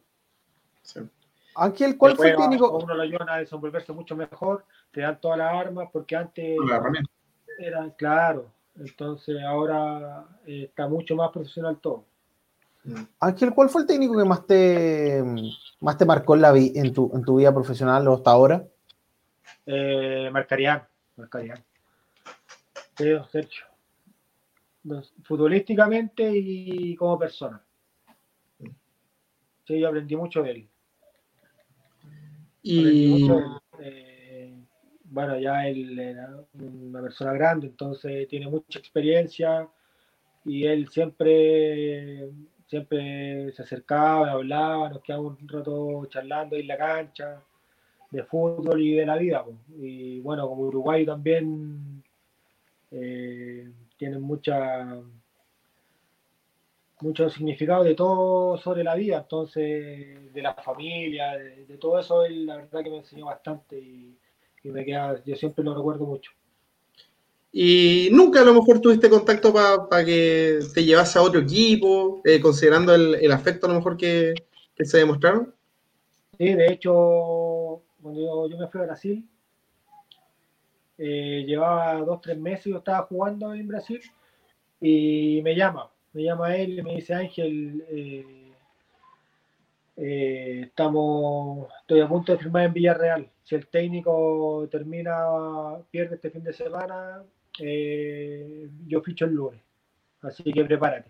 [1.55, 2.77] Ángel, ¿cuál fue el técnico?
[2.77, 6.57] Uno lo ayuda a desenvolverse mucho mejor, te dan todas las armas, porque antes
[7.57, 12.05] era claro, entonces ahora eh, está mucho más profesional todo.
[13.19, 15.21] Ángel, ¿cuál fue el técnico que más te,
[15.81, 18.65] más te marcó en, la en, tu, en tu vida profesional o hasta ahora?
[19.65, 21.63] Eh, Marcarián, Marcarián.
[22.95, 23.65] Pedro Sergio.
[25.23, 27.61] Futbolísticamente y como persona.
[29.67, 30.69] Sí, yo aprendí mucho de él.
[32.71, 33.27] Y
[33.79, 34.53] eh,
[35.05, 39.67] bueno, ya él era una persona grande, entonces tiene mucha experiencia
[40.45, 42.29] y él siempre
[42.67, 47.41] siempre se acercaba, hablaba, nos quedábamos un rato charlando en la cancha
[48.11, 49.43] de fútbol y de la vida.
[49.79, 52.03] Y bueno, como Uruguay también
[52.91, 55.01] eh, tiene mucha
[57.01, 62.45] mucho significado de todo sobre la vida, entonces de la familia, de, todo eso, él
[62.45, 64.17] la verdad que me enseñó bastante y,
[64.63, 66.31] me queda, yo siempre lo recuerdo mucho.
[67.51, 72.39] Y nunca a lo mejor tuviste contacto para que te llevase a otro equipo, eh,
[72.39, 74.33] considerando el, afecto a lo mejor que,
[74.77, 75.53] se demostraron.
[76.37, 79.27] Sí, de hecho, cuando yo, me fui a Brasil,
[80.97, 84.01] eh, llevaba dos, tres meses, yo estaba jugando en Brasil
[84.81, 85.89] y me llama,
[86.19, 87.81] me llama él y me dice Ángel,
[89.95, 93.29] eh, estamos, estoy a punto de firmar en Villarreal.
[93.41, 95.17] Si el técnico termina,
[95.89, 97.23] pierde este fin de semana,
[97.61, 99.61] eh, yo ficho el lunes.
[100.21, 101.09] Así que prepárate.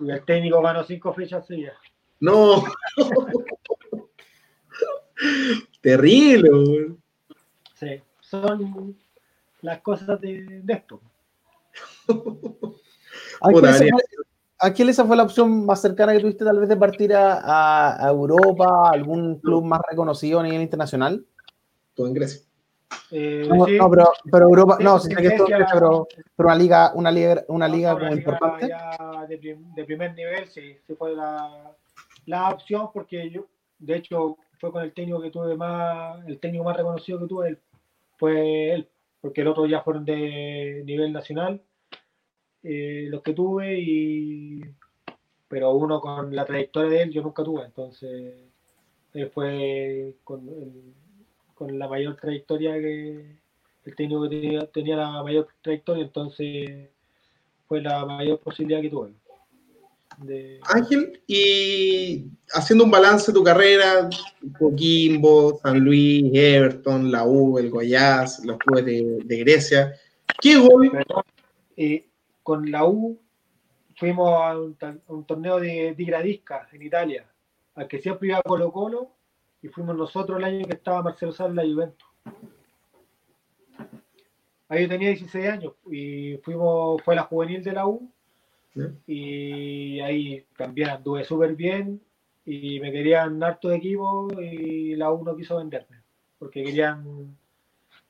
[0.00, 1.76] Y el técnico ganó cinco fechas seguidas.
[2.18, 2.64] No.
[5.82, 6.96] Terrible.
[7.74, 8.96] Sí, son
[9.60, 11.02] las cosas de, esto.
[14.58, 18.02] ¿A quién esa fue la opción más cercana que tuviste tal vez de partir a,
[18.02, 21.26] a Europa, algún club más reconocido a nivel internacional?
[21.94, 22.46] Todo en Grecia.
[23.10, 26.06] Eh, no, pero, pero, Europa, no, sí, que esto, pero,
[26.36, 28.68] pero, una liga, una liga, una liga como importante.
[29.28, 31.72] De, de, primer nivel, sí, sí fue la,
[32.26, 33.46] la, opción porque yo,
[33.78, 37.58] de hecho, fue con el técnico que tuve más, el técnico más reconocido que tuve,
[38.16, 38.88] fue él,
[39.20, 41.60] porque el otro ya fueron de nivel nacional,
[42.68, 44.60] eh, los que tuve, y
[45.48, 48.34] pero uno con la trayectoria de él yo nunca tuve, entonces
[49.14, 50.92] él fue con el,
[51.54, 53.36] con la mayor trayectoria que
[53.84, 56.90] el técnico que tenía, la mayor trayectoria, entonces
[57.68, 59.12] fue la mayor posibilidad que tuve.
[60.62, 64.08] Ángel, y haciendo un balance de tu carrera,
[64.58, 69.94] Coquimbo, San Luis, Everton, la U, el Goiás, los clubes de, Grecia,
[70.40, 70.90] ¿qué gol?
[71.76, 72.04] Y
[72.46, 73.18] con la U
[73.96, 77.26] fuimos a un, torneo de, de Gradisca en Italia,
[77.74, 79.10] al que siempre iba Colo Colo
[79.62, 82.08] y fuimos nosotros el año que estaba Marcelo Sá en la Juventus.
[84.68, 88.12] Ahí yo tenía 16 años y fuimos, fue la juvenil de la U
[89.08, 92.00] y ahí también anduve súper bien
[92.44, 96.00] y me querían harto de equipo y la U no quiso venderme
[96.38, 97.36] porque querían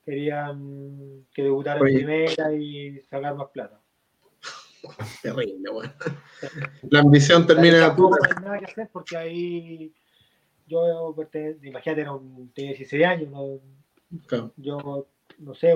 [0.05, 3.81] querían que debutara en primera y sacar más plata.
[5.23, 5.93] Terrible, bueno.
[6.91, 7.95] La ambición termina.
[7.97, 9.95] No hay nada que hacer porque ahí
[10.67, 11.15] yo,
[11.63, 13.61] imagínate, era un, tenía 16 años,
[14.57, 15.07] yo,
[15.39, 15.75] no sé,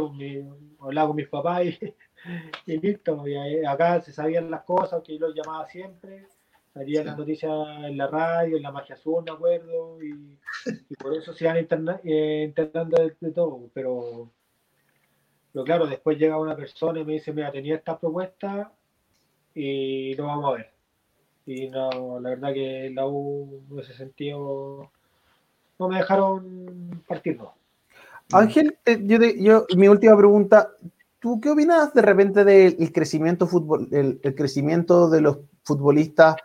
[0.80, 1.94] hablaba con mis papás y,
[2.66, 6.26] y listo, y acá se sabían las cosas, que yo los llamaba siempre,
[6.74, 7.52] salían las noticias
[7.84, 10.38] en la radio, en la magia azul, me acuerdo, y,
[10.98, 11.56] por eso se iban
[12.04, 14.32] eh, internando de, todo, pero,
[15.52, 18.72] pero claro, después llega una persona y me dice, mira, tenía esta propuesta
[19.60, 20.80] y lo vamos a ver
[21.50, 24.90] y no, la verdad que la U en ese sentido
[25.78, 27.38] no me dejaron partir.
[28.32, 30.70] Ángel, eh, yo, yo, mi última pregunta,
[31.18, 36.36] ¿tú qué opinas de repente del crecimiento, fútbol, el, crecimiento de los futbolistas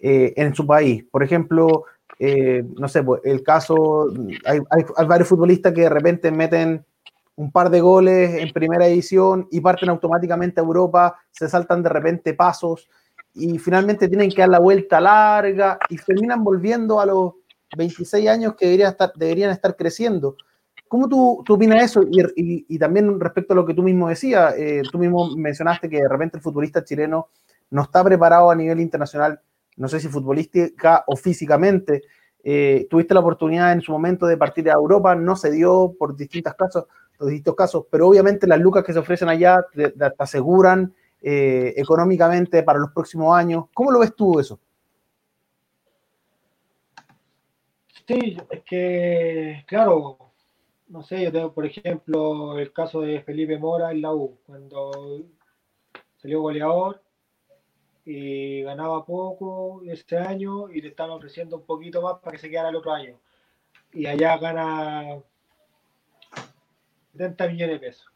[0.00, 1.04] eh, en su país?
[1.10, 1.84] Por ejemplo,
[2.18, 4.08] eh, no sé, pues, el caso,
[4.46, 6.86] hay, hay, hay, varios futbolistas que de repente meten
[7.36, 11.88] un par de goles en primera edición y parten automáticamente a Europa, se saltan de
[11.88, 12.88] repente pasos
[13.34, 17.32] y finalmente tienen que dar la vuelta larga y terminan volviendo a los
[17.76, 20.36] 26 años que deberían estar, deberían estar creciendo.
[20.86, 22.02] ¿Cómo tú, tú opinas eso?
[22.02, 25.96] Y, y, también respecto a lo que tú mismo decías, eh, tú mismo mencionaste que
[25.96, 27.30] de repente el futbolista chileno
[27.70, 29.40] no está preparado a nivel internacional,
[29.76, 32.02] no sé si futbolística o físicamente.
[32.44, 36.14] Eh, tuviste la oportunidad en su momento de partir a Europa, no se dio por
[36.14, 36.84] distintas casos.
[37.18, 42.62] Los distintos casos, pero obviamente las lucas que se ofrecen allá te, aseguran eh, económicamente
[42.62, 43.66] para los próximos años.
[43.72, 44.58] ¿Cómo lo ves tú eso?
[48.06, 50.18] Sí, es que, claro,
[50.88, 55.24] no sé, yo tengo, por ejemplo, el caso de Felipe Mora en la U, cuando
[56.16, 57.02] salió goleador
[58.04, 62.50] y ganaba poco este año y le están ofreciendo un poquito más para que se
[62.50, 63.18] quedara el otro año.
[63.92, 65.22] Y allá gana
[67.14, 68.12] 70 millones de pesos.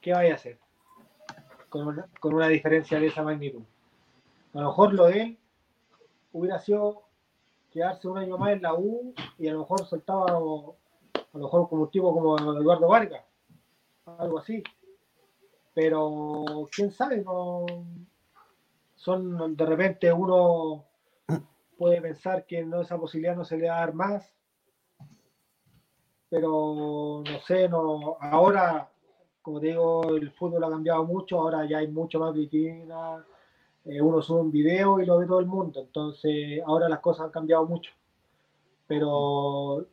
[0.00, 0.58] ¿Qué vaya a hacer?
[1.68, 3.62] Con una, diferencia de esa magnitud.
[4.52, 5.38] A lo mejor lo de él
[6.32, 7.04] hubiera sido
[7.72, 10.76] quedarse un año más en la U y a lo mejor soltaba a lo
[11.32, 13.24] mejor como un tipo como Eduardo Vargas,
[14.04, 14.62] algo así.
[15.72, 17.64] Pero quién sabe, no
[18.94, 20.84] son de repente uno
[21.76, 24.32] puede pensar que no esa posibilidad no se le va a dar más.
[26.30, 28.90] Pero no sé, no ahora
[29.44, 33.22] como digo, el fútbol ha cambiado mucho, ahora ya hay mucho más vitrina,
[33.84, 37.26] eh, uno sube un video y lo ve todo el mundo, entonces ahora las cosas
[37.26, 37.92] han cambiado mucho.
[38.86, 39.86] Pero yo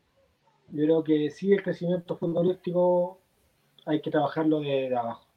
[0.85, 3.19] creo que sí el crecimiento futbolístico
[3.85, 5.27] hay que trabajarlo de, de abajo.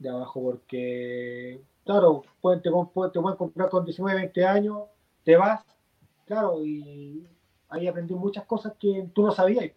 [0.00, 4.82] De abajo, porque, claro, pueden, te, te pueden comprar con 19, 20 años,
[5.22, 5.64] te vas,
[6.26, 7.24] claro, y
[7.68, 9.70] ahí aprendí muchas cosas que tú no sabías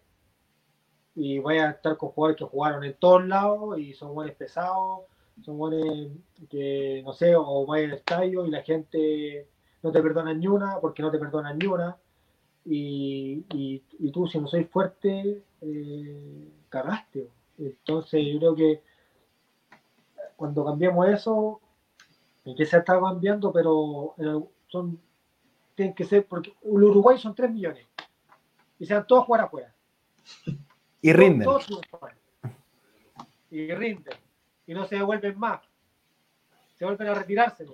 [1.14, 5.00] y voy a estar con jugadores que jugaron en todos lados y son buenos pesados,
[5.42, 6.12] son buenos
[6.48, 9.48] que, no sé, o vaya al estadio y la gente
[9.82, 11.96] no te perdona ni una, porque no te perdona ni una,
[12.64, 16.48] y, y, tú si no sois fuerte, eh.
[17.58, 18.82] Entonces yo creo que
[20.36, 21.60] cuando cambiemos eso,
[22.44, 24.14] que se está cambiando, pero
[24.68, 25.00] son,
[25.78, 27.86] tienen que ser, porque el Uruguay son 3 millones,
[28.80, 29.72] y sean todos jugar afuera.
[31.00, 31.48] Y rinden.
[33.52, 34.14] y rinden.
[34.66, 35.60] Y no se devuelven más.
[36.74, 37.64] Se vuelven a retirarse.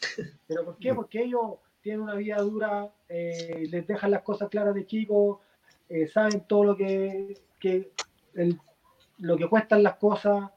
[0.46, 0.94] ¿Pero por qué?
[0.94, 5.40] Porque ellos tienen una vida dura, eh, les dejan las cosas claras de chicos,
[5.90, 7.38] eh, saben todo lo que,
[9.18, 10.50] lo que cuestan las cosas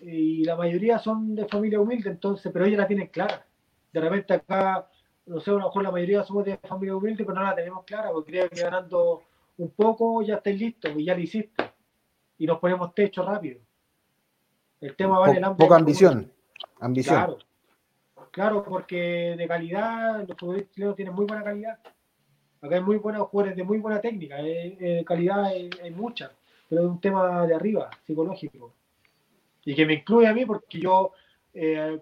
[0.00, 3.46] y la mayoría son de familia humilde, entonces, pero ellos la tienen clara.
[3.92, 4.88] De repente acá,
[5.26, 7.84] no sé, a lo mejor la mayoría somos de familia humilde, pero no la tenemos
[7.84, 9.22] clara, porque creo que ganando
[9.58, 11.70] un poco ya estáis listos y ya lo hiciste.
[12.38, 13.60] Y nos ponemos techo rápido.
[14.80, 16.32] El tema vale el Poca ambición.
[16.80, 17.14] Ambición.
[17.14, 17.38] Claro.
[18.32, 21.78] Claro, porque de calidad, los futbolistas chilenos tienen muy buena calidad.
[22.62, 26.32] Acá hay muy buenos jugadores de muy buena técnica, eh, eh calidad hay, mucha,
[26.68, 28.72] pero es un tema de arriba, psicológico.
[29.64, 31.12] Y que me incluye a mí porque yo
[31.52, 32.00] eh,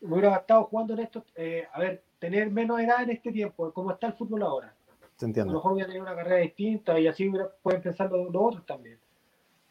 [0.00, 1.24] me hubiera gastado jugando en esto,
[1.72, 4.74] a ver, tener menos edad en este tiempo, como está el fútbol ahora.
[5.22, 7.30] A lo mejor voy a tener una carrera distinta y así
[7.62, 8.98] pueden pensar los, otros también.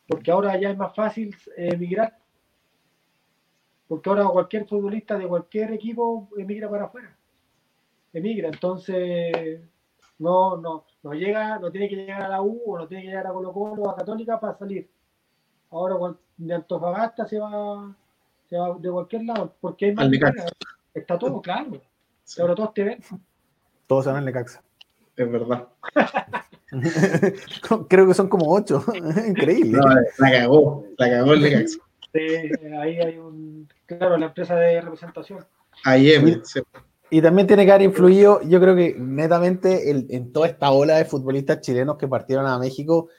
[0.07, 2.17] Porque ahora ya es más fácil emigrar.
[3.87, 7.15] Porque ahora cualquier futbolista de cualquier equipo emigra para afuera.
[8.11, 8.47] Emigra.
[8.47, 9.61] Entonces,
[10.17, 13.09] no, no, no llega, no tiene que llegar a la U o no tiene que
[13.09, 14.89] llegar a Colo Colo o a Católica para salir.
[15.69, 17.95] Ahora de Antofagasta se va,
[18.49, 19.53] se va de cualquier lado.
[19.61, 20.09] Porque hay más
[20.93, 21.81] Está todo claro.
[22.39, 22.99] Ahora todos te ven.
[23.87, 24.61] Todos se van Necaxa
[25.17, 25.67] es verdad.
[27.89, 28.83] Creo que son como ocho.
[29.27, 29.79] Increíble.
[30.17, 31.79] la cagó, la cagó el Necaxa.
[32.13, 32.19] Sí,
[32.79, 33.67] ahí hay un.
[33.85, 35.45] Claro, la empresa de representación.
[35.83, 36.63] Ahí es.
[37.11, 41.05] Y también tiene que haber influido, yo creo que netamente en toda esta ola de
[41.05, 43.09] futbolistas chilenos que partieron a México,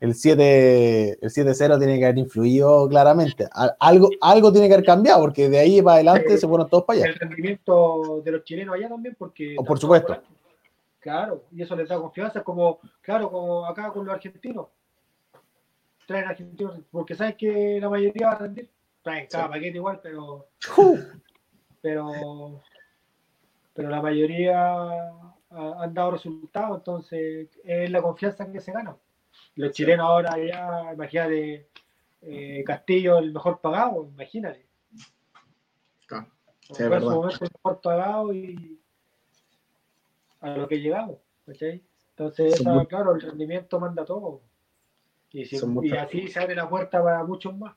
[0.00, 3.48] el 7 el 7-0 tiene que haber influido claramente.
[3.80, 7.00] Algo, algo tiene que haber cambiado, porque de ahí para adelante se fueron todos para
[7.00, 7.08] allá.
[7.08, 9.56] El rendimiento de los chilenos allá también, porque.
[9.58, 10.16] O por supuesto.
[11.00, 14.66] Claro, y eso les da confianza, como, claro, como acá con los argentinos.
[16.06, 18.68] Traen argentinos, porque saben que la mayoría va a rendir.
[19.02, 20.46] Traen cada paquete igual, pero.
[21.80, 22.60] Pero.
[23.72, 25.12] Pero la mayoría
[25.50, 28.96] han dado resultados, entonces es la confianza en que se gana.
[29.56, 31.68] Los chilenos ahora ya, imagínate,
[32.22, 34.66] eh, Castillo el mejor pagado, imagínate.
[36.06, 36.28] Claro.
[36.60, 38.78] Sí, el mejor pagado y
[40.40, 41.16] a lo que llegamos.
[41.46, 44.42] Entonces, claro, el rendimiento manda todo.
[45.32, 45.42] Y,
[45.96, 47.74] así se abre la puerta para muchos más.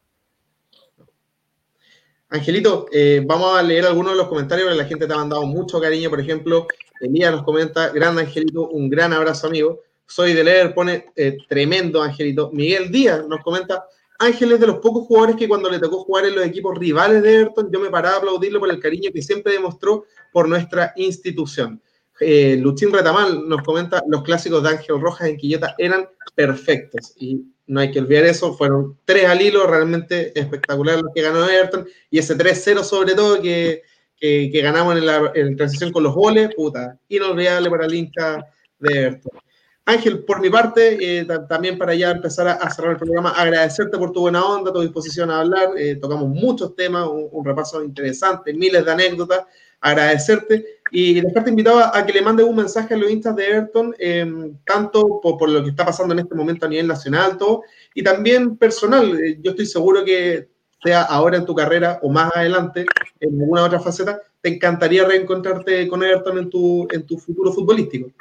[2.30, 5.82] Angelito, eh, vamos a leer algunos de los comentarios, la gente te ha mandado mucho
[5.82, 6.10] cariño.
[6.10, 6.68] Por ejemplo,
[7.02, 9.82] Elías nos comenta, grande Angelito, un gran abrazo amigo.
[10.10, 12.50] Soy de leer, pone eh, tremendo Angelito.
[12.52, 13.86] Miguel Díaz nos comenta,
[14.18, 17.22] Ángel es de los pocos jugadores que cuando le tocó jugar en los equipos rivales
[17.22, 20.94] de Everton, yo me paraba a aplaudirlo por el cariño que siempre demostró por nuestra
[20.96, 21.80] institución.
[22.20, 27.44] Eh, Luchín Retamal nos comenta, los clásicos de Ángel Rojas en Quillota eran perfectos y
[27.68, 31.88] no hay que olvidar eso, fueron tres al hilo realmente espectaculares los que ganó Everton
[32.10, 33.84] y ese 3-0 sobre todo que,
[34.18, 38.44] que, ganamos en la transición con los goles, puta, inolvidable para el hincha
[38.80, 39.40] de Everton.
[39.86, 44.12] Ángel, por mi parte, eh, también para ya empezar a, cerrar el programa, agradecerte por
[44.12, 45.70] tu buena onda, tu disposición a hablar.
[45.78, 49.46] Eh, tocamos muchos temas, un, repaso interesante, miles de anécdotas.
[49.82, 53.96] Agradecerte y dejarte invitado a, que le mande un mensaje a los hinchas de Everton,
[53.98, 57.64] em, tanto por, lo que está pasando en este momento a nivel nacional, todo,
[57.96, 59.18] y también personal.
[59.20, 60.50] Eh, yo estoy seguro que
[60.84, 62.86] sea ahora en tu carrera o más adelante,
[63.20, 68.12] en alguna otra faceta, te encantaría reencontrarte con Everton en tu, en tu futuro futbolístico.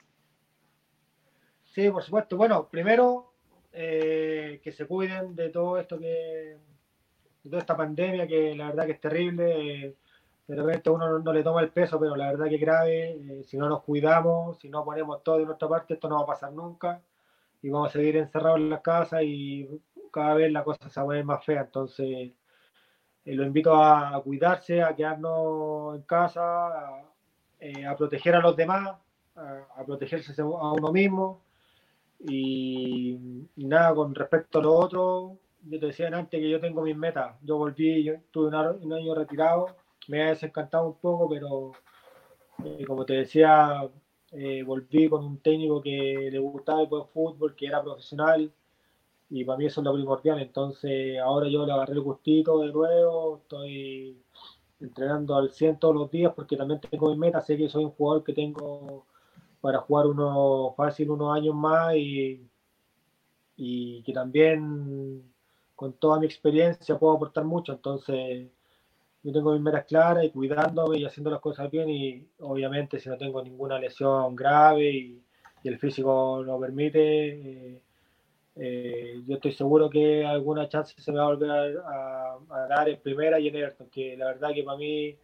[1.78, 2.36] Sí, por supuesto.
[2.36, 3.34] Bueno, primero,
[3.72, 6.56] eh, que se cuiden de todo esto que.
[7.44, 9.94] de toda esta pandemia que la verdad que es terrible.
[10.48, 13.10] de repente uno no, le toma el peso, pero la verdad que es grave.
[13.12, 16.22] Eh, si no nos cuidamos, si no ponemos todo de nuestra parte, esto no va
[16.22, 17.00] a pasar nunca.
[17.62, 19.68] Y vamos a seguir encerrados en las casas y
[20.12, 21.60] cada vez la cosa se va a más fea.
[21.60, 22.06] Entonces,
[23.24, 26.98] eh, lo invito a cuidarse, a quedarnos en casa,
[27.88, 28.96] a, proteger a los demás,
[29.36, 31.47] a protegerse a uno mismo
[32.20, 33.16] y,
[33.56, 37.36] nada, con respecto a lo otro, yo te decía antes que yo tengo mis metas.
[37.42, 39.66] Yo volví, yo tuve un año retirado,
[40.08, 41.72] me ha desencantado un poco, pero
[42.64, 43.88] eh, como te decía,
[44.32, 48.50] eh, volví con un técnico que le gustaba el buen fútbol, que era profesional,
[49.30, 50.40] y para mí eso es lo primordial.
[50.40, 54.16] Entonces, ahora yo le agarré el gustito de nuevo, estoy
[54.80, 57.46] entrenando al 100 todos los días porque también tengo mis metas.
[57.46, 59.06] Sé que soy un jugador que tengo
[59.60, 62.48] para jugar uno fácil unos años más y,
[63.56, 65.22] y que también
[65.74, 67.72] con toda mi experiencia puedo aportar mucho.
[67.72, 68.48] Entonces,
[69.22, 73.08] yo tengo mis metas claras y cuidándome y haciendo las cosas bien y obviamente si
[73.08, 75.22] no tengo ninguna lesión grave y,
[75.64, 77.82] el físico lo permite, eh,
[78.56, 82.98] eh, yo estoy seguro que alguna chance se me va a volver a, dar en
[83.00, 85.14] primera y en Everton, que la verdad que para mí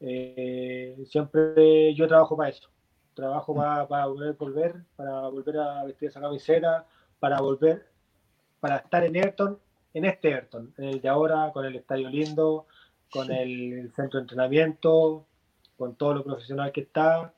[0.00, 2.71] eh, siempre yo trabajo para eso
[3.14, 6.86] trabajo para, para volver, volver, para volver a vestir esa camiseta,
[7.18, 7.86] para volver,
[8.60, 9.58] para estar en Ayrton,
[9.94, 12.66] en este Ayrton, en el de ahora, con el estadio lindo,
[13.10, 15.26] con el, centro de entrenamiento,
[15.76, 17.34] con todo lo profesional que está.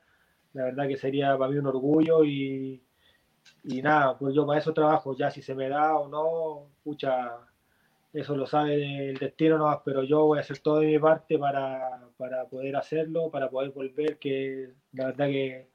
[0.52, 2.80] La verdad que sería para mí un orgullo y,
[3.64, 7.38] y nada, pues yo para eso trabajo, ya si se me da o no, pucha,
[8.14, 11.36] eso lo sabe el destino no pero yo voy a hacer todo de mi parte
[11.36, 15.68] para, para, poder hacerlo, para poder volver, que la verdad que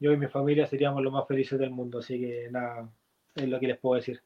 [0.00, 2.90] yo y mi familia seríamos los más felices del mundo, así que nada,
[3.36, 4.20] es lo que les puedo decir.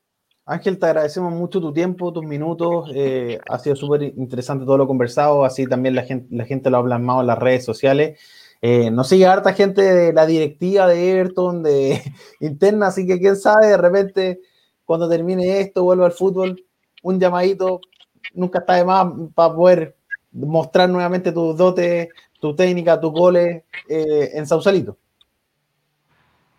[0.47, 4.87] Ángel, te agradecemos mucho tu tiempo, tus minutos, eh, ha sido súper interesante todo lo
[4.87, 8.19] conversado, así también la gente, la gente lo ha plasmado en las redes sociales.
[8.63, 12.01] Eh, nos sigue harta gente de la directiva de Everton, de
[12.41, 14.41] interna, así que quién sabe, de repente
[14.87, 16.65] cuando termine esto, vuelva al fútbol,
[17.03, 17.81] un llamadito,
[18.35, 19.97] nunca está de más para poder
[20.33, 22.09] mostrar nuevamente tus dotes,
[22.41, 24.97] tu técnica, tus goles eh, en Sausalito.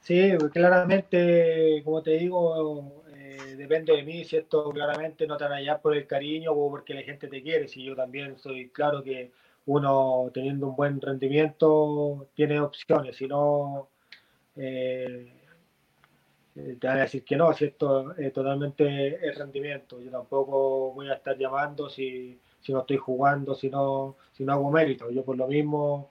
[0.01, 5.53] Sí, claramente, como te digo, eh, depende de mí, si esto claramente no te van
[5.53, 8.69] a hallar por el cariño o porque la gente te quiere, si yo también soy
[8.69, 9.31] claro que
[9.67, 13.89] uno teniendo un buen rendimiento tiene opciones, si no...
[14.55, 15.38] Eh,
[16.79, 20.01] te van a decir que no, si esto es totalmente el rendimiento.
[20.01, 24.53] Yo tampoco voy a estar llamando si, si no estoy jugando, si no, si no
[24.53, 25.09] hago mérito.
[25.11, 26.09] Yo por lo mismo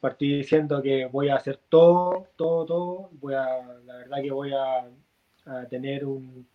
[0.00, 3.10] partí diciendo que voy a hacer todo, todo, todo.
[3.20, 3.46] Voy a,
[3.84, 4.88] la verdad que voy a,
[5.70, 6.46] tener un,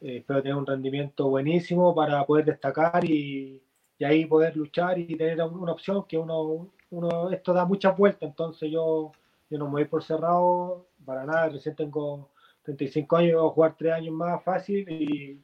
[0.00, 3.62] eh, espero tener un rendimiento buenísimo para poder destacar y,
[3.98, 8.28] y, ahí poder luchar y tener una opción que uno, uno, esto da muchas vueltas,
[8.28, 9.12] entonces yo,
[9.48, 12.29] yo no me voy por cerrado para nada, recién tengo
[12.62, 15.40] 35 años, voy a jugar 3 años más fácil y,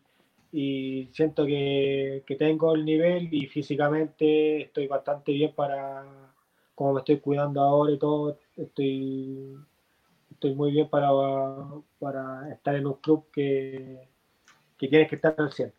[0.53, 6.05] y siento que, que, tengo el nivel y físicamente estoy bastante bien para,
[6.75, 9.57] como me estoy cuidando ahora y todo, estoy,
[10.31, 11.09] estoy muy bien para,
[11.99, 14.09] para estar en un club que,
[14.79, 15.73] que tienes que estar al 100.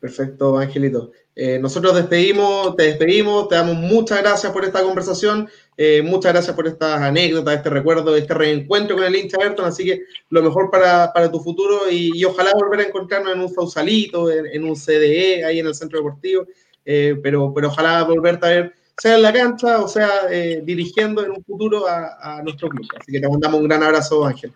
[0.00, 1.12] Perfecto, Angelito.
[1.36, 6.54] Eh, nosotros despedimos, te despedimos, te damos muchas gracias por esta conversación, eh, muchas gracias
[6.54, 10.70] por estas anécdotas, este recuerdo, este reencuentro con el hincha Ayrton, así que lo mejor
[10.70, 15.60] para, tu futuro y, ojalá volver a encontrarnos en un Sausalito, en, un CDE, ahí
[15.60, 16.46] en el centro deportivo,
[16.84, 20.26] eh, pero, pero ojalá volverte a ver, sea en la cancha o sea
[20.62, 22.86] dirigiendo en un futuro a, nuestro club.
[23.00, 24.52] Así que te mandamos un gran abrazo, Ángel.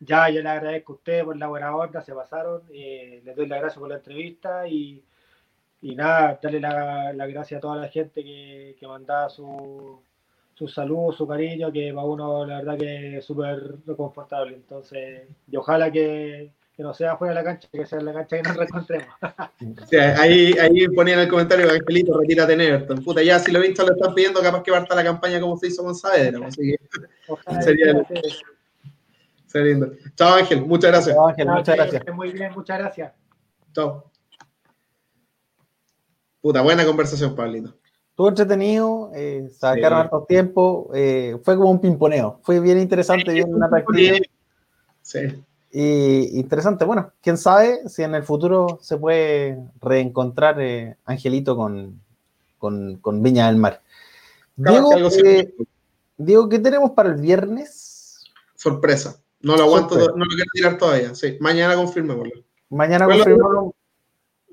[0.00, 2.62] Ya, yo le agradezco a ustedes por la buena onda, se pasaron.
[2.72, 5.04] Eh, les doy las gracias por la entrevista y,
[5.82, 10.00] y nada, darle la, la a toda la gente que, que mandaba sus
[10.60, 14.54] su salud, su cariño, que para uno la verdad que es súper reconfortable.
[14.54, 18.12] Entonces, y ojalá que, que, no sea fuera de la cancha, que sea en la
[18.12, 19.14] cancha que nos reencontremos.
[19.88, 23.02] Sí, ahí, ahí ponía en el comentario, Angelito, retírate en Everton.
[23.02, 25.68] Puta, ya si lo visto lo están pidiendo, capaz que parta la campaña como se
[25.68, 26.46] hizo con Saavedra.
[26.46, 26.76] Así que
[27.62, 28.06] sería,
[29.46, 29.92] sería lindo.
[30.14, 31.16] Chao Ángel, muchas gracias.
[31.16, 32.14] Chao Ángel, muchas gracias.
[32.14, 33.12] Muy bien, muchas gracias.
[33.72, 34.10] Chao.
[36.42, 37.74] Puta, buena conversación, Pablito.
[38.20, 40.04] Estuvo entretenido, eh, sacaron sí.
[40.04, 44.18] harto tiempo, eh, fue como un pimponeo, fue bien interesante, bien una práctica.
[45.00, 45.20] Sí.
[45.72, 51.98] Y interesante, bueno, quién sabe si en el futuro se puede reencontrar eh, Angelito con,
[52.58, 53.80] con, con, Viña del Mar.
[54.54, 54.90] Diego,
[56.18, 58.26] Diego, ¿qué tenemos para el viernes?
[58.54, 59.16] Sorpresa.
[59.40, 60.12] No lo aguanto, Sorpresa.
[60.14, 61.14] no lo quiero tirar todavía.
[61.14, 62.34] Sí, mañana confirmémoslo.
[62.68, 63.74] Mañana confirmémoslo.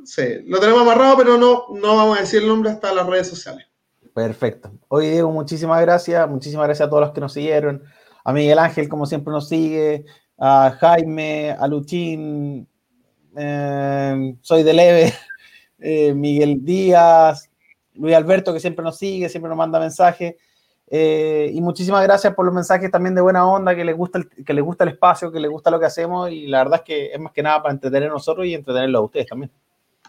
[0.07, 3.27] Sí, lo tenemos amarrado, pero no, no vamos a decir el nombre hasta las redes
[3.27, 3.67] sociales.
[4.13, 4.71] Perfecto.
[4.87, 6.29] Oye, Diego, muchísimas gracias.
[6.29, 7.83] Muchísimas gracias a todos los que nos siguieron.
[8.23, 10.05] A Miguel Ángel, como siempre, nos sigue.
[10.37, 12.69] A Jaime, a Luchín,
[13.35, 15.13] eh, soy de Leve,
[15.79, 17.49] eh, Miguel Díaz,
[17.95, 20.35] Luis Alberto, que siempre nos sigue, siempre nos manda mensajes.
[20.89, 24.29] Eh, y muchísimas gracias por los mensajes también de buena onda, que les, gusta el,
[24.29, 26.31] que les gusta el espacio, que les gusta lo que hacemos.
[26.31, 28.99] Y la verdad es que es más que nada para entretener a nosotros y entretenerlo
[28.99, 29.51] a ustedes también.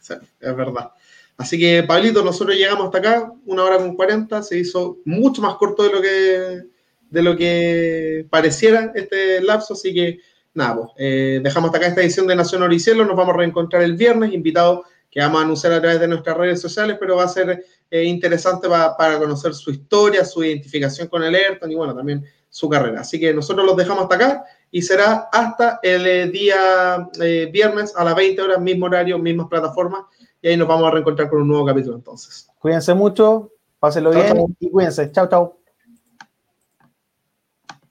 [0.09, 0.91] Sí, es verdad.
[1.37, 5.55] Así que, Pablito, nosotros llegamos hasta acá, una hora con 40, se hizo mucho más
[5.57, 6.63] corto de lo que,
[7.11, 10.19] de lo que pareciera este lapso, así que
[10.55, 13.83] nada, pues, eh, dejamos hasta acá esta edición de Nación Oricielo, nos vamos a reencontrar
[13.83, 17.25] el viernes, invitado que vamos a anunciar a través de nuestras redes sociales, pero va
[17.25, 21.75] a ser eh, interesante para, para conocer su historia, su identificación con el Ayrton y
[21.77, 23.01] bueno, también su carrera.
[23.03, 27.95] Así que nosotros los dejamos hasta acá y será hasta el eh, día eh, viernes
[27.97, 30.03] a las 20 horas, mismo horario, mismas plataformas,
[30.43, 32.49] y ahí nos vamos a reencontrar con un nuevo capítulo entonces.
[32.59, 34.55] Cuídense mucho, pásenlo bien chau.
[34.61, 35.11] y cuídense.
[35.13, 35.58] Chao, chao.